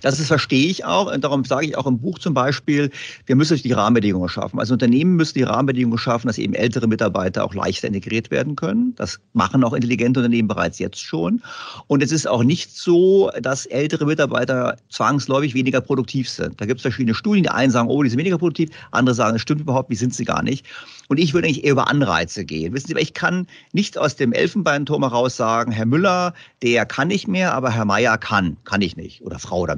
Das 0.00 0.20
ist, 0.20 0.28
verstehe 0.28 0.66
ich 0.68 0.84
auch. 0.84 1.12
Und 1.12 1.24
darum 1.24 1.44
sage 1.44 1.66
ich 1.66 1.76
auch 1.76 1.86
im 1.86 1.98
Buch 1.98 2.18
zum 2.18 2.34
Beispiel, 2.34 2.90
wir 3.26 3.36
müssen 3.36 3.56
die 3.56 3.72
Rahmenbedingungen 3.72 4.28
schaffen. 4.28 4.58
Also 4.58 4.74
Unternehmen 4.74 5.16
müssen 5.16 5.34
die 5.34 5.42
Rahmenbedingungen 5.42 5.98
schaffen, 5.98 6.26
dass 6.26 6.38
eben 6.38 6.54
ältere 6.54 6.86
Mitarbeiter 6.86 7.44
auch 7.44 7.54
leichter 7.54 7.88
integriert 7.88 8.30
werden 8.30 8.56
können. 8.56 8.94
Das 8.96 9.20
machen 9.32 9.62
auch 9.64 9.72
intelligente 9.72 10.20
Unternehmen 10.20 10.48
bereits 10.48 10.78
jetzt 10.78 11.00
schon. 11.00 11.42
Und 11.86 12.02
es 12.02 12.12
ist 12.12 12.26
auch 12.26 12.42
nicht 12.42 12.76
so, 12.76 13.30
dass 13.40 13.66
ältere 13.66 14.06
Mitarbeiter 14.06 14.76
zwangsläufig 14.90 15.54
weniger 15.54 15.80
produktiv 15.80 16.28
sind. 16.28 16.60
Da 16.60 16.66
gibt 16.66 16.78
es 16.78 16.82
verschiedene 16.82 17.14
Studien. 17.14 17.44
Die 17.44 17.50
einen 17.50 17.70
sagen, 17.70 17.88
oh, 17.88 18.02
die 18.02 18.10
sind 18.10 18.18
weniger 18.18 18.38
produktiv. 18.38 18.70
Andere 18.90 19.14
sagen, 19.14 19.34
das 19.34 19.42
stimmt 19.42 19.60
überhaupt, 19.60 19.90
wie 19.90 19.96
sind 19.96 20.14
sie 20.14 20.24
gar 20.24 20.42
nicht. 20.42 20.66
Und 21.08 21.18
ich 21.18 21.34
würde 21.34 21.48
eigentlich 21.48 21.64
eher 21.64 21.72
über 21.72 21.88
Anreize 21.88 22.44
gehen. 22.44 22.72
Wissen 22.72 22.88
Sie, 22.88 22.94
ich 22.98 23.14
kann 23.14 23.46
nicht 23.72 23.98
aus 23.98 24.16
dem 24.16 24.32
Elfenbeinturm 24.32 25.02
heraus 25.02 25.36
sagen, 25.36 25.72
Herr 25.72 25.86
Müller, 25.86 26.34
der 26.62 26.86
kann 26.86 27.08
nicht 27.08 27.28
mehr, 27.28 27.54
aber 27.54 27.70
Herr 27.70 27.84
Meier 27.84 28.18
kann. 28.18 28.56
Kann 28.64 28.80
ich 28.80 28.96
nicht. 28.96 29.22
Oder 29.22 29.38
Frau 29.38 29.60
oder 29.60 29.73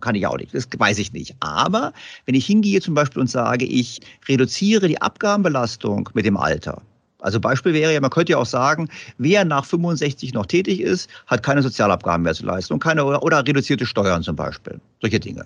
kann 0.00 0.14
ich 0.14 0.26
auch 0.26 0.36
nicht, 0.36 0.54
das 0.54 0.68
weiß 0.76 0.98
ich 0.98 1.12
nicht. 1.12 1.34
Aber 1.40 1.92
wenn 2.24 2.34
ich 2.34 2.46
hingehe 2.46 2.80
zum 2.80 2.94
Beispiel 2.94 3.20
und 3.20 3.30
sage, 3.30 3.64
ich 3.64 4.00
reduziere 4.28 4.88
die 4.88 5.00
Abgabenbelastung 5.00 6.08
mit 6.14 6.24
dem 6.24 6.36
Alter, 6.36 6.82
also 7.20 7.40
Beispiel 7.40 7.72
wäre 7.72 7.92
ja, 7.92 8.00
man 8.00 8.10
könnte 8.10 8.32
ja 8.32 8.38
auch 8.38 8.46
sagen, 8.46 8.88
wer 9.18 9.44
nach 9.44 9.64
65 9.64 10.32
noch 10.34 10.46
tätig 10.46 10.80
ist, 10.80 11.10
hat 11.26 11.42
keine 11.42 11.62
Sozialabgaben 11.62 12.22
mehr 12.22 12.34
zu 12.34 12.44
leisten 12.44 12.74
und 12.74 12.80
keine 12.80 13.04
oder, 13.04 13.46
reduzierte 13.46 13.86
Steuern 13.86 14.22
zum 14.22 14.36
Beispiel. 14.36 14.80
Solche 15.00 15.18
Dinge. 15.18 15.44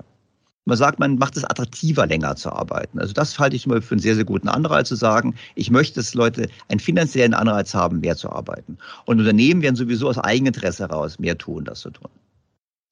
Man 0.67 0.77
sagt, 0.77 0.99
man 0.99 1.17
macht 1.17 1.37
es 1.39 1.45
attraktiver, 1.45 2.07
länger 2.07 2.37
zu 2.37 2.53
arbeiten. 2.53 2.99
Also 2.99 3.15
das 3.15 3.39
halte 3.39 3.57
ich 3.57 3.67
mal 3.67 3.81
für 3.81 3.95
einen 3.95 4.03
sehr, 4.03 4.15
sehr 4.15 4.27
guten 4.27 4.49
Anreiz 4.49 4.89
zu 4.89 4.95
sagen, 4.95 5.35
ich 5.55 5.71
möchte, 5.71 5.95
dass 5.95 6.13
Leute 6.13 6.49
einen 6.69 6.81
finanziellen 6.81 7.35
Anreiz 7.35 7.75
haben, 7.75 8.01
mehr 8.01 8.17
zu 8.17 8.31
arbeiten. 8.31 8.77
Und 9.07 9.19
Unternehmen 9.19 9.63
werden 9.63 9.77
sowieso 9.77 10.09
aus 10.09 10.19
Eigeninteresse 10.19 10.83
heraus 10.83 11.19
mehr 11.19 11.39
tun, 11.39 11.65
das 11.65 11.81
zu 11.81 11.91
tun. 11.91 12.11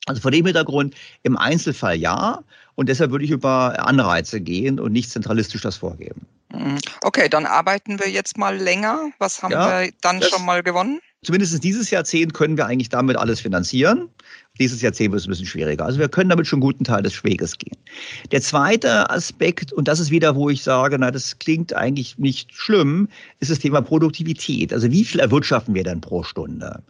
Also 0.08 0.20
vor 0.20 0.30
dem 0.30 0.46
Hintergrund 0.46 0.94
im 1.22 1.36
Einzelfall 1.36 1.96
ja. 1.96 2.40
Und 2.74 2.88
deshalb 2.88 3.10
würde 3.10 3.24
ich 3.24 3.30
über 3.30 3.86
Anreize 3.86 4.40
gehen 4.40 4.78
und 4.78 4.92
nicht 4.92 5.10
zentralistisch 5.10 5.62
das 5.62 5.76
vorgeben. 5.76 6.26
Mhm. 6.52 6.78
Okay, 7.02 7.28
dann 7.28 7.46
arbeiten 7.46 7.98
wir 7.98 8.08
jetzt 8.08 8.38
mal 8.38 8.56
länger. 8.56 9.10
Was 9.18 9.42
haben 9.42 9.52
ja, 9.52 9.82
wir 9.82 9.92
dann 10.00 10.22
schon 10.22 10.44
mal 10.44 10.62
gewonnen? 10.62 11.00
Zumindest 11.22 11.62
dieses 11.64 11.90
Jahrzehnt 11.90 12.32
können 12.32 12.56
wir 12.56 12.66
eigentlich 12.66 12.88
damit 12.88 13.16
alles 13.16 13.40
finanzieren. 13.40 14.08
Dieses 14.60 14.80
Jahrzehnt 14.80 15.10
wird 15.10 15.20
es 15.20 15.26
ein 15.26 15.30
bisschen 15.30 15.46
schwieriger. 15.46 15.84
Also 15.84 15.98
wir 15.98 16.08
können 16.08 16.30
damit 16.30 16.46
schon 16.46 16.58
einen 16.58 16.70
guten 16.70 16.84
Teil 16.84 17.02
des 17.02 17.22
Weges 17.24 17.58
gehen. 17.58 17.76
Der 18.30 18.40
zweite 18.40 19.10
Aspekt, 19.10 19.72
und 19.72 19.88
das 19.88 19.98
ist 19.98 20.10
wieder, 20.10 20.36
wo 20.36 20.48
ich 20.48 20.62
sage, 20.62 20.96
na, 20.98 21.10
das 21.10 21.38
klingt 21.38 21.74
eigentlich 21.74 22.18
nicht 22.18 22.54
schlimm, 22.54 23.08
ist 23.40 23.50
das 23.50 23.58
Thema 23.58 23.80
Produktivität. 23.80 24.72
Also 24.72 24.90
wie 24.92 25.04
viel 25.04 25.20
erwirtschaften 25.20 25.74
wir 25.74 25.82
denn 25.82 26.00
pro 26.00 26.22
Stunde? 26.22 26.82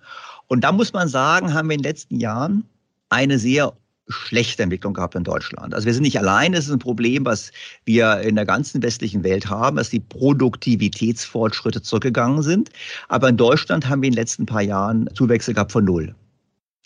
Und 0.46 0.62
da 0.62 0.72
muss 0.72 0.92
man 0.92 1.08
sagen, 1.08 1.54
haben 1.54 1.68
wir 1.68 1.74
in 1.74 1.82
den 1.82 1.90
letzten 1.90 2.20
Jahren 2.20 2.64
eine 3.10 3.38
sehr 3.38 3.74
schlechte 4.08 4.62
Entwicklung 4.62 4.94
gehabt 4.94 5.14
in 5.14 5.24
Deutschland. 5.24 5.74
Also 5.74 5.86
wir 5.86 5.92
sind 5.92 6.02
nicht 6.02 6.18
allein, 6.18 6.54
es 6.54 6.66
ist 6.66 6.72
ein 6.72 6.78
Problem, 6.78 7.24
was 7.24 7.52
wir 7.84 8.20
in 8.20 8.36
der 8.36 8.46
ganzen 8.46 8.82
westlichen 8.82 9.22
Welt 9.22 9.48
haben, 9.50 9.76
dass 9.76 9.90
die 9.90 10.00
Produktivitätsfortschritte 10.00 11.82
zurückgegangen 11.82 12.42
sind. 12.42 12.70
Aber 13.08 13.28
in 13.28 13.36
Deutschland 13.36 13.88
haben 13.88 14.02
wir 14.02 14.08
in 14.08 14.14
den 14.14 14.20
letzten 14.20 14.46
paar 14.46 14.62
Jahren 14.62 15.08
Zuwächse 15.14 15.52
gehabt 15.52 15.72
von 15.72 15.84
null. 15.84 16.14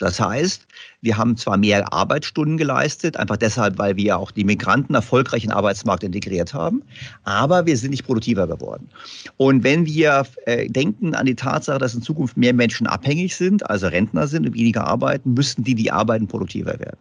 Das 0.03 0.18
heißt, 0.18 0.66
wir 1.00 1.16
haben 1.16 1.36
zwar 1.36 1.57
mehr 1.57 1.92
Arbeitsstunden 1.92 2.57
geleistet, 2.57 3.16
einfach 3.16 3.36
deshalb, 3.36 3.78
weil 3.78 3.94
wir 3.94 4.18
auch 4.18 4.32
die 4.32 4.42
Migranten 4.42 4.96
erfolgreich 4.96 5.44
in 5.44 5.50
den 5.50 5.57
Arbeitsmarkt 5.57 6.03
integriert 6.03 6.53
haben, 6.53 6.82
aber 7.22 7.66
wir 7.66 7.76
sind 7.76 7.92
nicht 7.92 8.05
produktiver 8.05 8.48
geworden. 8.48 8.88
Und 9.36 9.62
wenn 9.62 9.86
wir 9.86 10.26
äh, 10.46 10.66
denken 10.68 11.14
an 11.14 11.26
die 11.26 11.36
Tatsache, 11.36 11.78
dass 11.78 11.94
in 11.94 12.03
Zukunft 12.03 12.36
mehr 12.36 12.53
Menschen 12.53 12.88
abhängig 12.88 13.36
sind, 13.36 13.70
also 13.70 13.86
Rentner 13.86 14.26
sind 14.26 14.44
und 14.44 14.55
weniger 14.55 14.88
arbeiten, 14.88 15.34
müssten 15.34 15.62
die, 15.62 15.76
die 15.76 15.92
arbeiten, 15.92 16.26
produktiver 16.26 16.80
werden. 16.80 16.98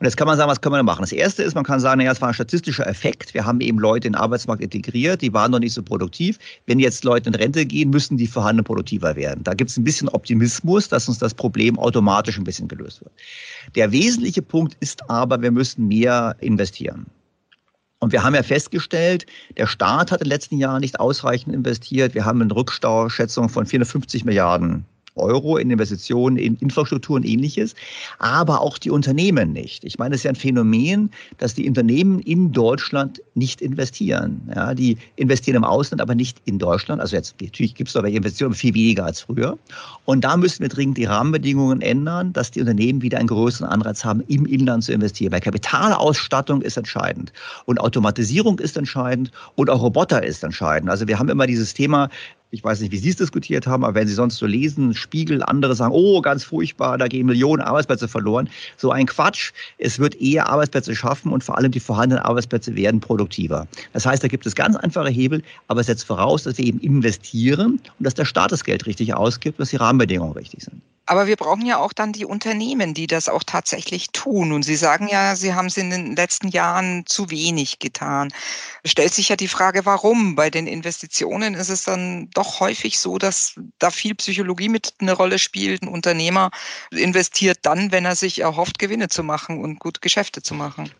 Und 0.00 0.06
jetzt 0.06 0.16
kann 0.16 0.26
man 0.26 0.36
sagen, 0.36 0.50
was 0.50 0.60
können 0.60 0.74
wir 0.74 0.82
machen? 0.82 1.02
Das 1.02 1.12
erste 1.12 1.44
ist, 1.44 1.54
man 1.54 1.62
kann 1.62 1.78
sagen, 1.78 1.98
naja, 1.98 2.10
es 2.10 2.20
war 2.20 2.28
ein 2.28 2.34
statistischer 2.34 2.86
Effekt. 2.86 3.32
Wir 3.32 3.44
haben 3.44 3.60
eben 3.60 3.78
Leute 3.78 4.08
in 4.08 4.14
den 4.14 4.20
Arbeitsmarkt 4.20 4.62
integriert, 4.62 5.22
die 5.22 5.32
waren 5.32 5.52
noch 5.52 5.60
nicht 5.60 5.72
so 5.72 5.82
produktiv. 5.82 6.38
Wenn 6.66 6.80
jetzt 6.80 7.04
Leute 7.04 7.28
in 7.28 7.34
Rente 7.36 7.64
gehen, 7.64 7.90
müssen 7.90 8.16
die 8.16 8.26
vorhanden 8.26 8.64
produktiver 8.64 9.14
werden. 9.14 9.44
Da 9.44 9.54
gibt 9.54 9.70
es 9.70 9.76
ein 9.76 9.84
bisschen 9.84 10.08
Optimismus, 10.08 10.88
dass 10.88 11.08
uns 11.08 11.18
das 11.18 11.32
Problem 11.32 11.78
automatisch 11.78 12.38
ein 12.38 12.44
bisschen 12.44 12.66
gelöst 12.66 13.02
wird. 13.02 13.12
Der 13.76 13.92
wesentliche 13.92 14.42
Punkt 14.42 14.76
ist 14.80 15.08
aber, 15.08 15.40
wir 15.40 15.52
müssen 15.52 15.86
mehr 15.86 16.34
investieren. 16.40 17.06
Und 18.00 18.12
wir 18.12 18.22
haben 18.22 18.34
ja 18.34 18.42
festgestellt, 18.42 19.24
der 19.56 19.66
Staat 19.66 20.10
hat 20.10 20.20
in 20.20 20.24
den 20.24 20.30
letzten 20.30 20.58
Jahren 20.58 20.80
nicht 20.80 20.98
ausreichend 20.98 21.54
investiert. 21.54 22.14
Wir 22.14 22.24
haben 22.24 22.42
eine 22.42 22.54
Rückstauschätzung 22.54 23.48
von 23.48 23.64
450 23.64 24.24
Milliarden 24.24 24.84
Euro 25.16 25.56
in 25.56 25.70
Investitionen 25.70 26.36
in 26.36 26.56
Infrastruktur 26.56 27.16
und 27.16 27.24
ähnliches, 27.24 27.74
aber 28.18 28.60
auch 28.60 28.78
die 28.78 28.90
Unternehmen 28.90 29.52
nicht. 29.52 29.84
Ich 29.84 29.98
meine, 29.98 30.14
es 30.14 30.20
ist 30.20 30.24
ja 30.24 30.30
ein 30.30 30.36
Phänomen, 30.36 31.10
dass 31.38 31.54
die 31.54 31.68
Unternehmen 31.68 32.20
in 32.20 32.52
Deutschland 32.52 33.22
nicht 33.34 33.60
investieren. 33.60 34.50
Ja, 34.54 34.74
die 34.74 34.96
investieren 35.16 35.56
im 35.56 35.64
Ausland, 35.64 36.00
aber 36.00 36.14
nicht 36.14 36.38
in 36.46 36.58
Deutschland. 36.58 37.00
Also 37.00 37.16
jetzt 37.16 37.36
natürlich 37.40 37.74
gibt 37.74 37.88
es 37.88 37.94
da 37.94 38.02
welche 38.02 38.16
Investitionen, 38.16 38.54
viel 38.54 38.74
weniger 38.74 39.04
als 39.04 39.20
früher. 39.20 39.58
Und 40.04 40.22
da 40.24 40.36
müssen 40.36 40.62
wir 40.62 40.68
dringend 40.68 40.98
die 40.98 41.04
Rahmenbedingungen 41.04 41.80
ändern, 41.80 42.32
dass 42.32 42.50
die 42.50 42.60
Unternehmen 42.60 43.02
wieder 43.02 43.18
einen 43.18 43.28
größeren 43.28 43.68
Anreiz 43.68 44.04
haben, 44.04 44.22
im 44.28 44.46
Inland 44.46 44.84
zu 44.84 44.92
investieren. 44.92 45.32
Weil 45.32 45.40
Kapitalausstattung 45.40 46.62
ist 46.62 46.76
entscheidend 46.76 47.32
und 47.66 47.80
Automatisierung 47.80 48.58
ist 48.58 48.76
entscheidend 48.76 49.30
und 49.54 49.70
auch 49.70 49.82
Roboter 49.82 50.22
ist 50.22 50.42
entscheidend. 50.42 50.90
Also 50.90 51.06
wir 51.06 51.18
haben 51.18 51.28
immer 51.28 51.46
dieses 51.46 51.74
Thema, 51.74 52.08
ich 52.54 52.62
weiß 52.62 52.80
nicht, 52.80 52.92
wie 52.92 52.98
Sie 52.98 53.10
es 53.10 53.16
diskutiert 53.16 53.66
haben, 53.66 53.84
aber 53.84 53.96
wenn 53.96 54.06
Sie 54.06 54.14
sonst 54.14 54.36
so 54.36 54.46
lesen, 54.46 54.94
Spiegel, 54.94 55.42
andere 55.42 55.74
sagen, 55.74 55.92
oh, 55.92 56.20
ganz 56.22 56.44
furchtbar, 56.44 56.96
da 56.98 57.08
gehen 57.08 57.26
Millionen 57.26 57.60
Arbeitsplätze 57.60 58.06
verloren. 58.06 58.48
So 58.76 58.92
ein 58.92 59.06
Quatsch. 59.06 59.52
Es 59.78 59.98
wird 59.98 60.14
eher 60.20 60.48
Arbeitsplätze 60.48 60.94
schaffen 60.94 61.32
und 61.32 61.42
vor 61.42 61.58
allem 61.58 61.72
die 61.72 61.80
vorhandenen 61.80 62.24
Arbeitsplätze 62.24 62.76
werden 62.76 63.00
produktiver. 63.00 63.66
Das 63.92 64.06
heißt, 64.06 64.22
da 64.22 64.28
gibt 64.28 64.46
es 64.46 64.54
ganz 64.54 64.76
einfache 64.76 65.10
Hebel, 65.10 65.42
aber 65.66 65.80
es 65.80 65.86
setzt 65.86 66.04
voraus, 66.04 66.44
dass 66.44 66.56
wir 66.56 66.64
eben 66.64 66.78
investieren 66.78 67.80
und 67.98 68.06
dass 68.06 68.14
der 68.14 68.24
Staat 68.24 68.52
das 68.52 68.62
Geld 68.62 68.86
richtig 68.86 69.14
ausgibt, 69.14 69.58
dass 69.58 69.70
die 69.70 69.76
Rahmenbedingungen 69.76 70.34
richtig 70.34 70.62
sind. 70.62 70.80
Aber 71.06 71.26
wir 71.26 71.36
brauchen 71.36 71.66
ja 71.66 71.78
auch 71.78 71.92
dann 71.92 72.12
die 72.12 72.24
Unternehmen, 72.24 72.94
die 72.94 73.06
das 73.06 73.28
auch 73.28 73.42
tatsächlich 73.44 74.10
tun. 74.12 74.52
Und 74.52 74.62
Sie 74.62 74.76
sagen 74.76 75.08
ja, 75.08 75.36
Sie 75.36 75.52
haben 75.52 75.66
es 75.66 75.76
in 75.76 75.90
den 75.90 76.16
letzten 76.16 76.48
Jahren 76.48 77.04
zu 77.04 77.30
wenig 77.30 77.78
getan. 77.78 78.32
Stellt 78.86 79.12
sich 79.12 79.28
ja 79.28 79.36
die 79.36 79.48
Frage, 79.48 79.84
warum? 79.84 80.34
Bei 80.34 80.48
den 80.48 80.66
Investitionen 80.66 81.52
ist 81.54 81.68
es 81.68 81.84
dann 81.84 82.30
doch 82.32 82.43
häufig 82.60 82.98
so, 82.98 83.18
dass 83.18 83.54
da 83.78 83.90
viel 83.90 84.14
Psychologie 84.14 84.68
mit 84.68 84.94
eine 84.98 85.12
Rolle 85.12 85.38
spielt. 85.38 85.82
Ein 85.82 85.88
Unternehmer 85.88 86.50
investiert 86.90 87.58
dann, 87.62 87.92
wenn 87.92 88.04
er 88.04 88.16
sich 88.16 88.40
erhofft, 88.40 88.78
Gewinne 88.78 89.08
zu 89.08 89.22
machen 89.22 89.62
und 89.62 89.78
gut 89.78 90.00
Geschäfte 90.02 90.42
zu 90.42 90.54
machen. 90.54 90.90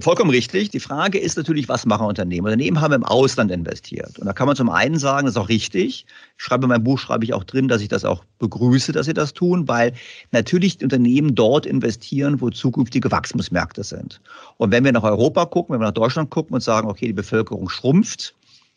Vollkommen 0.00 0.30
richtig. 0.30 0.70
Die 0.70 0.80
Frage 0.80 1.18
ist 1.18 1.36
natürlich, 1.36 1.68
was 1.68 1.84
machen 1.84 2.06
Unternehmen? 2.06 2.46
Unternehmen 2.46 2.80
haben 2.80 2.94
im 2.94 3.04
Ausland 3.04 3.50
investiert. 3.50 4.18
Und 4.18 4.24
da 4.24 4.32
kann 4.32 4.46
man 4.46 4.56
zum 4.56 4.70
einen 4.70 4.98
sagen, 4.98 5.26
das 5.26 5.34
ist 5.34 5.40
auch 5.40 5.50
richtig. 5.50 6.06
Ich 6.38 6.42
schreibe 6.42 6.64
in 6.64 6.70
meinem 6.70 6.84
Buch, 6.84 6.98
schreibe 6.98 7.24
ich 7.24 7.34
auch 7.34 7.44
drin, 7.44 7.68
dass 7.68 7.82
ich 7.82 7.88
das 7.88 8.06
auch 8.06 8.24
begrüße, 8.38 8.92
dass 8.92 9.04
sie 9.04 9.12
das 9.12 9.34
tun, 9.34 9.68
weil 9.68 9.92
natürlich 10.32 10.78
die 10.78 10.84
Unternehmen 10.84 11.34
dort 11.34 11.66
investieren, 11.66 12.40
wo 12.40 12.48
zukünftige 12.48 13.10
Wachstumsmärkte 13.10 13.84
sind. 13.84 14.22
Und 14.56 14.70
wenn 14.70 14.84
wir 14.84 14.92
nach 14.92 15.02
Europa 15.02 15.44
gucken, 15.44 15.74
wenn 15.74 15.82
wir 15.82 15.86
nach 15.88 15.92
Deutschland 15.92 16.30
gucken 16.30 16.54
und 16.54 16.62
sagen, 16.62 16.88
okay, 16.88 17.08
die 17.08 17.12
Bevölkerung 17.12 17.68
schrumpft, 17.68 18.34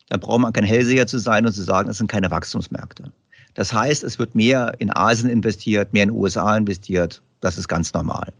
dann 0.09 0.19
braucht 0.19 0.39
man 0.39 0.53
kein 0.53 0.63
Hellseher 0.63 1.07
zu 1.07 1.19
sein 1.19 1.45
und 1.45 1.53
zu 1.53 1.63
sagen, 1.63 1.89
es 1.89 1.97
sind 1.97 2.07
keine 2.07 2.31
Wachstumsmärkte. 2.31 3.11
Das 3.53 3.73
heißt, 3.73 4.03
es 4.03 4.19
wird 4.19 4.35
mehr 4.35 4.73
in 4.79 4.95
Asien 4.95 5.29
investiert, 5.29 5.91
mehr 5.91 6.03
in 6.03 6.09
den 6.09 6.17
USA 6.17 6.55
investiert. 6.55 7.21
Das 7.41 7.57
ist 7.57 7.67
ganz 7.67 7.93
normal. 7.93 8.31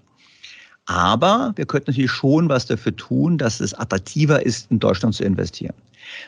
Aber 0.86 1.52
wir 1.56 1.66
könnten 1.66 1.92
natürlich 1.92 2.12
schon 2.12 2.48
was 2.50 2.66
dafür 2.66 2.96
tun, 2.96 3.38
dass 3.38 3.60
es 3.60 3.74
attraktiver 3.74 4.46
ist, 4.46 4.72
in 4.72 4.80
Deutschland 4.80 5.16
zu 5.16 5.24
investieren. 5.24 5.74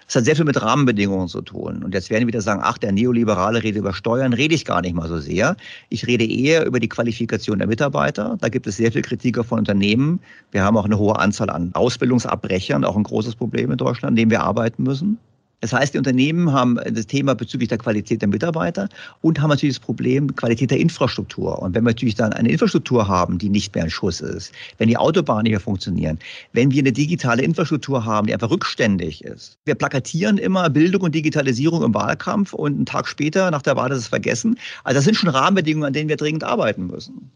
Das 0.05 0.15
hat 0.15 0.25
sehr 0.25 0.35
viel 0.35 0.43
mit 0.43 0.61
Rahmenbedingungen 0.61 1.29
zu 1.29 1.41
tun. 1.41 1.83
Und 1.83 1.93
jetzt 1.93 2.09
werden 2.09 2.23
wir 2.23 2.27
wieder 2.27 2.41
sagen, 2.41 2.59
ach, 2.63 2.77
der 2.77 2.91
Neoliberale 2.91 3.63
redet 3.63 3.79
über 3.79 3.93
Steuern, 3.93 4.33
rede 4.33 4.55
ich 4.55 4.65
gar 4.65 4.81
nicht 4.81 4.93
mal 4.93 5.07
so 5.07 5.19
sehr. 5.19 5.55
Ich 5.87 6.05
rede 6.07 6.25
eher 6.25 6.65
über 6.65 6.81
die 6.81 6.89
Qualifikation 6.89 7.59
der 7.59 7.67
Mitarbeiter. 7.67 8.37
Da 8.41 8.49
gibt 8.49 8.67
es 8.67 8.75
sehr 8.75 8.91
viel 8.91 9.01
Kritiker 9.01 9.45
von 9.45 9.59
Unternehmen. 9.59 10.19
Wir 10.51 10.63
haben 10.63 10.75
auch 10.75 10.85
eine 10.85 10.97
hohe 10.97 11.17
Anzahl 11.17 11.49
an 11.49 11.71
Ausbildungsabbrechern, 11.73 12.83
auch 12.83 12.97
ein 12.97 13.03
großes 13.03 13.35
Problem 13.35 13.71
in 13.71 13.77
Deutschland, 13.77 14.11
an 14.11 14.15
dem 14.15 14.29
wir 14.29 14.41
arbeiten 14.41 14.83
müssen. 14.83 15.17
Das 15.61 15.73
heißt, 15.73 15.93
die 15.93 15.97
Unternehmen 15.97 16.53
haben 16.53 16.79
das 16.91 17.07
Thema 17.07 17.35
bezüglich 17.35 17.69
der 17.69 17.77
Qualität 17.77 18.21
der 18.21 18.29
Mitarbeiter 18.29 18.87
und 19.21 19.41
haben 19.41 19.49
natürlich 19.49 19.75
das 19.77 19.85
Problem 19.85 20.33
Qualität 20.35 20.71
der 20.71 20.79
Infrastruktur. 20.79 21.61
Und 21.61 21.75
wenn 21.75 21.83
wir 21.83 21.91
natürlich 21.91 22.15
dann 22.15 22.31
eine 22.33 22.49
Infrastruktur 22.49 23.07
haben, 23.07 23.37
die 23.37 23.49
nicht 23.49 23.75
mehr 23.75 23.83
ein 23.83 23.89
Schuss 23.89 24.21
ist, 24.21 24.53
wenn 24.77 24.87
die 24.87 24.97
Autobahnen 24.97 25.43
nicht 25.43 25.51
mehr 25.51 25.59
funktionieren, 25.59 26.17
wenn 26.53 26.71
wir 26.71 26.81
eine 26.81 26.93
digitale 26.93 27.43
Infrastruktur 27.43 28.05
haben, 28.05 28.27
die 28.27 28.33
einfach 28.33 28.51
rückständig 28.51 29.23
ist. 29.23 29.57
Wir 29.65 29.75
plakatieren 29.75 30.37
immer 30.37 30.69
Bildung 30.69 31.01
und 31.01 31.15
Digitalisierung 31.15 31.83
im 31.83 31.93
Wahlkampf 31.93 32.53
und 32.53 32.75
einen 32.75 32.85
Tag 32.85 33.07
später 33.07 33.51
nach 33.51 33.61
der 33.61 33.75
Wahl 33.75 33.91
ist 33.91 33.99
es 33.99 34.07
vergessen. 34.07 34.57
Also 34.83 34.97
das 34.97 35.05
sind 35.05 35.15
schon 35.15 35.29
Rahmenbedingungen, 35.29 35.87
an 35.87 35.93
denen 35.93 36.09
wir 36.09 36.17
dringend 36.17 36.43
arbeiten 36.43 36.87
müssen. 36.87 37.31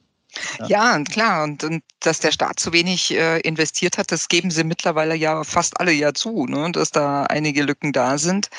Ja, 0.60 0.98
ja 0.98 1.04
klar. 1.04 1.44
Und, 1.44 1.64
und, 1.64 1.84
dass 2.00 2.20
der 2.20 2.32
Staat 2.32 2.60
zu 2.60 2.74
wenig 2.74 3.12
äh, 3.12 3.40
investiert 3.42 3.98
hat, 3.98 4.12
das 4.12 4.28
geben 4.28 4.52
sie 4.52 4.64
mittlerweile 4.64 5.16
ja 5.16 5.44
fast 5.44 5.80
alle 5.80 5.92
ja 5.92 6.14
zu, 6.14 6.46
ne? 6.46 6.72
dass 6.72 6.92
da 6.92 7.24
einige 7.24 7.64
Lücken 7.64 7.94
da 7.94 8.18
sind. 8.18 8.50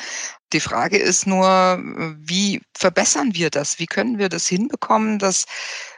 Die 0.53 0.61
Frage 0.61 0.99
ist 0.99 1.27
nur, 1.27 1.81
wie 2.19 2.63
verbessern 2.77 3.35
wir 3.35 3.51
das? 3.51 3.79
Wie 3.79 3.87
können 3.87 4.19
wir 4.19 4.29
das 4.29 4.47
hinbekommen, 4.47 5.19
dass 5.19 5.47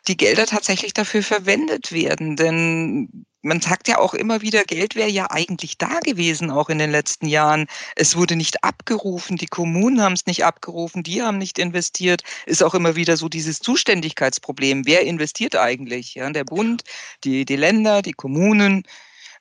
die 0.08 0.16
Gelder 0.16 0.46
tatsächlich 0.46 0.94
dafür 0.94 1.22
verwendet 1.22 1.92
werden? 1.92 2.36
Denn 2.36 3.26
man 3.42 3.60
sagt 3.60 3.88
ja 3.88 3.98
auch 3.98 4.12
immer 4.14 4.42
wieder, 4.42 4.64
Geld 4.64 4.96
wäre 4.96 5.08
ja 5.08 5.30
eigentlich 5.30 5.78
da 5.78 6.00
gewesen, 6.00 6.50
auch 6.50 6.68
in 6.68 6.78
den 6.78 6.90
letzten 6.90 7.26
Jahren. 7.26 7.66
Es 7.94 8.16
wurde 8.16 8.34
nicht 8.36 8.64
abgerufen, 8.64 9.36
die 9.36 9.46
Kommunen 9.46 10.02
haben 10.02 10.14
es 10.14 10.26
nicht 10.26 10.44
abgerufen, 10.44 11.02
die 11.02 11.22
haben 11.22 11.38
nicht 11.38 11.58
investiert. 11.58 12.22
Ist 12.46 12.62
auch 12.62 12.74
immer 12.74 12.96
wieder 12.96 13.16
so 13.16 13.28
dieses 13.28 13.60
Zuständigkeitsproblem. 13.60 14.84
Wer 14.84 15.02
investiert 15.02 15.56
eigentlich? 15.56 16.14
Ja, 16.14 16.28
der 16.30 16.44
Bund, 16.44 16.82
die, 17.24 17.44
die 17.44 17.56
Länder, 17.56 18.02
die 18.02 18.12
Kommunen. 18.12 18.82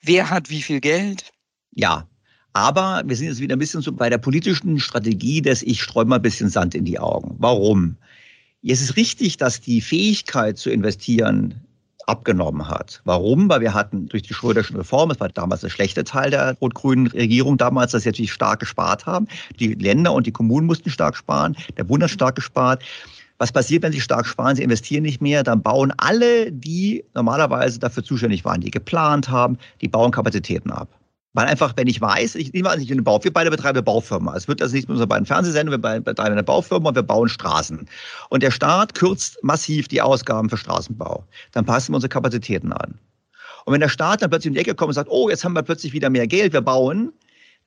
Wer 0.01 0.29
hat 0.29 0.49
wie 0.49 0.61
viel 0.61 0.81
Geld? 0.81 1.31
Ja, 1.71 2.07
aber 2.53 3.01
wir 3.05 3.15
sind 3.15 3.27
jetzt 3.27 3.41
wieder 3.41 3.55
ein 3.55 3.59
bisschen 3.59 3.81
so 3.81 3.91
bei 3.91 4.09
der 4.09 4.19
politischen 4.19 4.79
Strategie, 4.79 5.41
dass 5.41 5.63
ich 5.63 5.81
streue 5.81 6.05
mal 6.05 6.17
ein 6.17 6.21
bisschen 6.21 6.49
Sand 6.49 6.75
in 6.75 6.85
die 6.85 6.99
Augen. 6.99 7.35
Warum? 7.39 7.97
Es 8.67 8.81
ist 8.81 8.95
richtig, 8.95 9.37
dass 9.37 9.61
die 9.61 9.79
Fähigkeit 9.79 10.57
zu 10.57 10.71
investieren 10.71 11.53
abgenommen 12.07 12.67
hat. 12.67 13.01
Warum? 13.03 13.47
Weil 13.49 13.61
wir 13.61 13.73
hatten 13.73 14.07
durch 14.07 14.23
die 14.23 14.33
Schröderschen 14.33 14.75
Reform, 14.75 15.09
das 15.09 15.19
war 15.19 15.29
damals 15.29 15.61
der 15.61 15.69
schlechte 15.69 16.03
Teil 16.03 16.31
der 16.31 16.55
rot-grünen 16.61 17.07
Regierung 17.07 17.57
damals, 17.57 17.91
dass 17.91 18.03
sie 18.03 18.09
natürlich 18.09 18.33
stark 18.33 18.59
gespart 18.59 19.05
haben. 19.05 19.27
Die 19.59 19.73
Länder 19.73 20.13
und 20.13 20.25
die 20.27 20.31
Kommunen 20.31 20.67
mussten 20.67 20.89
stark 20.89 21.15
sparen, 21.15 21.55
der 21.77 21.83
Bund 21.83 22.03
hat 22.03 22.09
stark 22.09 22.35
gespart. 22.35 22.83
Was 23.37 23.51
passiert, 23.51 23.83
wenn 23.83 23.91
sie 23.91 24.01
stark 24.01 24.25
sparen? 24.25 24.55
Sie 24.55 24.63
investieren 24.63 25.03
nicht 25.03 25.21
mehr, 25.21 25.43
dann 25.43 25.61
bauen 25.61 25.93
alle, 25.97 26.51
die 26.51 27.03
normalerweise 27.13 27.79
dafür 27.79 28.03
zuständig 28.03 28.45
waren, 28.45 28.61
die 28.61 28.71
geplant 28.71 29.29
haben, 29.29 29.57
die 29.81 29.87
bauen 29.87 30.11
Kapazitäten 30.11 30.71
ab. 30.71 30.87
Weil 31.35 31.47
einfach, 31.47 31.73
wenn 31.75 31.87
ich 31.87 31.99
weiß, 31.99 32.35
ich 32.35 32.53
nehme 32.53 32.69
an, 32.69 32.79
ich 32.79 32.89
eine 32.89 33.01
Bau, 33.01 33.21
wir 33.21 33.33
beide 33.33 33.51
betreiben 33.51 33.75
eine 33.75 33.83
Baufirma. 33.83 34.37
Es 34.37 34.47
wird 34.47 34.61
also 34.61 34.73
nicht 34.73 34.87
mit 34.87 34.93
unseren 34.93 35.09
beiden 35.09 35.25
Fernsehsendungen, 35.25 35.83
wir 35.83 35.99
betreiben 35.99 36.31
eine 36.31 36.43
Baufirma 36.43 36.87
und 36.89 36.95
wir 36.95 37.03
bauen 37.03 37.27
Straßen. 37.27 37.89
Und 38.29 38.41
der 38.41 38.51
Staat 38.51 38.95
kürzt 38.95 39.43
massiv 39.43 39.89
die 39.89 40.01
Ausgaben 40.01 40.49
für 40.49 40.55
Straßenbau. 40.55 41.25
Dann 41.51 41.65
passen 41.65 41.91
wir 41.91 41.95
unsere 41.95 42.07
Kapazitäten 42.07 42.71
an. 42.71 42.97
Und 43.65 43.73
wenn 43.73 43.81
der 43.81 43.89
Staat 43.89 44.21
dann 44.21 44.29
plötzlich 44.29 44.51
um 44.51 44.53
die 44.53 44.61
Ecke 44.61 44.75
kommt 44.75 44.89
und 44.89 44.93
sagt, 44.93 45.09
oh, 45.11 45.27
jetzt 45.29 45.43
haben 45.43 45.51
wir 45.51 45.63
plötzlich 45.63 45.91
wieder 45.91 46.09
mehr 46.09 46.25
Geld, 46.25 46.53
wir 46.53 46.61
bauen, 46.61 47.11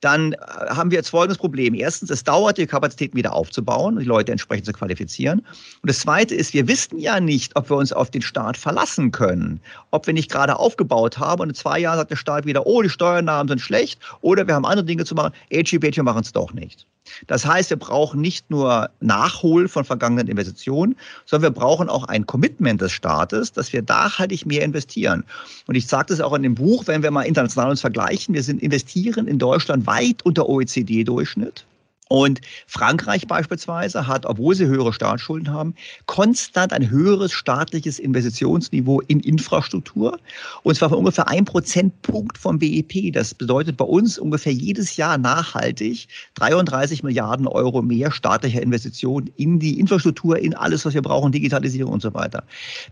dann 0.01 0.33
äh, 0.33 0.37
haben 0.69 0.91
wir 0.91 0.97
jetzt 0.97 1.09
folgendes 1.09 1.37
Problem. 1.37 1.73
Erstens, 1.73 2.09
es 2.09 2.23
dauert, 2.23 2.57
die 2.57 2.67
Kapazitäten 2.67 3.17
wieder 3.17 3.33
aufzubauen, 3.33 3.97
die 3.97 4.05
Leute 4.05 4.31
entsprechend 4.31 4.65
zu 4.65 4.73
qualifizieren. 4.73 5.39
Und 5.39 5.89
das 5.89 5.99
Zweite 5.99 6.35
ist, 6.35 6.53
wir 6.53 6.67
wissen 6.67 6.99
ja 6.99 7.19
nicht, 7.19 7.55
ob 7.55 7.69
wir 7.69 7.77
uns 7.77 7.93
auf 7.93 8.09
den 8.09 8.21
Staat 8.21 8.57
verlassen 8.57 9.11
können. 9.11 9.61
Ob 9.91 10.07
wir 10.07 10.13
nicht 10.13 10.31
gerade 10.31 10.57
aufgebaut 10.57 11.17
haben 11.17 11.41
und 11.41 11.49
in 11.49 11.55
zwei 11.55 11.79
Jahren 11.79 11.97
sagt 11.97 12.11
der 12.11 12.15
Staat 12.15 12.45
wieder, 12.45 12.65
oh, 12.65 12.81
die 12.81 12.89
Steuernahmen 12.89 13.47
sind 13.47 13.59
schlecht 13.59 13.99
oder 14.21 14.47
wir 14.47 14.55
haben 14.55 14.65
andere 14.65 14.85
Dinge 14.85 15.05
zu 15.05 15.15
machen, 15.15 15.33
wir 15.49 16.03
machen 16.03 16.21
es 16.21 16.31
doch 16.31 16.53
nicht. 16.53 16.85
Das 17.27 17.45
heißt, 17.45 17.69
wir 17.69 17.77
brauchen 17.77 18.21
nicht 18.21 18.49
nur 18.49 18.89
Nachhol 18.99 19.67
von 19.67 19.85
vergangenen 19.85 20.27
Investitionen, 20.27 20.95
sondern 21.25 21.53
wir 21.53 21.59
brauchen 21.59 21.89
auch 21.89 22.05
ein 22.05 22.25
Commitment 22.25 22.81
des 22.81 22.91
Staates, 22.91 23.51
dass 23.51 23.73
wir 23.73 23.83
nachhaltig 23.87 24.45
mehr 24.45 24.63
investieren. 24.63 25.23
Und 25.67 25.75
ich 25.75 25.87
sage 25.87 26.07
das 26.09 26.21
auch 26.21 26.33
in 26.33 26.43
dem 26.43 26.55
Buch, 26.55 26.87
wenn 26.87 27.03
wir 27.03 27.11
mal 27.11 27.23
international 27.23 27.69
uns 27.69 27.81
vergleichen, 27.81 28.33
wir 28.33 28.43
sind 28.43 28.61
investieren 28.61 29.27
in 29.27 29.39
Deutschland 29.39 29.87
weit 29.87 30.23
unter 30.23 30.47
OECD-Durchschnitt. 30.47 31.65
Und 32.09 32.41
Frankreich 32.65 33.27
beispielsweise 33.27 34.07
hat, 34.07 34.25
obwohl 34.25 34.55
sie 34.55 34.65
höhere 34.65 34.93
Staatsschulden 34.93 35.53
haben, 35.53 35.75
konstant 36.07 36.73
ein 36.73 36.89
höheres 36.89 37.31
staatliches 37.31 37.99
Investitionsniveau 37.99 39.01
in 39.01 39.19
Infrastruktur. 39.19 40.17
Und 40.63 40.75
zwar 40.75 40.89
von 40.89 40.97
ungefähr 40.97 41.27
ein 41.27 41.45
Prozentpunkt 41.45 42.39
vom 42.39 42.57
BIP. 42.57 43.13
Das 43.13 43.35
bedeutet 43.35 43.77
bei 43.77 43.85
uns 43.85 44.17
ungefähr 44.17 44.51
jedes 44.51 44.97
Jahr 44.97 45.19
nachhaltig 45.19 46.07
33 46.33 47.03
Milliarden 47.03 47.47
Euro 47.47 47.83
mehr 47.83 48.11
staatlicher 48.11 48.63
Investitionen 48.63 49.29
in 49.37 49.59
die 49.59 49.79
Infrastruktur, 49.79 50.39
in 50.39 50.55
alles, 50.55 50.85
was 50.85 50.95
wir 50.95 51.03
brauchen, 51.03 51.31
Digitalisierung 51.31 51.93
und 51.93 52.01
so 52.01 52.15
weiter. 52.15 52.43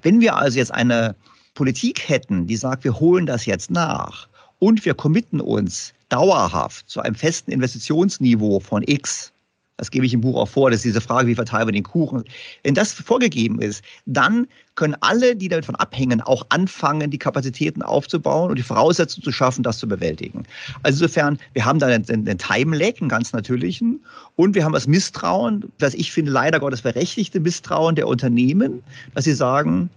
Wenn 0.03 0.21
wir 0.21 0.35
also 0.35 0.59
jetzt 0.59 0.71
eine 0.71 1.15
Politik 1.55 2.07
hätten, 2.07 2.45
die 2.45 2.55
sagt, 2.55 2.83
wir 2.83 2.99
holen 2.99 3.25
das 3.25 3.47
jetzt 3.47 3.71
nach 3.71 4.27
und 4.59 4.85
wir 4.85 4.93
committen 4.93 5.41
uns 5.41 5.93
dauerhaft 6.09 6.89
zu 6.89 7.01
einem 7.01 7.15
festen 7.15 7.51
Investitionsniveau 7.51 8.59
von 8.59 8.83
X, 8.85 9.33
das 9.77 9.91
gebe 9.91 10.07
ich 10.07 10.13
im 10.13 10.21
Buch 10.21 10.35
auch 10.35 10.47
vor, 10.47 10.71
das 10.71 10.77
ist 10.77 10.85
diese 10.85 11.01
Frage, 11.01 11.27
wie 11.27 11.35
verteilen 11.35 11.67
wir 11.67 11.71
den 11.71 11.83
Kuchen. 11.83 12.23
Wenn 12.63 12.73
das 12.73 12.93
vorgegeben 12.93 13.61
ist, 13.61 13.83
dann 14.07 14.47
können 14.73 14.95
alle, 15.01 15.35
die 15.35 15.49
davon 15.49 15.75
abhängen, 15.75 16.19
auch 16.19 16.45
anfangen, 16.49 17.11
die 17.11 17.19
Kapazitäten 17.19 17.83
aufzubauen 17.83 18.49
und 18.49 18.57
die 18.57 18.63
Voraussetzungen 18.63 19.23
zu 19.23 19.31
schaffen, 19.31 19.61
das 19.61 19.77
zu 19.77 19.87
bewältigen. 19.87 20.43
Also 20.81 21.03
insofern, 21.03 21.37
wir 21.53 21.63
haben 21.63 21.77
da 21.77 21.87
einen, 21.87 22.05
einen 22.09 22.37
Time-Lag, 22.39 22.99
einen 22.99 23.09
ganz 23.09 23.33
natürlichen, 23.33 24.03
und 24.35 24.55
wir 24.55 24.65
haben 24.65 24.73
das 24.73 24.87
Misstrauen, 24.87 25.71
das 25.77 25.93
ich 25.93 26.11
finde 26.11 26.31
leider 26.31 26.59
Gottes 26.59 26.81
berechtigte 26.81 27.39
Misstrauen 27.39 27.95
der 27.95 28.07
Unternehmen, 28.07 28.81
dass 29.13 29.25
sie 29.25 29.33
sagen, 29.33 29.91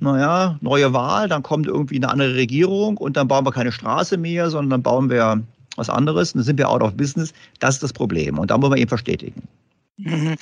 naja, 0.00 0.58
neue 0.60 0.92
Wahl, 0.92 1.28
dann 1.28 1.42
kommt 1.42 1.66
irgendwie 1.66 1.96
eine 1.96 2.08
andere 2.08 2.34
Regierung 2.34 2.96
und 2.96 3.16
dann 3.16 3.28
bauen 3.28 3.46
wir 3.46 3.52
keine 3.52 3.72
Straße 3.72 4.16
mehr, 4.16 4.50
sondern 4.50 4.70
dann 4.70 4.82
bauen 4.82 5.10
wir 5.10 5.42
was 5.76 5.90
anderes 5.90 6.32
und 6.32 6.38
dann 6.38 6.44
sind 6.44 6.58
wir 6.58 6.68
out 6.68 6.82
of 6.82 6.96
business. 6.96 7.32
Das 7.60 7.76
ist 7.76 7.82
das 7.82 7.92
Problem 7.92 8.38
und 8.38 8.50
da 8.50 8.58
muss 8.58 8.70
man 8.70 8.78
eben 8.78 8.88
verstetigen. 8.88 9.42
Mhm. 9.98 10.36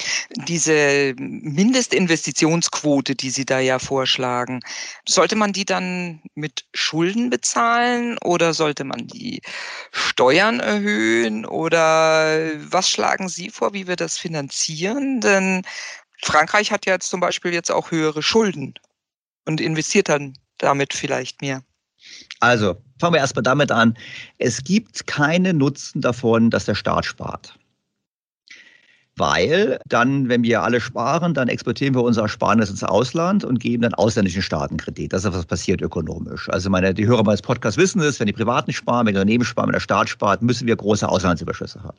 Diese 0.48 1.14
Mindestinvestitionsquote, 1.16 3.14
die 3.14 3.30
Sie 3.30 3.44
da 3.44 3.60
ja 3.60 3.78
vorschlagen, 3.78 4.60
sollte 5.06 5.36
man 5.36 5.52
die 5.52 5.64
dann 5.64 6.20
mit 6.34 6.64
Schulden 6.74 7.30
bezahlen 7.30 8.18
oder 8.24 8.52
sollte 8.52 8.82
man 8.82 9.06
die 9.06 9.40
Steuern 9.92 10.58
erhöhen 10.58 11.46
oder 11.46 12.50
was 12.68 12.90
schlagen 12.90 13.28
Sie 13.28 13.48
vor, 13.50 13.72
wie 13.74 13.86
wir 13.86 13.94
das 13.94 14.18
finanzieren? 14.18 15.20
Denn 15.20 15.62
Frankreich 16.22 16.72
hat 16.72 16.86
ja 16.86 16.94
jetzt 16.94 17.10
zum 17.10 17.20
Beispiel 17.20 17.52
jetzt 17.52 17.70
auch 17.70 17.92
höhere 17.92 18.24
Schulden 18.24 18.74
und 19.46 19.60
investiert 19.60 20.08
dann 20.08 20.34
damit 20.58 20.94
vielleicht 20.94 21.40
mehr? 21.42 21.62
Also, 22.40 22.76
fangen 22.98 23.14
wir 23.14 23.20
erstmal 23.20 23.42
damit 23.42 23.72
an. 23.72 23.96
Es 24.38 24.62
gibt 24.62 25.06
keinen 25.06 25.58
Nutzen 25.58 26.00
davon, 26.00 26.50
dass 26.50 26.66
der 26.66 26.74
Staat 26.74 27.06
spart 27.06 27.58
weil 29.16 29.78
dann, 29.86 30.28
wenn 30.28 30.42
wir 30.42 30.62
alle 30.62 30.80
sparen, 30.80 31.34
dann 31.34 31.48
exportieren 31.48 31.94
wir 31.94 32.02
unser 32.02 32.22
Ersparnis 32.22 32.70
ins 32.70 32.82
Ausland 32.82 33.44
und 33.44 33.60
geben 33.60 33.82
dann 33.82 33.94
ausländischen 33.94 34.42
Staaten 34.42 34.76
Kredit. 34.76 35.12
Das 35.12 35.24
ist, 35.24 35.32
was 35.32 35.46
passiert 35.46 35.80
ökonomisch. 35.82 36.48
Also 36.48 36.68
meine, 36.70 36.92
die 36.94 37.06
Hörer 37.06 37.22
meines 37.22 37.42
Podcasts 37.42 37.78
wissen 37.78 38.00
es, 38.00 38.18
wenn 38.18 38.26
die 38.26 38.32
Privaten 38.32 38.72
sparen, 38.72 39.06
wenn 39.06 39.14
die 39.14 39.18
Unternehmen 39.20 39.44
sparen, 39.44 39.68
wenn 39.68 39.74
der 39.74 39.80
Staat 39.80 40.08
spart, 40.08 40.42
müssen 40.42 40.66
wir 40.66 40.76
große 40.76 41.08
Auslandsüberschüsse 41.08 41.82
haben. 41.82 41.98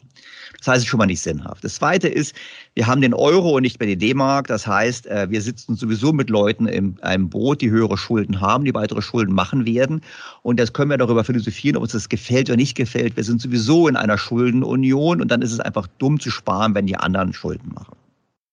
Das 0.66 0.72
heißt, 0.72 0.78
es 0.80 0.84
ist 0.86 0.90
schon 0.90 0.98
mal 0.98 1.06
nicht 1.06 1.22
sinnhaft. 1.22 1.64
Das 1.64 1.76
Zweite 1.76 2.08
ist, 2.08 2.34
wir 2.74 2.88
haben 2.88 3.00
den 3.00 3.14
Euro 3.14 3.56
und 3.56 3.62
nicht 3.62 3.80
mehr 3.80 3.88
die 3.88 3.98
D-Mark. 3.98 4.48
Das 4.48 4.66
heißt, 4.66 5.06
äh, 5.06 5.30
wir 5.30 5.40
sitzen 5.40 5.76
sowieso 5.76 6.12
mit 6.12 6.32
Leuten 6.32 6.66
in 6.66 7.00
einem 7.04 7.30
Boot, 7.30 7.62
die 7.62 7.70
höhere 7.70 8.00
Schulden 8.00 8.42
haben, 8.42 8.66
die 8.66 8.74
weitere 8.74 9.04
Schulden 9.04 9.36
machen 9.36 9.68
werden. 9.68 10.02
Und 10.42 10.60
das 10.60 10.74
können 10.74 10.90
wir 10.90 10.98
darüber 10.98 11.24
philosophieren, 11.24 11.78
ob 11.78 11.84
uns 11.84 11.92
das 11.92 12.10
gefällt 12.10 12.50
oder 12.50 12.58
nicht 12.58 12.76
gefällt. 12.76 13.16
Wir 13.16 13.24
sind 13.24 13.44
sowieso 13.44 13.88
in 13.88 13.96
einer 13.96 14.18
Schuldenunion 14.18 15.22
und 15.22 15.30
dann 15.30 15.44
ist 15.44 15.52
es 15.52 15.60
einfach 15.60 15.86
dumm 16.00 16.20
zu 16.20 16.32
sparen, 16.32 16.74
wenn 16.74 16.88
die 16.88 16.98
anderen 16.98 17.32
Schulden 17.32 17.72
machen. 17.72 17.96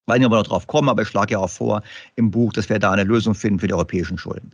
Ich 0.03 0.09
weiß 0.13 0.19
nicht, 0.19 0.27
ob 0.27 0.33
wir 0.33 0.39
noch 0.39 0.47
drauf 0.47 0.67
kommen, 0.67 0.91
aber 0.91 1.01
ich 1.01 1.09
schlage 1.09 1.33
ja 1.33 1.39
auch 1.39 1.49
vor 1.49 1.83
im 2.17 2.31
Buch, 2.31 2.53
dass 2.53 2.69
wir 2.69 2.79
da 2.79 2.91
eine 2.91 3.05
Lösung 3.05 3.35
finden 3.35 3.59
für 3.59 3.69
die 3.69 3.75
europäischen 3.75 4.19
Schulden. 4.19 4.51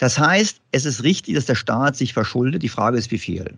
Das 0.00 0.18
heißt, 0.18 0.60
es 0.72 0.84
ist 0.84 1.04
richtig, 1.04 1.36
dass 1.36 1.46
der 1.46 1.54
Staat 1.54 1.94
sich 1.94 2.12
verschuldet. 2.12 2.64
Die 2.64 2.68
Frage 2.68 2.98
ist, 2.98 3.12
wie 3.12 3.18
viel. 3.18 3.54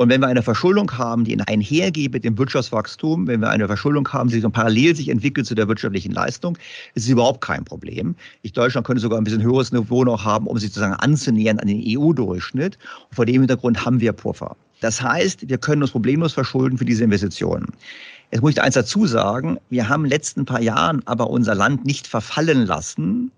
Und 0.00 0.10
wenn 0.10 0.20
wir 0.20 0.28
eine 0.28 0.44
Verschuldung 0.44 0.96
haben, 0.96 1.24
die 1.24 1.36
einhergeht 1.40 2.12
mit 2.12 2.22
dem 2.22 2.38
Wirtschaftswachstum, 2.38 3.26
wenn 3.26 3.40
wir 3.40 3.50
eine 3.50 3.66
Verschuldung 3.66 4.08
haben, 4.12 4.30
die 4.30 4.38
so 4.38 4.48
parallel 4.48 4.94
sich 4.94 5.08
entwickelt 5.08 5.44
zu 5.44 5.56
der 5.56 5.66
wirtschaftlichen 5.66 6.12
Leistung, 6.12 6.56
ist 6.94 7.02
es 7.02 7.08
überhaupt 7.08 7.40
kein 7.40 7.64
Problem. 7.64 8.14
Ich, 8.42 8.52
Deutschland 8.52 8.86
könnte 8.86 9.02
sogar 9.02 9.18
ein 9.18 9.24
bisschen 9.24 9.42
höheres 9.42 9.72
Niveau 9.72 10.04
noch 10.04 10.24
haben, 10.24 10.46
um 10.46 10.56
sich 10.56 10.70
sozusagen 10.70 10.94
anzunähern 10.94 11.58
an 11.58 11.66
den 11.66 11.82
EU-Durchschnitt. 11.84 12.78
vor 13.10 13.26
dem 13.26 13.40
Hintergrund 13.40 13.84
haben 13.84 13.98
wir 13.98 14.12
Puffer. 14.12 14.56
Das 14.80 15.02
heißt, 15.02 15.48
wir 15.48 15.58
können 15.58 15.82
uns 15.82 15.90
problemlos 15.90 16.32
verschulden 16.32 16.78
für 16.78 16.84
diese 16.84 17.02
Investitionen. 17.02 17.66
Jetzt 18.30 18.42
muss 18.42 18.50
ich 18.50 18.56
da 18.56 18.62
eins 18.62 18.74
dazu 18.74 19.04
sagen, 19.04 19.58
wir 19.68 19.88
haben 19.88 20.04
in 20.04 20.10
den 20.10 20.16
letzten 20.16 20.44
paar 20.44 20.62
Jahren 20.62 21.02
aber 21.06 21.28
unser 21.28 21.56
Land 21.56 21.84
nicht 21.84 22.06
verfallen 22.06 22.66
lassen, 22.66 23.32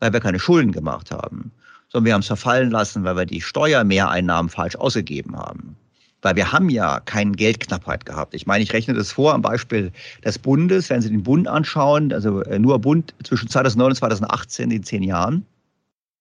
weil 0.00 0.14
wir 0.14 0.20
keine 0.20 0.38
Schulden 0.38 0.72
gemacht 0.72 1.10
haben, 1.10 1.50
sondern 1.90 2.06
wir 2.06 2.14
haben 2.14 2.20
es 2.22 2.26
verfallen 2.28 2.70
lassen, 2.70 3.04
weil 3.04 3.16
wir 3.16 3.26
die 3.26 3.42
Steuermehreinnahmen 3.42 4.48
falsch 4.48 4.76
ausgegeben 4.76 5.36
haben. 5.36 5.76
Weil 6.22 6.36
wir 6.36 6.52
haben 6.52 6.70
ja 6.70 7.00
keine 7.00 7.32
Geldknappheit 7.32 8.06
gehabt. 8.06 8.34
Ich 8.34 8.46
meine, 8.46 8.64
ich 8.64 8.72
rechne 8.72 8.94
das 8.94 9.12
vor 9.12 9.34
am 9.34 9.42
Beispiel 9.42 9.92
des 10.24 10.38
Bundes. 10.38 10.90
Wenn 10.90 11.02
Sie 11.02 11.10
den 11.10 11.22
Bund 11.22 11.46
anschauen, 11.46 12.12
also 12.12 12.42
äh, 12.42 12.58
nur 12.58 12.78
Bund 12.78 13.14
zwischen 13.22 13.48
2009 13.48 13.90
und 13.90 13.96
2018, 13.96 14.70
in 14.70 14.82
zehn 14.82 15.02
Jahren, 15.02 15.46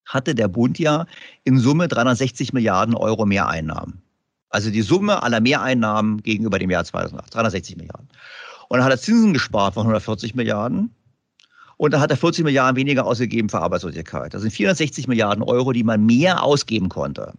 hatte 0.06 0.36
der 0.36 0.48
Bund 0.48 0.78
ja 0.80 1.06
in 1.44 1.58
Summe 1.58 1.88
360 1.88 2.54
Milliarden 2.54 2.96
Euro 2.96 3.26
Mehreinnahmen. 3.26 4.02
Also 4.50 4.70
die 4.70 4.82
Summe 4.82 5.24
aller 5.24 5.42
Mehreinnahmen 5.42 6.22
gegenüber 6.24 6.60
dem 6.60 6.70
Jahr 6.70 6.86
2008, 6.86 7.34
360 7.34 7.78
Milliarden. 7.78 8.08
Und 8.70 8.78
dann 8.78 8.86
hat 8.86 8.92
er 8.92 9.00
Zinsen 9.00 9.34
gespart 9.34 9.74
von 9.74 9.84
140 9.84 10.36
Milliarden. 10.36 10.92
Und 11.78 11.94
dann 11.94 12.00
hat 12.00 12.12
er 12.12 12.18
40 12.18 12.46
Milliarden 12.46 12.78
weniger 12.78 13.06
ausgegeben 13.06 13.50
für 13.50 13.60
Arbeitslosigkeit. 13.60 14.34
Das 14.34 14.42
sind 14.42 14.52
460 14.52 15.08
Milliarden 15.08 15.44
Euro, 15.44 15.74
die 15.74 15.84
man 15.84 16.06
mehr 16.06 16.42
ausgeben 16.44 16.90
konnte. 16.90 17.34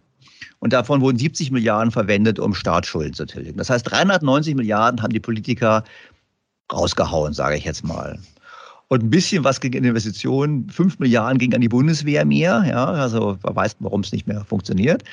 Und 0.59 0.73
davon 0.73 1.01
wurden 1.01 1.17
70 1.17 1.51
Milliarden 1.51 1.91
verwendet, 1.91 2.39
um 2.39 2.53
Staatsschulden 2.53 3.13
zu 3.13 3.25
tilgen. 3.25 3.57
Das 3.57 3.69
heißt, 3.69 3.89
390 3.89 4.55
Milliarden 4.55 5.01
haben 5.01 5.13
die 5.13 5.19
Politiker 5.19 5.83
rausgehauen, 6.71 7.33
sage 7.33 7.57
ich 7.57 7.65
jetzt 7.65 7.83
mal. 7.83 8.17
Und 8.89 9.03
ein 9.03 9.09
bisschen 9.09 9.43
was 9.43 9.59
ging 9.59 9.73
in 9.73 9.83
Investitionen. 9.83 10.69
5 10.69 10.99
Milliarden 10.99 11.37
ging 11.37 11.53
an 11.53 11.61
die 11.61 11.69
Bundeswehr 11.69 12.25
mehr. 12.25 12.63
Ja, 12.67 12.85
also 12.85 13.37
man 13.43 13.55
weiß, 13.55 13.75
warum 13.79 14.01
es 14.01 14.11
nicht 14.11 14.27
mehr 14.27 14.45
funktioniert. 14.45 15.03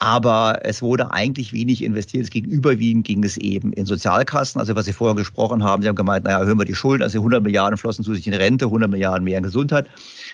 Aber 0.00 0.60
es 0.62 0.80
wurde 0.80 1.10
eigentlich 1.10 1.52
wenig 1.52 1.82
investiert. 1.82 2.24
Es 2.24 2.30
ging 2.30 2.44
überwiegend 2.44 3.04
ging 3.06 3.24
es 3.24 3.36
eben 3.36 3.72
in 3.72 3.84
Sozialkassen. 3.84 4.60
Also 4.60 4.76
was 4.76 4.86
Sie 4.86 4.92
vorher 4.92 5.16
gesprochen 5.16 5.64
haben, 5.64 5.82
Sie 5.82 5.88
haben 5.88 5.96
gemeint, 5.96 6.24
naja, 6.24 6.44
hören 6.44 6.58
wir 6.58 6.64
die 6.64 6.74
Schulden. 6.74 7.02
Also 7.02 7.18
100 7.18 7.42
Milliarden 7.42 7.76
flossen 7.76 8.04
zusätzlich 8.04 8.32
in 8.32 8.40
Rente, 8.40 8.66
100 8.66 8.88
Milliarden 8.88 9.24
mehr 9.24 9.38
in 9.38 9.44
Gesundheit. 9.44 9.86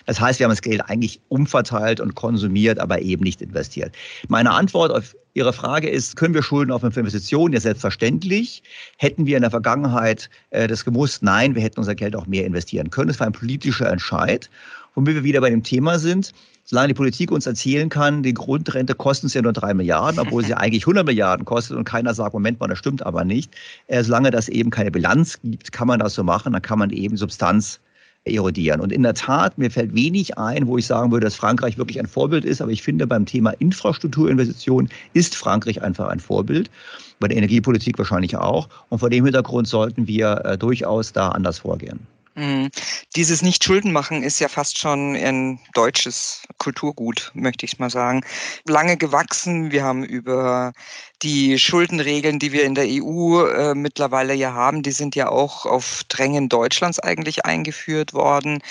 Das 0.05 0.19
heißt, 0.19 0.39
wir 0.39 0.45
haben 0.45 0.51
das 0.51 0.61
Geld 0.61 0.81
eigentlich 0.87 1.19
umverteilt 1.29 1.99
und 1.99 2.13
konsumiert, 2.13 2.79
aber 2.79 3.01
eben 3.01 3.23
nicht 3.23 3.41
investiert. 3.41 3.95
Meine 4.27 4.51
Antwort 4.51 4.91
auf 4.91 5.15
Ihre 5.33 5.51
Frage 5.51 5.89
ist, 5.89 6.15
können 6.15 6.33
wir 6.33 6.43
Schulden 6.43 6.79
für 6.79 6.99
Investitionen? 6.99 7.53
Ja, 7.53 7.59
selbstverständlich. 7.59 8.63
Hätten 8.97 9.25
wir 9.25 9.35
in 9.35 9.41
der 9.41 9.51
Vergangenheit 9.51 10.29
äh, 10.51 10.67
das 10.67 10.85
gemusst? 10.85 11.23
Nein, 11.23 11.55
wir 11.55 11.61
hätten 11.61 11.79
unser 11.79 11.93
Geld 11.93 12.15
auch 12.15 12.25
mehr 12.25 12.45
investieren 12.45 12.89
können. 12.89 13.09
Es 13.09 13.19
war 13.19 13.27
ein 13.27 13.33
politischer 13.33 13.89
Entscheid. 13.91 14.49
Womit 14.93 15.15
wir 15.15 15.23
wieder 15.25 15.41
bei 15.41 15.49
dem 15.49 15.61
Thema 15.61 15.99
sind, 15.99 16.31
solange 16.65 16.89
die 16.89 16.93
Politik 16.95 17.31
uns 17.31 17.45
erzählen 17.45 17.89
kann, 17.89 18.23
die 18.23 18.33
Grundrente 18.33 18.95
kostet 18.95 19.25
uns 19.25 19.33
ja 19.35 19.41
nur 19.41 19.53
drei 19.53 19.73
Milliarden, 19.73 20.19
obwohl 20.19 20.43
sie 20.43 20.53
eigentlich 20.57 20.83
100 20.83 21.05
Milliarden 21.05 21.45
kostet 21.45 21.77
und 21.77 21.85
keiner 21.85 22.13
sagt, 22.13 22.33
Moment 22.33 22.59
mal, 22.59 22.67
das 22.67 22.79
stimmt 22.79 23.05
aber 23.05 23.23
nicht. 23.23 23.53
Äh, 23.87 24.03
solange 24.03 24.31
das 24.31 24.49
eben 24.49 24.71
keine 24.71 24.91
Bilanz 24.91 25.39
gibt, 25.41 25.71
kann 25.71 25.87
man 25.87 25.99
das 25.99 26.15
so 26.15 26.23
machen, 26.23 26.53
dann 26.53 26.61
kann 26.61 26.79
man 26.79 26.89
eben 26.89 27.15
Substanz 27.15 27.79
erodieren. 28.25 28.81
Und 28.81 28.91
in 28.91 29.03
der 29.03 29.13
Tat, 29.13 29.57
mir 29.57 29.69
fällt 29.69 29.93
wenig 29.93 30.37
ein, 30.37 30.67
wo 30.67 30.77
ich 30.77 30.87
sagen 30.87 31.11
würde, 31.11 31.25
dass 31.25 31.35
Frankreich 31.35 31.77
wirklich 31.77 31.99
ein 31.99 32.07
Vorbild 32.07 32.43
ist. 32.43 32.59
Aber 32.59 32.71
ich 32.71 32.81
finde, 32.81 33.05
beim 33.05 33.25
Thema 33.25 33.51
Infrastrukturinvestitionen 33.59 34.89
ist 35.13 35.35
Frankreich 35.35 35.83
einfach 35.83 36.07
ein 36.07 36.19
Vorbild. 36.19 36.71
Bei 37.19 37.27
der 37.27 37.37
Energiepolitik 37.37 37.97
wahrscheinlich 37.99 38.35
auch. 38.35 38.67
Und 38.89 38.99
vor 38.99 39.11
dem 39.11 39.25
Hintergrund 39.25 39.67
sollten 39.67 40.07
wir 40.07 40.43
äh, 40.43 40.57
durchaus 40.57 41.13
da 41.13 41.29
anders 41.29 41.59
vorgehen. 41.59 41.99
Mhm. 42.35 42.69
Dieses 43.15 43.41
Nicht-Schulden-Machen 43.41 44.21
ist 44.21 44.39
ja 44.39 44.49
fast 44.49 44.77
schon 44.77 45.15
ein 45.15 45.59
deutsches 45.73 46.43
Kulturgut, 46.57 47.31
möchte 47.33 47.65
ich 47.65 47.79
mal 47.79 47.89
sagen. 47.89 48.25
Lange 48.67 48.97
gewachsen. 48.97 49.71
Wir 49.71 49.85
haben 49.85 50.03
über 50.03 50.73
die 51.21 51.57
Schuldenregeln, 51.57 52.39
die 52.39 52.51
wir 52.51 52.65
in 52.65 52.75
der 52.75 52.87
EU 52.87 53.47
äh, 53.47 53.73
mittlerweile 53.73 54.33
ja 54.33 54.53
haben, 54.53 54.83
die 54.83 54.91
sind 54.91 55.15
ja 55.15 55.29
auch 55.29 55.65
auf 55.65 56.03
Drängen 56.09 56.49
Deutschlands 56.49 56.99
eigentlich 56.99 57.45
eingeführt 57.45 58.13
worden. 58.13 58.61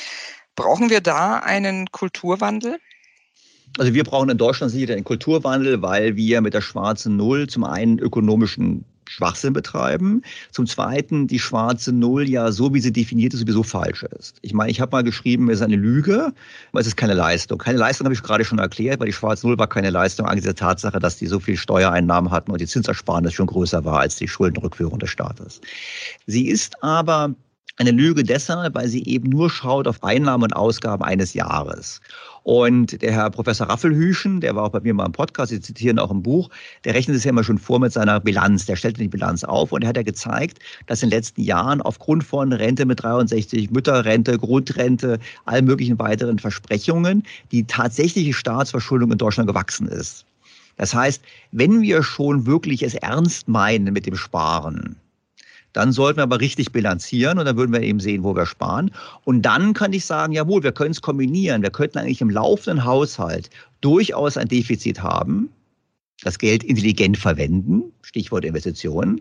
Brauchen 0.56 0.90
wir 0.90 1.00
da 1.00 1.38
einen 1.38 1.90
Kulturwandel? 1.90 2.78
Also 3.78 3.94
wir 3.94 4.04
brauchen 4.04 4.28
in 4.28 4.38
Deutschland 4.38 4.72
sicher 4.72 4.92
einen 4.92 5.04
Kulturwandel, 5.04 5.80
weil 5.80 6.16
wir 6.16 6.42
mit 6.42 6.52
der 6.52 6.60
schwarzen 6.60 7.16
Null 7.16 7.48
zum 7.48 7.64
einen 7.64 7.98
ökonomischen 7.98 8.84
Schwachsinn 9.06 9.52
betreiben. 9.52 10.22
Zum 10.50 10.66
Zweiten 10.66 11.26
die 11.26 11.38
schwarze 11.38 11.92
Null 11.92 12.28
ja 12.28 12.52
so, 12.52 12.72
wie 12.74 12.80
sie 12.80 12.92
definiert 12.92 13.34
ist, 13.34 13.40
sowieso 13.40 13.62
falsch 13.62 14.04
ist. 14.18 14.36
Ich 14.42 14.54
meine, 14.54 14.70
ich 14.70 14.80
habe 14.80 14.92
mal 14.92 15.04
geschrieben, 15.04 15.48
es 15.50 15.56
ist 15.56 15.62
eine 15.62 15.76
Lüge, 15.76 16.32
aber 16.72 16.80
es 16.80 16.86
ist 16.86 16.96
keine 16.96 17.14
Leistung. 17.14 17.58
Keine 17.58 17.78
Leistung 17.78 18.06
habe 18.06 18.14
ich 18.14 18.22
gerade 18.22 18.44
schon 18.44 18.58
erklärt, 18.58 19.00
weil 19.00 19.06
die 19.06 19.12
schwarze 19.12 19.46
Null 19.46 19.58
war 19.58 19.68
keine 19.68 19.90
Leistung 19.90 20.26
angesichts 20.26 20.58
der 20.58 20.66
Tatsache, 20.66 20.98
dass 20.98 21.16
die 21.16 21.26
so 21.26 21.40
viel 21.40 21.56
Steuereinnahmen 21.56 22.30
hatten 22.30 22.50
und 22.50 22.60
die 22.60 22.66
Zinsersparnis 22.66 23.34
schon 23.34 23.46
größer 23.46 23.84
war 23.84 24.00
als 24.00 24.16
die 24.16 24.28
Schuldenrückführung 24.28 24.98
des 24.98 25.10
Staates. 25.10 25.60
Sie 26.26 26.48
ist 26.48 26.82
aber 26.82 27.34
eine 27.76 27.90
Lüge 27.90 28.22
deshalb, 28.22 28.74
weil 28.74 28.88
sie 28.88 29.04
eben 29.04 29.28
nur 29.28 29.50
schaut 29.50 29.88
auf 29.88 30.02
Einnahmen 30.04 30.44
und 30.44 30.52
Ausgaben 30.54 31.02
eines 31.02 31.34
Jahres. 31.34 32.00
Und 32.44 33.00
der 33.02 33.12
Herr 33.12 33.30
Professor 33.30 33.68
Raffelhüschen, 33.68 34.40
der 34.40 34.54
war 34.54 34.64
auch 34.64 34.70
bei 34.70 34.80
mir 34.80 34.94
mal 34.94 35.06
im 35.06 35.12
Podcast, 35.12 35.50
Sie 35.50 35.60
zitieren 35.60 35.98
auch 35.98 36.10
im 36.10 36.22
Buch, 36.22 36.50
der 36.84 36.94
rechnet 36.94 37.16
es 37.16 37.24
ja 37.24 37.30
immer 37.30 37.42
schon 37.42 37.58
vor 37.58 37.80
mit 37.80 37.92
seiner 37.92 38.20
Bilanz. 38.20 38.66
Der 38.66 38.76
stellt 38.76 38.98
die 39.00 39.08
Bilanz 39.08 39.44
auf 39.44 39.72
und 39.72 39.82
er 39.82 39.88
hat 39.88 39.96
ja 39.96 40.02
gezeigt, 40.02 40.58
dass 40.86 41.02
in 41.02 41.08
den 41.08 41.16
letzten 41.16 41.42
Jahren 41.42 41.80
aufgrund 41.80 42.22
von 42.22 42.52
Rente 42.52 42.84
mit 42.84 43.02
63, 43.02 43.70
Mütterrente, 43.70 44.38
Grundrente, 44.38 45.18
allen 45.46 45.64
möglichen 45.64 45.98
weiteren 45.98 46.38
Versprechungen 46.38 47.24
die 47.50 47.64
tatsächliche 47.64 48.34
Staatsverschuldung 48.34 49.10
in 49.10 49.18
Deutschland 49.18 49.48
gewachsen 49.48 49.88
ist. 49.88 50.26
Das 50.76 50.94
heißt, 50.94 51.22
wenn 51.52 51.82
wir 51.82 52.02
schon 52.02 52.46
wirklich 52.46 52.82
es 52.82 52.94
ernst 52.94 53.48
meinen 53.48 53.92
mit 53.92 54.06
dem 54.06 54.16
Sparen, 54.16 54.96
dann 55.74 55.92
sollten 55.92 56.18
wir 56.18 56.22
aber 56.22 56.40
richtig 56.40 56.72
bilanzieren 56.72 57.38
und 57.38 57.44
dann 57.44 57.56
würden 57.56 57.72
wir 57.72 57.82
eben 57.82 58.00
sehen, 58.00 58.22
wo 58.22 58.34
wir 58.34 58.46
sparen. 58.46 58.90
Und 59.24 59.42
dann 59.42 59.74
kann 59.74 59.92
ich 59.92 60.06
sagen, 60.06 60.32
jawohl, 60.32 60.62
wir 60.62 60.72
können 60.72 60.92
es 60.92 61.02
kombinieren. 61.02 61.62
Wir 61.62 61.70
könnten 61.70 61.98
eigentlich 61.98 62.20
im 62.20 62.30
laufenden 62.30 62.84
Haushalt 62.84 63.50
durchaus 63.80 64.36
ein 64.36 64.48
Defizit 64.48 65.02
haben, 65.02 65.50
das 66.22 66.38
Geld 66.38 66.62
intelligent 66.62 67.18
verwenden, 67.18 67.82
Stichwort 68.02 68.44
Investitionen, 68.44 69.20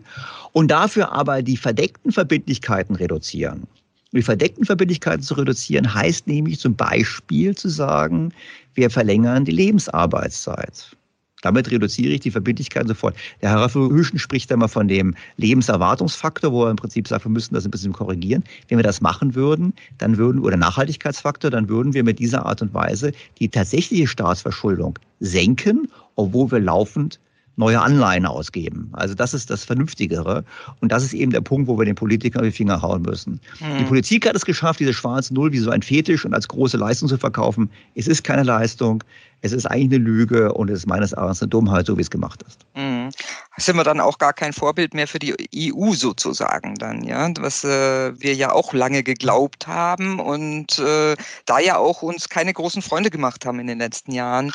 und 0.52 0.70
dafür 0.70 1.12
aber 1.12 1.42
die 1.42 1.56
verdeckten 1.56 2.12
Verbindlichkeiten 2.12 2.96
reduzieren. 2.96 3.66
Die 4.12 4.22
verdeckten 4.22 4.64
Verbindlichkeiten 4.64 5.22
zu 5.22 5.34
reduzieren 5.34 5.92
heißt 5.92 6.28
nämlich 6.28 6.60
zum 6.60 6.76
Beispiel 6.76 7.56
zu 7.56 7.68
sagen, 7.68 8.32
wir 8.74 8.88
verlängern 8.88 9.44
die 9.44 9.52
Lebensarbeitszeit. 9.52 10.96
Damit 11.44 11.70
reduziere 11.70 12.14
ich 12.14 12.20
die 12.20 12.30
Verbindlichkeit 12.30 12.88
sofort. 12.88 13.14
Der 13.42 13.50
Herr 13.50 13.58
Raffelhüschen 13.58 14.18
spricht 14.18 14.50
einmal 14.50 14.68
von 14.70 14.88
dem 14.88 15.14
Lebenserwartungsfaktor, 15.36 16.50
wo 16.52 16.64
er 16.64 16.70
im 16.70 16.76
Prinzip 16.76 17.06
sagt, 17.06 17.26
wir 17.26 17.30
müssen 17.30 17.54
das 17.54 17.66
ein 17.66 17.70
bisschen 17.70 17.92
korrigieren. 17.92 18.42
Wenn 18.68 18.78
wir 18.78 18.82
das 18.82 19.02
machen 19.02 19.34
würden, 19.34 19.74
dann 19.98 20.16
würden, 20.16 20.40
oder 20.40 20.56
Nachhaltigkeitsfaktor, 20.56 21.50
dann 21.50 21.68
würden 21.68 21.92
wir 21.92 22.02
mit 22.02 22.18
dieser 22.18 22.46
Art 22.46 22.62
und 22.62 22.72
Weise 22.72 23.12
die 23.40 23.50
tatsächliche 23.50 24.06
Staatsverschuldung 24.06 24.98
senken, 25.20 25.88
obwohl 26.16 26.50
wir 26.50 26.60
laufend 26.60 27.20
neue 27.56 27.80
Anleihen 27.80 28.26
ausgeben. 28.26 28.90
Also 28.92 29.14
das 29.14 29.34
ist 29.34 29.50
das 29.50 29.64
Vernünftigere. 29.64 30.44
Und 30.80 30.90
das 30.90 31.04
ist 31.04 31.12
eben 31.12 31.30
der 31.30 31.40
Punkt, 31.40 31.68
wo 31.68 31.78
wir 31.78 31.84
den 31.84 31.94
Politikern 31.94 32.42
auf 32.42 32.48
die 32.48 32.56
Finger 32.56 32.82
hauen 32.82 33.02
müssen. 33.02 33.40
Mhm. 33.60 33.78
Die 33.78 33.84
Politik 33.84 34.26
hat 34.26 34.34
es 34.34 34.44
geschafft, 34.44 34.80
diese 34.80 34.94
schwarze 34.94 35.34
Null 35.34 35.52
wie 35.52 35.58
so 35.58 35.70
ein 35.70 35.82
Fetisch 35.82 36.24
und 36.24 36.34
als 36.34 36.48
große 36.48 36.76
Leistung 36.76 37.08
zu 37.08 37.18
verkaufen. 37.18 37.70
Es 37.94 38.08
ist 38.08 38.24
keine 38.24 38.42
Leistung. 38.42 39.02
Es 39.44 39.52
ist 39.52 39.66
eigentlich 39.66 40.00
eine 40.00 40.04
Lüge 40.08 40.54
und 40.54 40.70
es 40.70 40.78
ist 40.78 40.86
meines 40.86 41.12
Erachtens 41.12 41.42
eine 41.42 41.50
Dummheit, 41.50 41.84
so 41.84 41.98
wie 41.98 42.00
es 42.00 42.08
gemacht 42.08 42.42
ist. 42.48 42.60
Mhm. 42.74 43.10
Sind 43.58 43.76
wir 43.76 43.84
dann 43.84 44.00
auch 44.00 44.16
gar 44.16 44.32
kein 44.32 44.54
Vorbild 44.54 44.94
mehr 44.94 45.06
für 45.06 45.18
die 45.18 45.34
EU 45.54 45.92
sozusagen 45.92 46.76
dann, 46.76 47.04
ja, 47.04 47.30
was 47.38 47.62
äh, 47.62 48.18
wir 48.18 48.34
ja 48.34 48.52
auch 48.52 48.72
lange 48.72 49.02
geglaubt 49.02 49.66
haben 49.66 50.18
und 50.18 50.78
äh, 50.78 51.14
da 51.44 51.58
ja 51.58 51.76
auch 51.76 52.00
uns 52.00 52.30
keine 52.30 52.54
großen 52.54 52.80
Freunde 52.80 53.10
gemacht 53.10 53.44
haben 53.44 53.60
in 53.60 53.66
den 53.66 53.78
letzten 53.78 54.12
Jahren. 54.12 54.50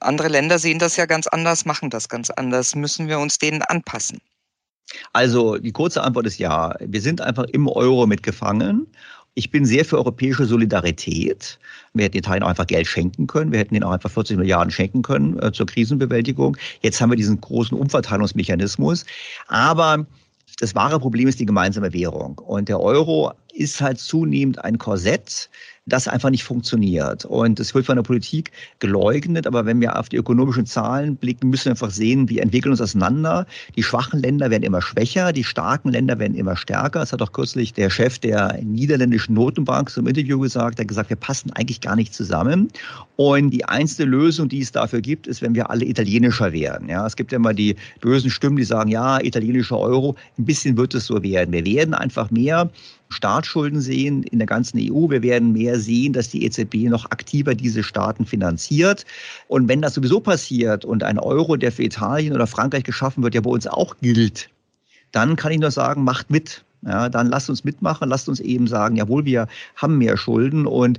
Andere 0.00 0.28
Länder 0.28 0.58
sehen 0.58 0.78
das 0.78 0.96
ja 0.96 1.06
ganz 1.06 1.26
anders, 1.26 1.64
machen 1.64 1.90
das 1.90 2.08
ganz 2.08 2.30
anders. 2.30 2.74
Müssen 2.74 3.08
wir 3.08 3.18
uns 3.18 3.38
denen 3.38 3.62
anpassen? 3.62 4.18
Also 5.12 5.56
die 5.56 5.72
kurze 5.72 6.02
Antwort 6.02 6.26
ist 6.26 6.38
ja. 6.38 6.74
Wir 6.80 7.00
sind 7.00 7.20
einfach 7.20 7.44
im 7.44 7.68
Euro 7.68 8.06
mitgefangen 8.06 8.86
ich 9.34 9.50
bin 9.50 9.64
sehr 9.64 9.84
für 9.84 9.96
europäische 9.96 10.44
Solidarität. 10.44 11.58
Wir 11.94 12.04
hätten 12.04 12.18
Italien 12.18 12.42
auch 12.42 12.48
einfach 12.48 12.66
Geld 12.66 12.86
schenken 12.86 13.26
können. 13.26 13.52
Wir 13.52 13.60
hätten 13.60 13.74
ihnen 13.74 13.84
auch 13.84 13.92
einfach 13.92 14.10
40 14.10 14.36
Milliarden 14.36 14.70
schenken 14.70 15.02
können 15.02 15.38
äh, 15.40 15.52
zur 15.52 15.66
Krisenbewältigung. 15.66 16.56
Jetzt 16.82 17.00
haben 17.00 17.10
wir 17.10 17.16
diesen 17.16 17.40
großen 17.40 17.76
Umverteilungsmechanismus. 17.78 19.04
Aber 19.48 20.04
das 20.58 20.74
wahre 20.74 20.98
Problem 20.98 21.28
ist 21.28 21.38
die 21.38 21.46
gemeinsame 21.46 21.92
Währung. 21.92 22.38
Und 22.38 22.68
der 22.68 22.80
Euro 22.80 23.32
ist 23.54 23.80
halt 23.80 23.98
zunehmend 23.98 24.62
ein 24.64 24.78
Korsett, 24.78 25.48
das 25.92 26.08
einfach 26.08 26.30
nicht 26.30 26.44
funktioniert. 26.44 27.24
Und 27.24 27.60
es 27.60 27.74
wird 27.74 27.86
von 27.86 27.96
der 27.96 28.02
Politik 28.02 28.52
geleugnet, 28.78 29.46
aber 29.46 29.66
wenn 29.66 29.80
wir 29.80 29.98
auf 29.98 30.08
die 30.08 30.16
ökonomischen 30.16 30.66
Zahlen 30.66 31.16
blicken, 31.16 31.50
müssen 31.50 31.66
wir 31.66 31.72
einfach 31.72 31.90
sehen, 31.90 32.28
wir 32.28 32.42
entwickeln 32.42 32.70
uns 32.70 32.80
auseinander. 32.80 33.46
Die 33.76 33.82
schwachen 33.82 34.20
Länder 34.20 34.50
werden 34.50 34.62
immer 34.62 34.82
schwächer, 34.82 35.32
die 35.32 35.44
starken 35.44 35.90
Länder 35.90 36.18
werden 36.18 36.34
immer 36.34 36.56
stärker. 36.56 37.00
Das 37.00 37.12
hat 37.12 37.22
auch 37.22 37.32
kürzlich 37.32 37.74
der 37.74 37.90
Chef 37.90 38.18
der 38.18 38.60
niederländischen 38.62 39.34
Notenbank 39.34 39.90
zum 39.90 40.06
Interview 40.06 40.38
gesagt, 40.40 40.78
er 40.78 40.82
hat 40.82 40.88
gesagt, 40.88 41.10
wir 41.10 41.16
passen 41.16 41.52
eigentlich 41.52 41.80
gar 41.80 41.96
nicht 41.96 42.14
zusammen. 42.14 42.68
Und 43.16 43.50
die 43.50 43.64
einzige 43.66 44.08
Lösung, 44.08 44.48
die 44.48 44.60
es 44.60 44.72
dafür 44.72 45.00
gibt, 45.00 45.26
ist, 45.26 45.42
wenn 45.42 45.54
wir 45.54 45.70
alle 45.70 45.84
italienischer 45.84 46.52
werden. 46.52 46.88
Ja, 46.88 47.06
es 47.06 47.16
gibt 47.16 47.32
ja 47.32 47.36
immer 47.36 47.52
die 47.52 47.76
bösen 48.00 48.30
Stimmen, 48.30 48.56
die 48.56 48.64
sagen, 48.64 48.90
ja, 48.90 49.20
italienischer 49.20 49.78
Euro, 49.78 50.16
ein 50.38 50.44
bisschen 50.46 50.76
wird 50.76 50.94
es 50.94 51.06
so 51.06 51.22
werden. 51.22 51.52
Wir 51.52 51.66
werden 51.66 51.94
einfach 51.94 52.30
mehr 52.30 52.70
Staatsschulden 53.10 53.80
sehen 53.80 54.22
in 54.22 54.38
der 54.38 54.46
ganzen 54.46 54.78
EU. 54.78 55.10
Wir 55.10 55.22
werden 55.22 55.52
mehr 55.52 55.78
sehen, 55.78 56.12
dass 56.12 56.28
die 56.28 56.44
EZB 56.44 56.88
noch 56.88 57.10
aktiver 57.10 57.54
diese 57.54 57.82
Staaten 57.82 58.24
finanziert. 58.24 59.04
Und 59.48 59.68
wenn 59.68 59.82
das 59.82 59.94
sowieso 59.94 60.20
passiert 60.20 60.84
und 60.84 61.02
ein 61.02 61.18
Euro, 61.18 61.56
der 61.56 61.72
für 61.72 61.82
Italien 61.82 62.34
oder 62.34 62.46
Frankreich 62.46 62.84
geschaffen 62.84 63.22
wird, 63.22 63.34
ja 63.34 63.40
bei 63.40 63.50
uns 63.50 63.66
auch 63.66 63.96
gilt, 64.00 64.48
dann 65.12 65.36
kann 65.36 65.52
ich 65.52 65.58
nur 65.58 65.70
sagen, 65.70 66.04
macht 66.04 66.30
mit. 66.30 66.64
Ja, 66.82 67.10
dann 67.10 67.26
lasst 67.26 67.50
uns 67.50 67.62
mitmachen, 67.62 68.08
lasst 68.08 68.28
uns 68.28 68.40
eben 68.40 68.66
sagen, 68.66 68.96
jawohl, 68.96 69.26
wir 69.26 69.48
haben 69.76 69.98
mehr 69.98 70.16
Schulden 70.16 70.66
und 70.66 70.98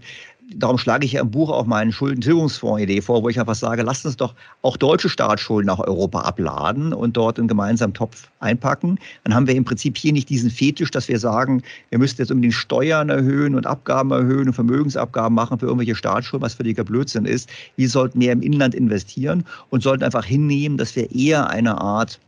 darum 0.56 0.78
schlage 0.78 1.06
ich 1.06 1.14
ja 1.14 1.22
im 1.22 1.32
Buch 1.32 1.50
auch 1.50 1.66
meine 1.66 1.92
Schuldentilgungsfonds-Idee 1.92 3.02
vor, 3.02 3.24
wo 3.24 3.30
ich 3.30 3.40
einfach 3.40 3.56
sage, 3.56 3.84
lasst 3.84 4.06
uns 4.06 4.18
doch 4.18 4.36
auch 4.62 4.78
deutsche 4.78 5.10
Staatsschulden 5.10 5.68
nach 5.68 5.80
Europa 5.80 6.22
abladen 6.22 6.94
und 6.94 7.18
dort 7.18 7.40
einen 7.40 7.48
gemeinsamen 7.48 7.94
Topf 7.94 8.30
einpacken. 8.40 9.00
Dann 9.24 9.34
haben 9.34 9.48
wir 9.48 9.56
im 9.56 9.66
Prinzip 9.66 9.98
hier 9.98 10.14
nicht 10.14 10.30
diesen 10.30 10.50
Fetisch, 10.50 10.92
dass 10.92 11.08
wir 11.08 11.20
sagen, 11.20 11.64
wir 11.90 12.00
müssten 12.00 12.22
jetzt 12.22 12.32
unbedingt 12.32 12.54
Steuern 12.54 13.10
erhöhen 13.10 13.56
und 13.56 13.66
Abgaben 13.66 14.12
erhöhen 14.12 14.48
und 14.48 14.54
Vermögensabgaben 14.54 15.34
machen 15.34 15.60
für 15.60 15.66
irgendwelche 15.66 15.96
Staatsschulden, 15.96 16.46
was 16.46 16.56
völliger 16.56 16.84
Blödsinn 16.84 17.26
ist. 17.26 17.50
Wir 17.76 17.90
sollten 17.90 18.20
mehr 18.20 18.34
im 18.34 18.42
Inland 18.42 18.76
investieren 18.76 19.44
und 19.70 19.84
sollten 19.84 20.04
einfach 20.04 20.26
hinnehmen, 20.26 20.78
dass 20.78 20.96
wir 20.96 21.12
eher 21.12 21.50
eine 21.50 21.80
Art 21.80 22.20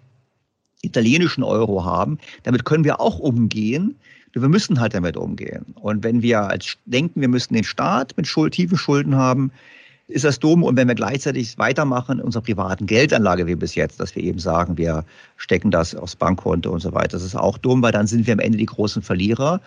italienischen 0.83 1.43
Euro 1.43 1.83
haben. 1.85 2.19
Damit 2.43 2.65
können 2.65 2.83
wir 2.83 2.99
auch 2.99 3.19
umgehen. 3.19 3.95
Wir 4.33 4.49
müssen 4.49 4.79
halt 4.79 4.93
damit 4.93 5.15
umgehen. 5.15 5.65
Und 5.75 6.03
wenn 6.03 6.21
wir 6.21 6.41
als 6.41 6.75
denken, 6.85 7.21
wir 7.21 7.27
müssen 7.27 7.53
den 7.53 7.63
Staat 7.63 8.15
mit 8.17 8.27
Schuld, 8.27 8.53
tiefen 8.53 8.77
Schulden 8.77 9.15
haben, 9.15 9.51
ist 10.07 10.25
das 10.25 10.39
dumm. 10.39 10.63
Und 10.63 10.75
wenn 10.75 10.87
wir 10.87 10.95
gleichzeitig 10.95 11.57
weitermachen 11.57 12.19
in 12.19 12.25
unserer 12.25 12.43
privaten 12.43 12.85
Geldanlage 12.85 13.47
wie 13.47 13.55
bis 13.55 13.75
jetzt, 13.75 13.99
dass 13.99 14.15
wir 14.15 14.23
eben 14.23 14.39
sagen, 14.39 14.77
wir 14.77 15.05
stecken 15.37 15.71
das 15.71 15.95
aufs 15.95 16.15
Bankkonto 16.15 16.71
und 16.71 16.81
so 16.81 16.93
weiter, 16.93 17.09
das 17.09 17.23
ist 17.23 17.35
auch 17.35 17.57
dumm, 17.57 17.81
weil 17.81 17.91
dann 17.91 18.07
sind 18.07 18.27
wir 18.27 18.33
am 18.33 18.39
Ende 18.39 18.57
die 18.57 18.65
großen 18.65 19.01
Verlierer. 19.01 19.61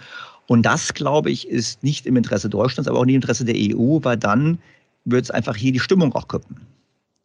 Und 0.47 0.63
das, 0.63 0.95
glaube 0.95 1.31
ich, 1.31 1.49
ist 1.49 1.83
nicht 1.83 2.07
im 2.07 2.17
Interesse 2.17 2.49
Deutschlands, 2.49 2.89
aber 2.89 2.99
auch 2.99 3.05
nicht 3.05 3.15
im 3.15 3.23
Interesse 3.23 3.45
der 3.45 3.57
EU, 3.57 3.99
weil 4.03 4.17
dann 4.17 4.59
wird 5.05 5.25
es 5.25 5.31
einfach 5.31 5.57
hier 5.57 5.73
die 5.73 5.81
Stimmung 5.81 6.15
auch 6.15 6.29
kippen. 6.29 6.57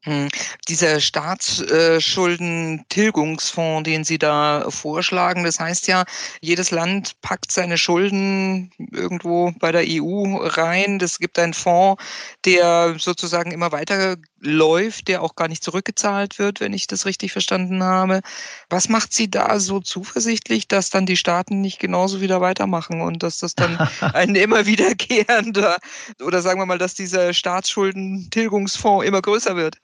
Hm. 0.03 0.29
Dieser 0.67 0.99
Staatsschuldentilgungsfonds, 0.99 3.83
den 3.83 4.03
Sie 4.03 4.17
da 4.17 4.65
vorschlagen, 4.71 5.43
das 5.43 5.59
heißt 5.59 5.87
ja, 5.87 6.05
jedes 6.41 6.71
Land 6.71 7.21
packt 7.21 7.51
seine 7.51 7.77
Schulden 7.77 8.71
irgendwo 8.91 9.51
bei 9.59 9.71
der 9.71 9.83
EU 9.87 10.37
rein. 10.37 10.97
Das 10.97 11.19
gibt 11.19 11.37
einen 11.37 11.53
Fonds, 11.53 12.03
der 12.45 12.95
sozusagen 12.97 13.51
immer 13.51 13.71
weiter 13.71 14.15
läuft, 14.41 15.07
der 15.07 15.21
auch 15.21 15.35
gar 15.35 15.47
nicht 15.47 15.63
zurückgezahlt 15.63 16.39
wird, 16.39 16.59
wenn 16.59 16.73
ich 16.73 16.87
das 16.87 17.05
richtig 17.05 17.31
verstanden 17.31 17.83
habe. 17.83 18.21
Was 18.69 18.89
macht 18.89 19.13
Sie 19.13 19.29
da 19.29 19.59
so 19.59 19.79
zuversichtlich, 19.79 20.67
dass 20.67 20.89
dann 20.89 21.05
die 21.05 21.17
Staaten 21.17 21.61
nicht 21.61 21.79
genauso 21.79 22.21
wieder 22.21 22.41
weitermachen 22.41 23.01
und 23.01 23.23
dass 23.23 23.37
das 23.37 23.55
dann 23.55 23.77
ein 24.13 24.35
immer 24.35 24.65
wiederkehrender 24.65 25.77
oder 26.23 26.41
sagen 26.41 26.59
wir 26.59 26.65
mal, 26.65 26.79
dass 26.79 26.95
dieser 26.95 27.33
Staatsschuldенtilgungsfonds 27.33 29.05
immer 29.05 29.21
größer 29.21 29.55
wird? 29.55 29.77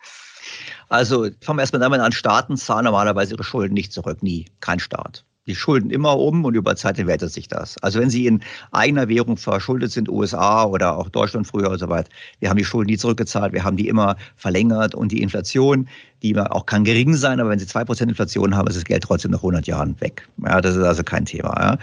Also 0.90 1.30
fangen 1.42 1.58
wir 1.58 1.64
erstmal 1.64 1.82
damit 1.82 2.00
an, 2.00 2.12
Staaten 2.12 2.58
zahlen 2.58 2.86
normalerweise 2.86 3.36
ihre 3.36 3.44
Schulden 3.44 3.74
nicht 3.74 3.92
zurück, 3.92 4.24
nie, 4.24 4.46
kein 4.60 4.80
Staat. 4.80 5.26
Die 5.48 5.56
schulden 5.56 5.90
immer 5.90 6.18
um 6.18 6.46
und 6.46 6.56
über 6.56 6.76
Zeit 6.76 7.00
entwertet 7.00 7.32
sich 7.32 7.48
das. 7.48 7.82
Also 7.82 8.00
wenn 8.00 8.10
sie 8.10 8.28
in 8.28 8.42
eigener 8.72 9.08
Währung 9.08 9.38
verschuldet 9.38 9.92
sind, 9.92 10.10
USA 10.10 10.66
oder 10.66 10.98
auch 10.98 11.10
Deutschland 11.10 11.48
früher 11.48 11.72
und 11.72 11.80
so 11.80 11.90
weiter, 11.90 12.10
wir 12.40 12.50
haben 12.50 12.58
die 12.58 12.66
Schulden 12.66 12.92
nie 12.92 12.98
zurückgezahlt, 12.98 13.54
wir 13.54 13.64
haben 13.64 13.78
die 13.78 13.88
immer 13.88 14.18
verlängert 14.36 14.94
und 14.94 15.12
die 15.12 15.22
Inflation, 15.22 15.88
die 16.22 16.38
auch 16.38 16.66
kann 16.66 16.84
gering 16.84 17.16
sein, 17.16 17.40
aber 17.40 17.50
wenn 17.50 17.60
sie 17.60 17.68
zwei 17.68 17.86
Prozent 17.86 18.12
Inflation 18.12 18.56
haben, 18.56 18.68
ist 18.68 18.76
das 18.78 18.84
Geld 18.84 19.04
trotzdem 19.04 19.32
nach 19.32 19.40
100 19.40 19.66
Jahren 19.68 20.00
weg. 20.02 20.28
Ja, 20.46 20.62
das 20.62 20.76
ist 20.76 20.84
also 20.84 21.04
kein 21.04 21.26
Thema. 21.26 21.56
Ja. 21.60 21.78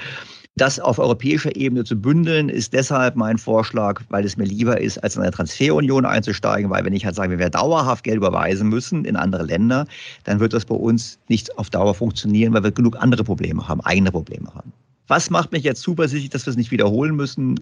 Das 0.57 0.79
auf 0.79 1.01
europäischer 1.01 1.57
Ebene 1.57 1.83
zu 1.83 1.97
bündeln, 1.97 2.49
ist 2.49 2.73
deshalb 2.73 3.17
mein 3.17 3.39
Vorschlag, 3.39 4.01
weil 4.11 4.25
es 4.25 4.37
mir 4.37 4.45
lieber 4.45 4.81
ist, 4.81 4.99
als 5.03 5.17
in 5.17 5.23
eine 5.23 5.33
Transferunion 5.33 6.07
einzusteigen, 6.07 6.71
weil 6.71 6.85
wenn 6.85 6.93
ich 6.93 7.05
halt 7.05 7.17
sage, 7.17 7.33
wir 7.33 7.39
werden 7.41 7.51
dauerhaft 7.51 8.05
Geld 8.05 8.19
überweisen 8.19 8.69
müssen 8.69 9.05
in 9.05 9.17
andere 9.17 9.43
Länder, 9.43 9.85
dann 10.23 10.39
wird 10.39 10.53
das 10.53 10.65
bei 10.65 10.77
uns 10.77 11.19
nicht 11.29 11.59
auf 11.59 11.71
Dauer 11.71 11.93
funktionieren, 11.93 12.55
weil 12.55 12.63
wir 12.63 12.71
genug 12.71 12.97
andere 13.03 13.25
Probleme 13.25 13.67
haben, 13.67 13.81
eigene 13.81 14.13
Probleme 14.13 14.47
haben. 14.55 14.73
Was 15.09 15.29
macht 15.29 15.51
mich 15.51 15.65
jetzt 15.65 15.83
zuversichtlich, 15.83 16.31
dass 16.31 16.47
wir 16.47 16.53
es 16.53 16.57
nicht 16.57 16.71
wiederholen 16.71 17.17
müssen? 17.17 17.59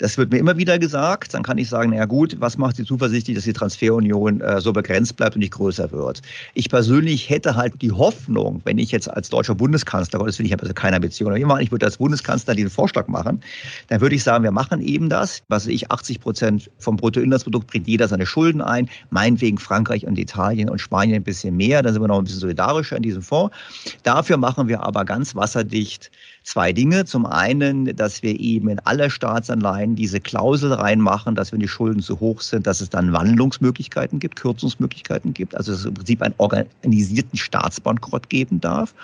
Das 0.00 0.16
wird 0.16 0.32
mir 0.32 0.38
immer 0.38 0.56
wieder 0.56 0.78
gesagt. 0.78 1.34
Dann 1.34 1.42
kann 1.42 1.58
ich 1.58 1.68
sagen, 1.68 1.92
na 1.94 2.06
gut, 2.06 2.34
was 2.40 2.56
macht 2.56 2.76
Sie 2.76 2.84
zuversichtlich, 2.84 3.36
dass 3.36 3.44
die 3.44 3.52
Transferunion 3.52 4.40
äh, 4.40 4.58
so 4.60 4.72
begrenzt 4.72 5.16
bleibt 5.16 5.36
und 5.36 5.40
nicht 5.40 5.52
größer 5.52 5.92
wird? 5.92 6.22
Ich 6.54 6.70
persönlich 6.70 7.28
hätte 7.28 7.54
halt 7.54 7.74
die 7.82 7.92
Hoffnung, 7.92 8.62
wenn 8.64 8.78
ich 8.78 8.90
jetzt 8.92 9.10
als 9.10 9.28
deutscher 9.28 9.54
Bundeskanzler, 9.54 10.18
Gottes 10.18 10.38
Willen, 10.38 10.46
ich 10.46 10.52
habe 10.54 10.62
also 10.62 10.72
keine 10.72 10.96
Ambition, 10.96 11.30
aber 11.30 11.60
ich 11.60 11.70
würde 11.70 11.84
als 11.84 11.98
Bundeskanzler 11.98 12.54
diesen 12.54 12.70
Vorschlag 12.70 13.08
machen, 13.08 13.42
dann 13.88 14.00
würde 14.00 14.14
ich 14.14 14.22
sagen, 14.22 14.42
wir 14.42 14.52
machen 14.52 14.80
eben 14.80 15.10
das. 15.10 15.42
Was 15.48 15.66
ich, 15.66 15.90
80 15.90 16.20
Prozent 16.20 16.70
vom 16.78 16.96
Bruttoinlandsprodukt 16.96 17.66
bringt 17.66 17.86
jeder 17.86 18.08
seine 18.08 18.24
Schulden 18.24 18.62
ein. 18.62 18.88
Meinetwegen 19.10 19.58
Frankreich 19.58 20.06
und 20.06 20.18
Italien 20.18 20.70
und 20.70 20.80
Spanien 20.80 21.16
ein 21.16 21.24
bisschen 21.24 21.58
mehr. 21.58 21.82
Dann 21.82 21.92
sind 21.92 22.02
wir 22.02 22.08
noch 22.08 22.18
ein 22.18 22.24
bisschen 22.24 22.40
solidarischer 22.40 22.96
in 22.96 23.02
diesem 23.02 23.20
Fonds. 23.20 23.54
Dafür 24.02 24.38
machen 24.38 24.66
wir 24.66 24.82
aber 24.82 25.04
ganz 25.04 25.34
wasserdicht 25.34 26.10
zwei 26.44 26.72
Dinge. 26.72 27.04
Zum 27.04 27.26
einen, 27.26 27.94
dass 27.96 28.22
wir 28.22 28.38
eben 28.38 28.68
in 28.68 28.78
alle 28.80 29.10
Staatsanleihen 29.10 29.96
diese 29.96 30.20
Klausel 30.20 30.72
reinmachen, 30.72 31.34
dass 31.34 31.50
wenn 31.52 31.58
die 31.60 31.68
Schulden 31.68 32.02
zu 32.02 32.18
hoch 32.20 32.40
sind, 32.40 32.66
dass 32.66 32.80
es 32.80 32.88
dann 32.90 33.12
Wandlungsmöglichkeiten 33.12 34.18
gibt, 34.18 34.36
Kürzungsmöglichkeiten 34.36 35.34
gibt, 35.34 35.54
also 35.54 35.72
es 35.72 35.84
im 35.84 35.94
Prinzip 35.94 36.22
einen 36.22 36.34
organisierten 36.38 37.38
Staatsbankrott 37.38 38.30
geben 38.30 38.60
darf. 38.60 38.94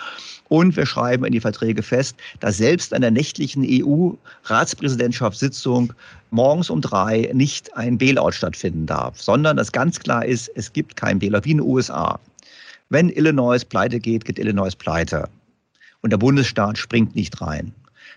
Und 0.48 0.76
wir 0.76 0.86
schreiben 0.86 1.24
in 1.24 1.32
die 1.32 1.40
Verträge 1.40 1.82
fest, 1.82 2.16
dass 2.40 2.58
selbst 2.58 2.94
an 2.94 3.00
der 3.00 3.10
nächtlichen 3.10 3.64
EU-Ratspräsidentschaftssitzung 3.66 5.92
morgens 6.30 6.70
um 6.70 6.80
drei 6.80 7.30
nicht 7.34 7.76
ein 7.76 7.98
Bailout 7.98 8.30
stattfinden 8.32 8.86
darf, 8.86 9.20
sondern 9.20 9.56
dass 9.56 9.72
ganz 9.72 9.98
klar 9.98 10.24
ist, 10.24 10.48
es 10.54 10.72
gibt 10.72 10.94
kein 10.96 11.18
Bailout 11.18 11.44
wie 11.44 11.50
in 11.52 11.58
den 11.58 11.66
USA. 11.66 12.20
Wenn 12.90 13.08
Illinois 13.08 13.64
pleite 13.64 13.98
geht, 13.98 14.24
geht 14.24 14.38
Illinois 14.38 14.76
pleite 14.76 15.28
und 16.06 16.10
der 16.10 16.18
Bundesstaat 16.18 16.78
springt 16.78 17.16
nicht 17.16 17.40
rein. 17.40 17.72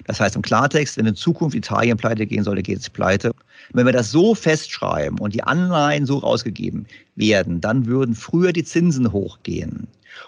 Das 0.05 0.19
heißt 0.19 0.35
im 0.35 0.43
Klartext, 0.43 0.95
wenn 0.97 1.07
in 1.07 1.15
Zukunft 1.15 1.55
Italien 1.55 1.97
pleite 1.97 2.27
gehen 2.27 2.43
sollte, 2.43 2.61
geht 2.61 2.77
es 2.77 2.87
pleite. 2.87 3.31
Wenn 3.73 3.87
wir 3.87 3.93
das 3.93 4.11
so 4.11 4.35
festschreiben 4.35 5.17
und 5.17 5.33
die 5.33 5.41
Anleihen 5.41 6.05
so 6.05 6.19
rausgegeben 6.19 6.85
werden, 7.15 7.61
dann 7.61 7.87
würden 7.87 8.13
früher 8.13 8.53
die 8.53 8.63
Zinsen 8.63 9.11
hochgehen. 9.11 9.87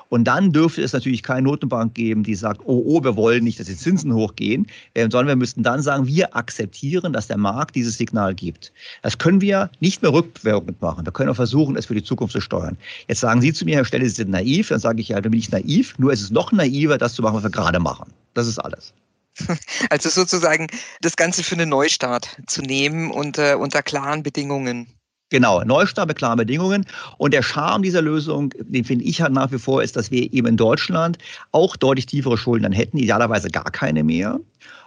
Und 0.10 0.26
dann 0.26 0.52
dürfte 0.52 0.82
es 0.82 0.94
natürlich 0.94 1.24
keine 1.24 1.44
Notenbank 1.44 1.94
geben, 1.94 2.24
die 2.24 2.36
sagt, 2.36 2.62
oh, 2.66 2.84
oh, 2.86 3.04
wir 3.04 3.16
wollen 3.16 3.44
nicht, 3.44 3.60
dass 3.60 3.68
die 3.68 3.78
Zinsen 3.78 4.14
hochgehen, 4.14 4.68
äh, 4.94 5.04
sondern 5.04 5.28
wir 5.28 5.36
müssten 5.36 5.64
dann 5.64 5.82
sagen, 5.82 6.08
wir 6.08 6.36
akzeptieren, 6.36 7.14
dass 7.14 7.28
der 7.28 7.38
Markt 7.38 7.76
dieses 7.76 7.98
Signal 7.98 8.36
gibt. 8.36 8.72
Das 9.02 9.18
können 9.18 9.42
wir 9.42 9.70
nicht 9.80 10.02
mehr 10.02 10.14
rückwirkend 10.14 10.82
machen. 10.82 11.06
Wir 11.06 11.12
können 11.14 11.30
auch 11.30 11.36
versuchen, 11.36 11.76
es 11.76 11.86
für 11.86 11.96
die 11.96 12.04
Zukunft 12.04 12.34
zu 12.34 12.42
steuern. 12.42 12.78
Jetzt 13.08 13.22
sagen 13.22 13.42
Sie 13.42 13.54
zu 13.54 13.66
mir, 13.66 13.76
Herr 13.76 13.86
Stelle, 13.86 14.06
Sie 14.06 14.16
sind 14.16 14.32
naiv. 14.32 14.70
Dann 14.70 14.80
sage 14.80 15.02
ich, 15.02 15.10
ja, 15.10 15.22
dann 15.22 15.32
bin 15.32 15.40
ich 15.40 15.52
naiv. 15.52 15.98
Nur 15.98 16.12
ist 16.12 16.22
es 16.22 16.32
noch 16.32 16.52
naiver, 16.52 16.98
das 16.98 17.14
zu 17.14 17.22
machen, 17.22 17.36
was 17.36 17.44
wir 17.44 17.50
gerade 17.50 17.80
machen. 17.80 18.12
Das 18.34 18.48
ist 18.48 18.60
alles. 18.60 18.94
Also 19.90 20.10
sozusagen 20.10 20.68
das 21.02 21.16
Ganze 21.16 21.44
für 21.44 21.56
einen 21.56 21.70
Neustart 21.70 22.38
zu 22.48 22.62
nehmen 22.62 23.12
unter, 23.12 23.60
unter 23.60 23.82
klaren 23.82 24.24
Bedingungen. 24.24 24.88
Genau, 25.32 25.64
Neustart 25.64 26.10
mit 26.10 26.18
klaren 26.18 26.38
Bedingungen. 26.38 26.86
Und 27.18 27.34
der 27.34 27.42
Charme 27.42 27.84
dieser 27.84 28.02
Lösung, 28.02 28.54
den 28.60 28.84
finde 28.84 29.06
ich 29.06 29.22
halt 29.22 29.32
nach 29.32 29.50
wie 29.52 29.60
vor, 29.60 29.82
ist, 29.82 29.96
dass 29.96 30.12
wir 30.12 30.32
eben 30.34 30.46
in 30.46 30.58
Deutschland 30.58 31.18
auch 31.54 31.78
deutlich 31.78 32.06
tiefere 32.06 32.38
Schulden 32.38 32.64
dann 32.64 32.74
hätten, 32.74 32.98
idealerweise 32.98 33.50
gar 33.50 33.72
keine 33.72 34.04
mehr 34.04 34.40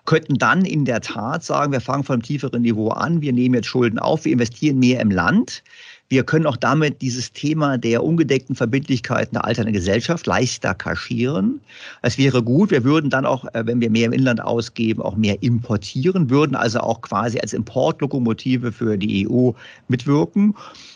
könnten 0.04 0.36
dann 0.36 0.64
in 0.64 0.84
der 0.84 1.00
Tat 1.00 1.44
sagen, 1.44 1.72
wir 1.72 1.80
fangen 1.80 2.04
von 2.04 2.14
einem 2.14 2.22
tieferen 2.22 2.62
Niveau 2.62 2.90
an, 2.90 3.22
wir 3.22 3.32
nehmen 3.32 3.54
jetzt 3.54 3.68
Schulden 3.68 3.98
auf, 3.98 4.24
wir 4.24 4.32
investieren 4.32 4.78
mehr 4.78 5.00
im 5.00 5.10
Land. 5.10 5.62
Wir 6.08 6.22
können 6.22 6.46
auch 6.46 6.56
damit 6.56 7.00
dieses 7.02 7.32
Thema 7.32 7.78
der 7.78 8.04
ungedeckten 8.04 8.54
Verbindlichkeiten 8.54 9.34
der 9.34 9.44
alternden 9.44 9.72
Gesellschaft 9.72 10.26
leichter 10.26 10.74
kaschieren. 10.74 11.60
Es 12.02 12.18
wäre 12.18 12.42
gut, 12.42 12.70
wir 12.70 12.84
würden 12.84 13.10
dann 13.10 13.24
auch, 13.24 13.44
äh, 13.54 13.66
wenn 13.66 13.80
wir 13.80 13.90
mehr 13.90 14.06
im 14.06 14.12
Inland 14.12 14.42
ausgeben, 14.42 15.02
auch 15.02 15.16
mehr 15.16 15.42
importieren, 15.42 16.28
würden 16.30 16.56
also 16.56 16.80
auch 16.80 17.00
quasi 17.00 17.40
als 17.40 17.52
Importlokomotive 17.52 18.70
für 18.70 18.98
die 18.98 19.26
EU 19.28 19.52
mitwirken. 19.88 20.54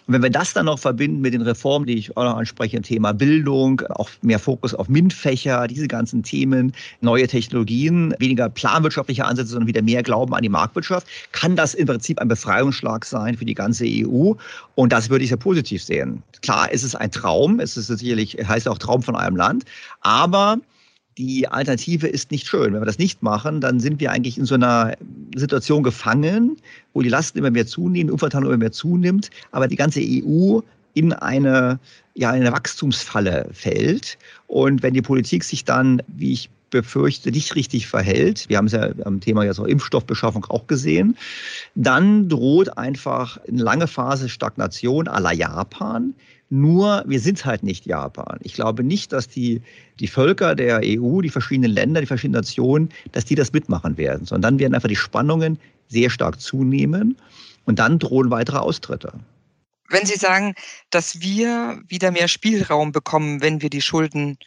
Und 0.08 0.14
wenn 0.14 0.22
wir 0.22 0.30
das 0.30 0.54
dann 0.54 0.64
noch 0.64 0.78
verbinden 0.78 1.20
mit 1.20 1.34
den 1.34 1.42
Reformen, 1.42 1.84
die 1.84 1.98
ich 1.98 2.16
auch 2.16 2.24
noch 2.24 2.38
anspreche, 2.38 2.80
Thema 2.80 3.12
Bildung, 3.12 3.82
auch 3.90 4.08
mehr 4.22 4.38
Fokus 4.38 4.72
auf 4.72 4.88
MINT-Fächer, 4.88 5.68
diese 5.68 5.86
ganzen 5.86 6.22
Themen, 6.22 6.72
neue 7.02 7.28
Technologien, 7.28 8.14
weniger 8.18 8.48
planwirtschaftliche 8.48 9.26
Ansätze, 9.26 9.50
sondern 9.50 9.68
wieder 9.68 9.82
mehr 9.82 10.02
Glauben 10.02 10.34
an 10.34 10.40
die 10.40 10.48
Marktwirtschaft, 10.48 11.06
kann 11.32 11.56
das 11.56 11.74
im 11.74 11.86
Prinzip 11.86 12.18
ein 12.20 12.28
Befreiungsschlag 12.28 13.04
sein 13.04 13.36
für 13.36 13.44
die 13.44 13.52
ganze 13.52 13.84
EU. 13.86 14.32
Und 14.76 14.94
das 14.94 15.10
würde 15.10 15.24
ich 15.24 15.28
sehr 15.28 15.36
positiv 15.36 15.82
sehen. 15.82 16.22
Klar, 16.40 16.68
es 16.72 16.84
ist 16.84 16.94
ein 16.94 17.10
Traum, 17.10 17.60
es 17.60 17.76
ist 17.76 17.88
sicherlich, 17.88 18.34
heißt 18.42 18.66
auch 18.66 18.78
Traum 18.78 19.02
von 19.02 19.14
einem 19.14 19.36
Land, 19.36 19.66
aber 20.00 20.56
die 21.18 21.48
Alternative 21.48 22.06
ist 22.06 22.30
nicht 22.30 22.46
schön. 22.46 22.72
Wenn 22.72 22.80
wir 22.80 22.86
das 22.86 22.98
nicht 22.98 23.22
machen, 23.22 23.60
dann 23.60 23.80
sind 23.80 24.00
wir 24.00 24.12
eigentlich 24.12 24.38
in 24.38 24.46
so 24.46 24.54
einer 24.54 24.96
Situation 25.34 25.82
gefangen, 25.82 26.56
wo 26.94 27.02
die 27.02 27.08
Lasten 27.08 27.38
immer 27.38 27.50
mehr 27.50 27.66
zunehmen, 27.66 28.06
die 28.06 28.12
Umverteilung 28.12 28.48
immer 28.48 28.58
mehr 28.58 28.72
zunimmt, 28.72 29.30
aber 29.50 29.66
die 29.66 29.76
ganze 29.76 30.00
EU 30.00 30.60
in 30.94 31.12
eine, 31.12 31.78
ja, 32.14 32.30
eine 32.30 32.52
Wachstumsfalle 32.52 33.48
fällt. 33.52 34.16
Und 34.46 34.82
wenn 34.82 34.94
die 34.94 35.02
Politik 35.02 35.44
sich 35.44 35.64
dann, 35.64 36.02
wie 36.06 36.32
ich 36.32 36.50
befürchte, 36.70 37.30
nicht 37.30 37.54
richtig 37.56 37.86
verhält, 37.86 38.48
wir 38.48 38.56
haben 38.56 38.66
es 38.66 38.72
ja 38.72 38.90
am 39.04 39.20
Thema 39.20 39.44
jetzt 39.44 39.58
auch 39.58 39.64
Impfstoffbeschaffung 39.64 40.44
auch 40.46 40.66
gesehen, 40.66 41.16
dann 41.74 42.28
droht 42.28 42.76
einfach 42.76 43.38
eine 43.48 43.62
lange 43.62 43.86
Phase 43.86 44.28
Stagnation 44.28 45.08
à 45.08 45.20
la 45.20 45.32
Japan, 45.32 46.14
nur 46.50 47.04
wir 47.06 47.20
sind 47.20 47.44
halt 47.44 47.62
nicht 47.62 47.86
Japan. 47.86 48.38
Ich 48.42 48.54
glaube 48.54 48.82
nicht, 48.82 49.12
dass 49.12 49.28
die, 49.28 49.62
die 50.00 50.08
Völker 50.08 50.54
der 50.54 50.80
EU, 50.82 51.20
die 51.20 51.28
verschiedenen 51.28 51.70
Länder, 51.70 52.00
die 52.00 52.06
verschiedenen 52.06 52.40
Nationen, 52.40 52.88
dass 53.12 53.24
die 53.24 53.34
das 53.34 53.52
mitmachen 53.52 53.96
werden, 53.96 54.26
sondern 54.26 54.52
dann 54.52 54.58
werden 54.58 54.74
einfach 54.74 54.88
die 54.88 54.96
Spannungen 54.96 55.58
sehr 55.88 56.10
stark 56.10 56.40
zunehmen 56.40 57.16
und 57.64 57.78
dann 57.78 57.98
drohen 57.98 58.30
weitere 58.30 58.58
Austritte. 58.58 59.12
Wenn 59.90 60.06
Sie 60.06 60.18
sagen, 60.18 60.54
dass 60.90 61.20
wir 61.20 61.80
wieder 61.88 62.10
mehr 62.10 62.28
Spielraum 62.28 62.92
bekommen, 62.92 63.40
wenn 63.40 63.62
wir 63.62 63.70
die 63.70 63.80
Schulden 63.80 64.38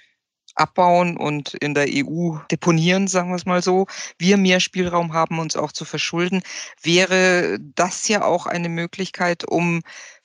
abbauen 0.55 1.17
und 1.17 1.53
in 1.55 1.73
der 1.73 1.87
EU 1.87 2.37
deponieren, 2.51 3.07
sagen 3.07 3.29
wir 3.29 3.35
es 3.35 3.45
mal 3.45 3.61
so, 3.61 3.87
wir 4.17 4.37
mehr 4.37 4.59
Spielraum 4.59 5.13
haben, 5.13 5.39
uns 5.39 5.55
auch 5.55 5.71
zu 5.71 5.85
verschulden, 5.85 6.41
wäre 6.81 7.57
das 7.75 8.07
ja 8.07 8.23
auch 8.23 8.45
eine 8.45 8.69
Möglichkeit, 8.69 9.47
um 9.47 9.81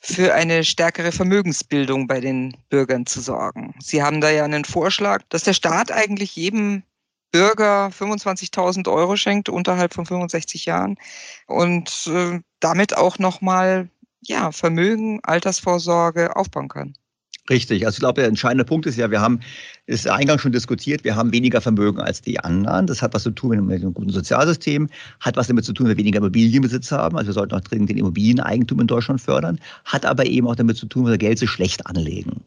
für 0.06 0.34
eine 0.34 0.62
stärkere 0.62 1.10
Vermögensbildung 1.10 2.06
bei 2.06 2.20
den 2.20 2.56
Bürgern 2.68 3.06
zu 3.06 3.20
sorgen. 3.20 3.74
Sie 3.80 4.02
haben 4.02 4.20
da 4.20 4.30
ja 4.30 4.44
einen 4.44 4.64
Vorschlag, 4.64 5.22
dass 5.30 5.42
der 5.42 5.52
Staat 5.52 5.90
eigentlich 5.90 6.36
jedem 6.36 6.84
Bürger 7.32 7.88
25.000 7.88 8.90
Euro 8.90 9.16
schenkt 9.16 9.48
unterhalb 9.48 9.94
von 9.94 10.06
65 10.06 10.64
Jahren 10.64 10.96
und 11.48 12.06
äh, 12.06 12.40
damit 12.60 12.96
auch 12.96 13.18
nochmal 13.18 13.88
ja, 14.20 14.52
Vermögen, 14.52 15.20
Altersvorsorge 15.24 16.36
aufbauen 16.36 16.68
kann. 16.68 16.94
Richtig. 17.48 17.86
Also 17.86 17.96
ich 17.96 18.00
glaube, 18.00 18.20
der 18.20 18.28
entscheidende 18.28 18.64
Punkt 18.64 18.86
ist 18.86 18.96
ja, 18.96 19.10
wir 19.10 19.20
haben, 19.20 19.40
ist 19.86 20.08
eingangs 20.08 20.42
schon 20.42 20.50
diskutiert, 20.50 21.04
wir 21.04 21.14
haben 21.14 21.32
weniger 21.32 21.60
Vermögen 21.60 22.00
als 22.00 22.20
die 22.20 22.40
anderen. 22.40 22.86
Das 22.86 23.02
hat 23.02 23.14
was 23.14 23.22
zu 23.22 23.30
tun 23.30 23.64
mit 23.66 23.82
einem 23.82 23.94
guten 23.94 24.10
Sozialsystem, 24.10 24.88
hat 25.20 25.36
was 25.36 25.46
damit 25.46 25.64
zu 25.64 25.72
tun, 25.72 25.86
dass 25.86 25.96
wir 25.96 25.98
weniger 25.98 26.18
Immobilienbesitz 26.18 26.90
haben. 26.90 27.16
Also 27.16 27.28
wir 27.28 27.34
sollten 27.34 27.54
auch 27.54 27.60
dringend 27.60 27.90
den 27.90 27.98
Immobilieneigentum 27.98 28.80
in 28.80 28.88
Deutschland 28.88 29.20
fördern. 29.20 29.60
Hat 29.84 30.04
aber 30.04 30.26
eben 30.26 30.48
auch 30.48 30.56
damit 30.56 30.76
zu 30.76 30.86
tun, 30.86 31.04
dass 31.04 31.12
wir 31.12 31.18
Geld 31.18 31.38
so 31.38 31.46
schlecht 31.46 31.86
anlegen. 31.86 32.40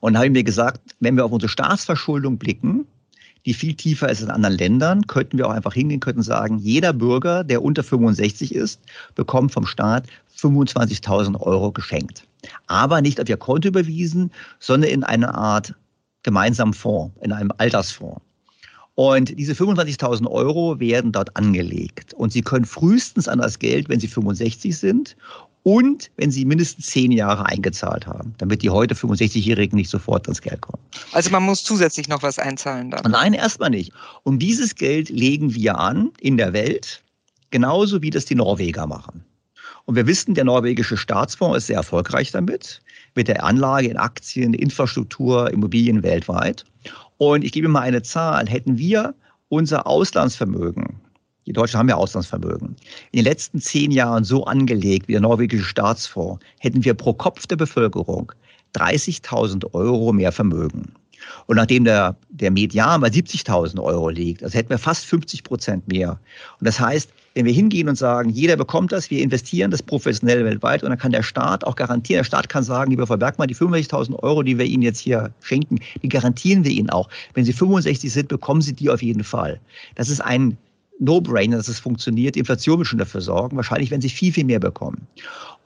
Und 0.00 0.14
da 0.14 0.20
habe 0.20 0.26
ich 0.28 0.32
mir 0.32 0.44
gesagt, 0.44 0.80
wenn 1.00 1.16
wir 1.16 1.24
auf 1.26 1.32
unsere 1.32 1.50
Staatsverschuldung 1.50 2.38
blicken, 2.38 2.86
die 3.44 3.54
viel 3.54 3.74
tiefer 3.74 4.08
ist 4.08 4.22
in 4.22 4.30
anderen 4.30 4.56
Ländern, 4.56 5.06
könnten 5.06 5.38
wir 5.38 5.46
auch 5.46 5.52
einfach 5.52 5.72
hingehen, 5.72 6.00
könnten 6.00 6.22
sagen, 6.22 6.58
jeder 6.58 6.92
Bürger, 6.92 7.44
der 7.44 7.62
unter 7.62 7.84
65 7.84 8.52
ist, 8.54 8.80
bekommt 9.14 9.52
vom 9.52 9.66
Staat 9.66 10.06
25.000 10.38 11.40
Euro 11.40 11.72
geschenkt. 11.72 12.24
Aber 12.66 13.00
nicht 13.00 13.20
auf 13.20 13.28
ihr 13.28 13.36
Konto 13.36 13.68
überwiesen, 13.68 14.30
sondern 14.60 14.90
in 14.90 15.04
eine 15.04 15.34
Art 15.34 15.74
gemeinsamen 16.22 16.74
Fonds, 16.74 17.14
in 17.22 17.32
einem 17.32 17.52
Altersfonds. 17.58 18.20
Und 18.96 19.38
diese 19.38 19.52
25.000 19.52 20.26
Euro 20.26 20.80
werden 20.80 21.12
dort 21.12 21.36
angelegt. 21.36 22.14
Und 22.14 22.32
Sie 22.32 22.40
können 22.40 22.64
frühestens 22.64 23.28
an 23.28 23.38
das 23.38 23.58
Geld, 23.58 23.88
wenn 23.88 24.00
Sie 24.00 24.08
65 24.08 24.76
sind 24.76 25.16
und 25.64 26.10
wenn 26.16 26.30
Sie 26.30 26.46
mindestens 26.46 26.86
zehn 26.86 27.12
Jahre 27.12 27.44
eingezahlt 27.44 28.06
haben, 28.06 28.34
damit 28.38 28.62
die 28.62 28.70
heute 28.70 28.94
65-Jährigen 28.94 29.76
nicht 29.76 29.90
sofort 29.90 30.26
ans 30.26 30.40
Geld 30.40 30.62
kommen. 30.62 30.82
Also 31.12 31.30
man 31.30 31.42
muss 31.42 31.62
zusätzlich 31.62 32.08
noch 32.08 32.22
was 32.22 32.38
einzahlen 32.38 32.90
dann? 32.90 33.10
Nein, 33.10 33.34
erstmal 33.34 33.70
nicht. 33.70 33.92
Und 34.22 34.38
dieses 34.38 34.74
Geld 34.74 35.10
legen 35.10 35.54
wir 35.54 35.78
an 35.78 36.10
in 36.20 36.38
der 36.38 36.54
Welt, 36.54 37.02
genauso 37.50 38.00
wie 38.00 38.10
das 38.10 38.24
die 38.24 38.34
Norweger 38.34 38.86
machen. 38.86 39.24
Und 39.86 39.94
wir 39.94 40.06
wissen, 40.06 40.34
der 40.34 40.44
norwegische 40.44 40.96
Staatsfonds 40.96 41.58
ist 41.58 41.66
sehr 41.68 41.76
erfolgreich 41.76 42.32
damit, 42.32 42.80
mit 43.14 43.28
der 43.28 43.44
Anlage 43.44 43.88
in 43.88 43.96
Aktien, 43.96 44.52
Infrastruktur, 44.52 45.50
Immobilien 45.52 46.02
weltweit. 46.02 46.64
Und 47.18 47.44
ich 47.44 47.52
gebe 47.52 47.68
mal 47.68 47.80
eine 47.80 48.02
Zahl. 48.02 48.46
Hätten 48.46 48.78
wir 48.78 49.14
unser 49.48 49.86
Auslandsvermögen, 49.86 51.00
die 51.46 51.52
Deutschen 51.52 51.78
haben 51.78 51.88
ja 51.88 51.94
Auslandsvermögen, 51.94 52.74
in 53.12 53.18
den 53.18 53.24
letzten 53.24 53.60
zehn 53.60 53.92
Jahren 53.92 54.24
so 54.24 54.44
angelegt 54.44 55.06
wie 55.06 55.12
der 55.12 55.20
norwegische 55.20 55.64
Staatsfonds, 55.64 56.44
hätten 56.58 56.84
wir 56.84 56.94
pro 56.94 57.12
Kopf 57.12 57.46
der 57.46 57.56
Bevölkerung 57.56 58.32
30.000 58.74 59.72
Euro 59.72 60.12
mehr 60.12 60.32
Vermögen. 60.32 60.92
Und 61.46 61.56
nachdem 61.56 61.84
der, 61.84 62.16
der 62.28 62.50
Median 62.50 63.00
bei 63.00 63.08
70.000 63.08 63.80
Euro 63.82 64.08
liegt, 64.08 64.42
also 64.42 64.58
hätten 64.58 64.70
wir 64.70 64.78
fast 64.78 65.06
50 65.06 65.44
Prozent 65.44 65.88
mehr. 65.88 66.18
Und 66.60 66.66
das 66.66 66.78
heißt, 66.80 67.10
wenn 67.36 67.44
wir 67.44 67.52
hingehen 67.52 67.86
und 67.86 67.96
sagen, 67.96 68.30
jeder 68.30 68.56
bekommt 68.56 68.92
das, 68.92 69.10
wir 69.10 69.22
investieren 69.22 69.70
das 69.70 69.82
professionell 69.82 70.42
weltweit 70.46 70.82
und 70.82 70.88
dann 70.88 70.98
kann 70.98 71.12
der 71.12 71.22
Staat 71.22 71.64
auch 71.64 71.76
garantieren, 71.76 72.20
der 72.20 72.24
Staat 72.24 72.48
kann 72.48 72.64
sagen, 72.64 72.90
lieber 72.90 73.06
Frau 73.06 73.18
Bergmann, 73.18 73.48
die 73.48 73.54
65.000 73.54 74.18
Euro, 74.22 74.42
die 74.42 74.58
wir 74.58 74.64
Ihnen 74.64 74.82
jetzt 74.82 75.00
hier 75.00 75.30
schenken, 75.42 75.78
die 76.02 76.08
garantieren 76.08 76.64
wir 76.64 76.70
Ihnen 76.70 76.88
auch. 76.88 77.10
Wenn 77.34 77.44
Sie 77.44 77.52
65 77.52 78.10
sind, 78.10 78.28
bekommen 78.28 78.62
Sie 78.62 78.72
die 78.72 78.88
auf 78.88 79.02
jeden 79.02 79.22
Fall. 79.22 79.60
Das 79.96 80.08
ist 80.08 80.20
ein 80.20 80.56
No-Brainer, 80.98 81.58
dass 81.58 81.68
es 81.68 81.78
funktioniert. 81.78 82.36
Die 82.36 82.38
Inflation 82.38 82.78
wird 82.78 82.88
schon 82.88 82.98
dafür 82.98 83.20
sorgen. 83.20 83.54
Wahrscheinlich 83.56 83.90
werden 83.90 84.00
sie 84.00 84.08
viel, 84.08 84.32
viel 84.32 84.44
mehr 84.44 84.60
bekommen. 84.60 85.06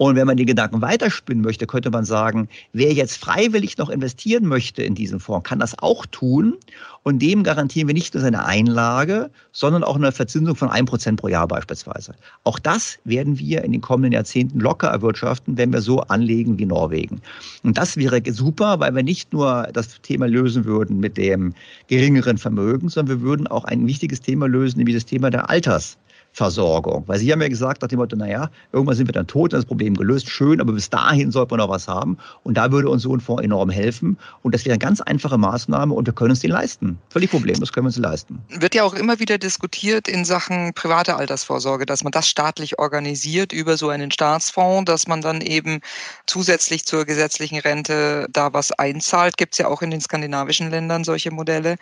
Und 0.01 0.17
wenn 0.17 0.27
man 0.27 0.39
den 0.39 0.47
Gedanken 0.47 0.81
weiterspinnen 0.81 1.45
möchte, 1.45 1.67
könnte 1.67 1.91
man 1.91 2.07
sagen, 2.07 2.49
wer 2.73 2.91
jetzt 2.95 3.19
freiwillig 3.19 3.77
noch 3.77 3.91
investieren 3.91 4.47
möchte 4.47 4.83
in 4.83 4.95
diesen 4.95 5.21
Fonds, 5.21 5.47
kann 5.47 5.59
das 5.59 5.79
auch 5.79 6.07
tun. 6.07 6.57
Und 7.03 7.21
dem 7.21 7.43
garantieren 7.43 7.87
wir 7.87 7.93
nicht 7.93 8.15
nur 8.15 8.23
seine 8.23 8.47
Einlage, 8.47 9.29
sondern 9.53 9.85
auch 9.85 9.97
eine 9.97 10.11
Verzinsung 10.11 10.57
von 10.57 10.71
1% 10.71 11.17
pro 11.17 11.29
Jahr 11.29 11.47
beispielsweise. 11.47 12.15
Auch 12.45 12.59
das 12.59 12.99
werden 13.05 13.39
wir 13.39 13.63
in 13.63 13.73
den 13.73 13.83
kommenden 13.83 14.13
Jahrzehnten 14.13 14.59
locker 14.59 14.89
erwirtschaften, 14.89 15.59
wenn 15.59 15.71
wir 15.71 15.83
so 15.83 16.01
anlegen 16.01 16.59
wie 16.59 16.65
Norwegen. 16.65 17.21
Und 17.63 17.77
das 17.77 17.99
wäre 17.99 18.23
super, 18.33 18.81
weil 18.81 18.95
wir 18.95 19.03
nicht 19.03 19.35
nur 19.35 19.69
das 19.75 20.01
Thema 20.01 20.27
lösen 20.27 20.65
würden 20.65 20.99
mit 20.99 21.19
dem 21.19 21.53
geringeren 21.89 22.39
Vermögen, 22.39 22.89
sondern 22.89 23.19
wir 23.19 23.23
würden 23.23 23.47
auch 23.49 23.65
ein 23.65 23.87
wichtiges 23.87 24.23
Thema 24.23 24.49
lösen, 24.49 24.79
nämlich 24.79 24.97
das 24.97 25.05
Thema 25.05 25.29
der 25.29 25.51
Alters. 25.51 25.99
Versorgung. 26.33 27.05
Weil 27.07 27.19
Sie 27.19 27.31
haben 27.33 27.43
ja 27.43 27.49
gesagt 27.49 27.83
nach 27.83 27.89
dem 27.89 27.99
Motto, 27.99 28.17
naja, 28.17 28.51
irgendwann 28.73 28.97
sind 28.97 29.09
wir 29.09 29.13
dann 29.13 29.27
tot, 29.27 29.53
dann 29.53 29.59
ist 29.59 29.65
das 29.65 29.69
Problem 29.69 29.95
gelöst, 29.95 30.29
schön, 30.31 30.61
aber 30.61 30.73
bis 30.73 30.89
dahin 30.89 31.33
sollte 31.33 31.53
man 31.53 31.59
noch 31.59 31.69
was 31.69 31.89
haben. 31.89 32.19
Und 32.45 32.55
da 32.55 32.71
würde 32.71 32.89
uns 32.89 33.03
so 33.03 33.15
ein 33.15 33.21
Fonds 33.21 33.43
enorm 33.43 33.71
helfen. 33.71 34.17
Und 34.43 34.55
das 34.55 34.65
wäre 34.65 34.75
eine 34.75 34.79
ganz 34.79 35.01
einfache 35.01 35.39
Maßnahme 35.39 35.93
und 35.93 36.07
wir 36.07 36.13
können 36.13 36.31
uns 36.31 36.41
den 36.41 36.51
leisten. 36.51 36.99
Völlig 37.11 37.31
problemlos 37.31 37.73
können 37.73 37.87
wir 37.87 37.89
uns 37.89 37.97
leisten. 37.97 38.41
Wird 38.49 38.75
ja 38.75 38.85
auch 38.85 38.95
immer 38.95 39.19
wieder 39.19 39.39
diskutiert 39.39 40.07
in 40.09 40.25
Sachen 40.25 40.73
private 40.75 41.17
Altersvorsorge, 41.17 41.85
dass 41.85 42.05
man 42.05 42.13
das 42.13 42.29
staatlich 42.29 42.79
organisiert 42.79 43.53
über 43.53 43.77
so 43.77 43.89
einen 43.89 44.11
Staatsfonds, 44.11 44.91
dass 44.91 45.09
man 45.09 45.23
dann 45.23 45.41
eben 45.41 45.81
zusätzlich 46.27 46.85
zur 46.87 47.05
gesetzlichen 47.05 47.59
Rente 47.59 48.29
da 48.31 48.53
was 48.53 48.71
einzahlt. 48.73 49.37
Gibt 49.37 49.55
es 49.55 49.59
ja 49.59 49.69
auch 49.69 49.83
in 49.83 49.91
den 49.91 50.01
skandinavischen 50.01 50.71
Ländern 50.71 51.05
solche 51.05 51.31
Modelle. 51.31 51.77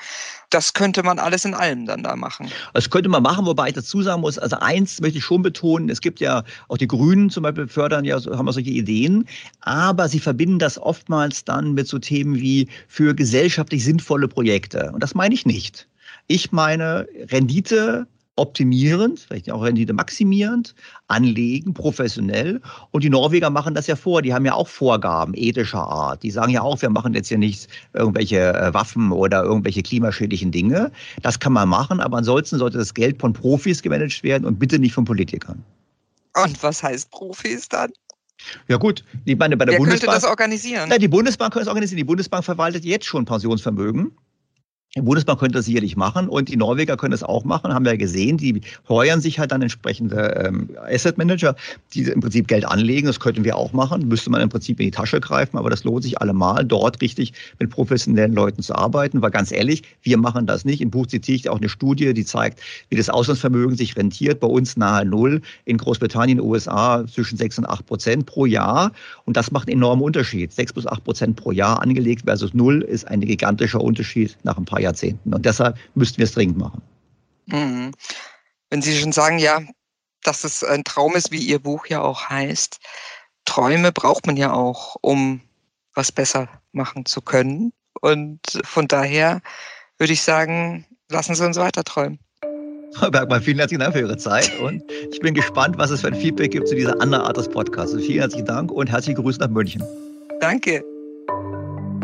Das 0.50 0.72
könnte 0.72 1.02
man 1.02 1.18
alles 1.18 1.44
in 1.44 1.54
allem 1.54 1.84
dann 1.84 2.02
da 2.02 2.16
machen. 2.16 2.50
Das 2.72 2.88
könnte 2.88 3.10
man 3.10 3.22
machen, 3.22 3.44
wobei 3.44 3.68
ich 3.68 3.74
dazu 3.74 4.02
sagen 4.02 4.22
muss, 4.22 4.37
also 4.38 4.56
eins 4.56 5.00
möchte 5.00 5.18
ich 5.18 5.24
schon 5.24 5.42
betonen, 5.42 5.88
es 5.88 6.00
gibt 6.00 6.20
ja 6.20 6.44
auch 6.68 6.78
die 6.78 6.88
Grünen 6.88 7.30
zum 7.30 7.42
Beispiel 7.42 7.68
fördern 7.68 8.04
ja, 8.04 8.16
haben 8.16 8.46
ja 8.46 8.52
solche 8.52 8.70
Ideen, 8.70 9.26
aber 9.60 10.08
sie 10.08 10.20
verbinden 10.20 10.58
das 10.58 10.78
oftmals 10.78 11.44
dann 11.44 11.74
mit 11.74 11.86
so 11.88 11.98
Themen 11.98 12.36
wie 12.36 12.68
für 12.88 13.14
gesellschaftlich 13.14 13.84
sinnvolle 13.84 14.28
Projekte. 14.28 14.90
Und 14.92 15.02
das 15.02 15.14
meine 15.14 15.34
ich 15.34 15.46
nicht. 15.46 15.88
Ich 16.26 16.52
meine 16.52 17.06
Rendite 17.30 18.06
optimierend, 18.38 19.20
vielleicht 19.20 19.50
auch 19.50 19.62
Rendite 19.62 19.92
maximierend, 19.92 20.74
anlegen, 21.08 21.74
professionell. 21.74 22.60
Und 22.90 23.04
die 23.04 23.10
Norweger 23.10 23.50
machen 23.50 23.74
das 23.74 23.86
ja 23.86 23.96
vor. 23.96 24.22
Die 24.22 24.32
haben 24.32 24.46
ja 24.46 24.54
auch 24.54 24.68
Vorgaben 24.68 25.34
ethischer 25.34 25.86
Art. 25.86 26.22
Die 26.22 26.30
sagen 26.30 26.52
ja 26.52 26.62
auch, 26.62 26.80
wir 26.80 26.90
machen 26.90 27.14
jetzt 27.14 27.28
hier 27.28 27.38
nicht 27.38 27.68
irgendwelche 27.94 28.54
äh, 28.54 28.72
Waffen 28.72 29.12
oder 29.12 29.42
irgendwelche 29.42 29.82
klimaschädlichen 29.82 30.50
Dinge. 30.50 30.90
Das 31.22 31.38
kann 31.38 31.52
man 31.52 31.68
machen, 31.68 32.00
aber 32.00 32.18
ansonsten 32.18 32.58
sollte 32.58 32.78
das 32.78 32.94
Geld 32.94 33.20
von 33.20 33.32
Profis 33.32 33.82
gemanagt 33.82 34.22
werden 34.22 34.44
und 34.44 34.58
bitte 34.58 34.78
nicht 34.78 34.92
von 34.94 35.04
Politikern. 35.04 35.62
Und 36.42 36.62
was 36.62 36.82
heißt 36.82 37.10
Profis 37.10 37.68
dann? 37.68 37.90
Ja 38.68 38.76
gut, 38.76 39.04
ich 39.24 39.36
meine, 39.36 39.56
bei 39.56 39.64
der 39.64 39.72
Wer 39.72 39.78
Bundesbank. 39.78 40.12
könnte 40.12 40.20
das 40.22 40.30
organisieren? 40.30 40.90
Ja, 40.90 40.98
die 40.98 41.08
Bundesbank 41.08 41.52
könnte 41.52 41.64
es 41.64 41.68
organisieren. 41.68 41.96
Die 41.98 42.04
Bundesbank 42.04 42.44
verwaltet 42.44 42.84
jetzt 42.84 43.06
schon 43.06 43.24
Pensionsvermögen. 43.24 44.12
Die 44.98 45.02
Bundesbank 45.02 45.38
könnte 45.38 45.58
das 45.58 45.66
sicherlich 45.66 45.96
machen 45.96 46.28
und 46.28 46.48
die 46.48 46.56
Norweger 46.56 46.96
können 46.96 47.12
das 47.12 47.22
auch 47.22 47.44
machen, 47.44 47.72
haben 47.72 47.84
wir 47.84 47.92
ja 47.92 47.98
gesehen. 47.98 48.36
Die 48.36 48.62
heuern 48.88 49.20
sich 49.20 49.38
halt 49.38 49.52
dann 49.52 49.62
entsprechende 49.62 50.44
ähm, 50.44 50.70
Asset 50.90 51.18
Manager, 51.18 51.54
die 51.94 52.02
im 52.02 52.20
Prinzip 52.20 52.48
Geld 52.48 52.64
anlegen. 52.64 53.06
Das 53.06 53.20
könnten 53.20 53.44
wir 53.44 53.56
auch 53.56 53.72
machen. 53.72 54.08
Müsste 54.08 54.28
man 54.30 54.40
im 54.40 54.48
Prinzip 54.48 54.80
in 54.80 54.86
die 54.86 54.90
Tasche 54.90 55.20
greifen, 55.20 55.56
aber 55.56 55.70
das 55.70 55.84
lohnt 55.84 56.02
sich 56.02 56.20
allemal, 56.20 56.64
dort 56.64 57.00
richtig 57.00 57.32
mit 57.60 57.70
professionellen 57.70 58.32
Leuten 58.32 58.60
zu 58.60 58.74
arbeiten. 58.74 59.22
Weil 59.22 59.30
ganz 59.30 59.52
ehrlich, 59.52 59.84
wir 60.02 60.18
machen 60.18 60.46
das 60.46 60.64
nicht. 60.64 60.80
Im 60.80 60.90
Buch 60.90 61.06
zitiere 61.06 61.36
ich 61.36 61.48
auch 61.48 61.58
eine 61.58 61.68
Studie, 61.68 62.12
die 62.12 62.24
zeigt, 62.24 62.60
wie 62.88 62.96
das 62.96 63.08
Auslandsvermögen 63.08 63.76
sich 63.76 63.96
rentiert. 63.96 64.40
Bei 64.40 64.48
uns 64.48 64.76
nahe 64.76 65.04
Null, 65.04 65.42
in 65.64 65.78
Großbritannien, 65.78 66.40
USA 66.40 67.04
zwischen 67.06 67.38
6 67.38 67.58
und 67.58 67.66
8 67.66 67.86
Prozent 67.86 68.26
pro 68.26 68.46
Jahr. 68.46 68.90
Und 69.26 69.36
das 69.36 69.52
macht 69.52 69.68
einen 69.68 69.76
enormen 69.76 70.02
Unterschied. 70.02 70.52
6 70.52 70.72
bis 70.72 70.86
8 70.88 71.04
Prozent 71.04 71.36
pro 71.36 71.52
Jahr 71.52 71.80
angelegt 71.82 72.22
versus 72.24 72.52
Null 72.52 72.82
ist 72.82 73.06
ein 73.06 73.20
gigantischer 73.20 73.80
Unterschied 73.80 74.36
nach 74.42 74.58
ein 74.58 74.64
paar 74.64 74.78
paar 74.78 74.82
Jahrzehnten. 74.88 75.34
Und 75.34 75.44
deshalb 75.44 75.76
müssten 75.94 76.18
wir 76.18 76.24
es 76.24 76.32
dringend 76.32 76.58
machen. 76.58 76.82
Mhm. 77.46 77.92
Wenn 78.70 78.82
Sie 78.82 78.98
schon 78.98 79.12
sagen, 79.12 79.38
ja, 79.38 79.60
dass 80.22 80.44
es 80.44 80.62
ein 80.64 80.84
Traum 80.84 81.16
ist, 81.16 81.30
wie 81.30 81.38
Ihr 81.38 81.58
Buch 81.58 81.86
ja 81.86 82.02
auch 82.02 82.28
heißt, 82.28 82.78
Träume 83.44 83.92
braucht 83.92 84.26
man 84.26 84.36
ja 84.36 84.52
auch, 84.52 84.96
um 85.00 85.40
was 85.94 86.12
besser 86.12 86.48
machen 86.72 87.06
zu 87.06 87.22
können. 87.22 87.72
Und 88.00 88.40
von 88.64 88.86
daher 88.86 89.40
würde 89.98 90.12
ich 90.12 90.22
sagen, 90.22 90.86
lassen 91.10 91.34
Sie 91.34 91.44
uns 91.44 91.56
weiter 91.56 91.82
träumen. 91.82 92.18
Frau 92.94 93.10
Bergmann, 93.10 93.42
vielen 93.42 93.58
herzlichen 93.58 93.80
Dank 93.80 93.94
für 93.94 94.00
Ihre 94.00 94.16
Zeit 94.16 94.50
und 94.60 94.82
ich 95.10 95.20
bin 95.20 95.34
gespannt, 95.34 95.76
was 95.78 95.90
es 95.90 96.00
für 96.00 96.08
ein 96.08 96.14
Feedback 96.14 96.52
gibt 96.52 96.68
zu 96.68 96.74
dieser 96.74 96.98
anderen 97.00 97.24
Art 97.24 97.36
des 97.36 97.48
Podcasts. 97.48 97.94
vielen 97.96 98.20
herzlichen 98.20 98.46
Dank 98.46 98.70
und 98.70 98.88
herzliche 98.88 99.20
Grüße 99.20 99.38
nach 99.40 99.48
München. 99.48 99.82
Danke. 100.40 100.82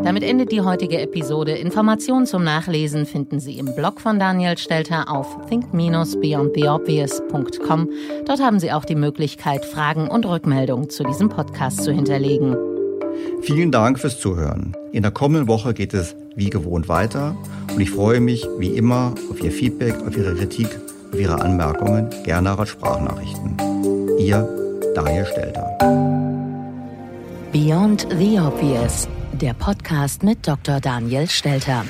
Damit 0.04 0.22
endet 0.22 0.52
die 0.52 0.60
heutige 0.60 1.00
Episode. 1.00 1.52
Informationen 1.52 2.26
zum 2.26 2.44
Nachlesen 2.44 3.06
finden 3.06 3.40
Sie 3.40 3.58
im 3.58 3.74
Blog 3.74 4.02
von 4.02 4.18
Daniel 4.18 4.58
Stelter 4.58 5.10
auf 5.10 5.38
think-beyondtheobvious.com. 5.48 7.88
Dort 8.26 8.42
haben 8.42 8.60
Sie 8.60 8.70
auch 8.70 8.84
die 8.84 8.96
Möglichkeit, 8.96 9.64
Fragen 9.64 10.08
und 10.08 10.26
Rückmeldungen 10.26 10.90
zu 10.90 11.04
diesem 11.04 11.30
Podcast 11.30 11.82
zu 11.82 11.90
hinterlegen. 11.90 12.54
Vielen 13.40 13.72
Dank 13.72 13.98
fürs 13.98 14.20
Zuhören. 14.20 14.76
In 14.92 15.00
der 15.02 15.10
kommenden 15.10 15.48
Woche 15.48 15.72
geht 15.72 15.94
es 15.94 16.14
wie 16.36 16.50
gewohnt 16.50 16.86
weiter 16.88 17.34
und 17.74 17.80
ich 17.80 17.90
freue 17.90 18.20
mich 18.20 18.46
wie 18.58 18.76
immer 18.76 19.14
auf 19.30 19.42
Ihr 19.42 19.52
Feedback, 19.52 19.94
auf 20.06 20.18
Ihre 20.18 20.34
Kritik, 20.34 20.68
auf 21.12 21.18
Ihre 21.18 21.40
Anmerkungen, 21.40 22.10
gerne 22.24 22.58
als 22.58 22.68
Sprachnachrichten. 22.68 23.56
Ihr 24.18 24.46
Daniel 24.94 25.24
Stelter. 25.24 25.78
Beyond 27.52 28.06
the 28.18 28.38
Obvious 28.38 29.08
der 29.44 29.52
Podcast 29.52 30.22
mit 30.22 30.48
Dr. 30.48 30.80
Daniel 30.80 31.28
Stelter. 31.28 31.84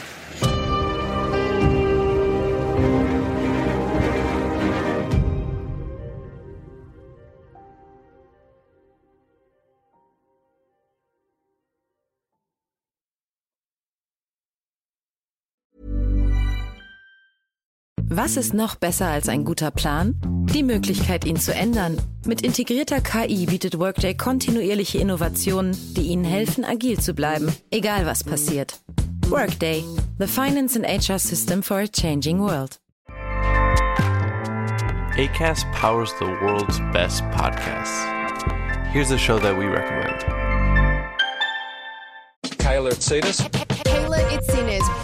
Was 18.25 18.39
ist 18.39 18.55
noch 18.55 18.77
besser 18.77 19.09
als 19.09 19.29
ein 19.29 19.45
guter 19.45 19.71
Plan? 19.71 20.15
Die 20.51 20.63
Möglichkeit, 20.63 21.27
ihn 21.27 21.37
zu 21.37 21.53
ändern. 21.53 22.01
Mit 22.25 22.41
integrierter 22.41 23.03
KI 23.03 23.45
bietet 23.45 23.79
Workday 23.79 24.15
kontinuierliche 24.15 24.97
Innovationen, 24.97 25.77
die 25.95 26.07
Ihnen 26.07 26.25
helfen, 26.25 26.65
agil 26.65 26.99
zu 26.99 27.13
bleiben, 27.13 27.55
egal 27.71 28.07
was 28.07 28.25
passiert. 28.25 28.81
Workday 29.29 29.85
the 30.19 30.27
finance 30.27 30.75
and 30.75 30.87
HR 30.87 31.19
system 31.19 31.63
for 31.63 31.81
a 31.81 31.87
changing 31.87 32.41
world. 32.41 32.79
ACAST 35.19 35.71
powers 35.75 36.11
the 36.19 36.25
world's 36.25 36.81
best 36.95 37.23
podcasts. 37.25 38.07
Here's 38.91 39.11
a 39.11 39.19
show 39.19 39.39
that 39.39 39.55
we 39.55 39.67
recommend. 39.67 40.25
Kayla 42.57 42.91
Itsinas. 42.91 43.43
Kayla 43.85 44.19
Itsinas. 44.31 45.04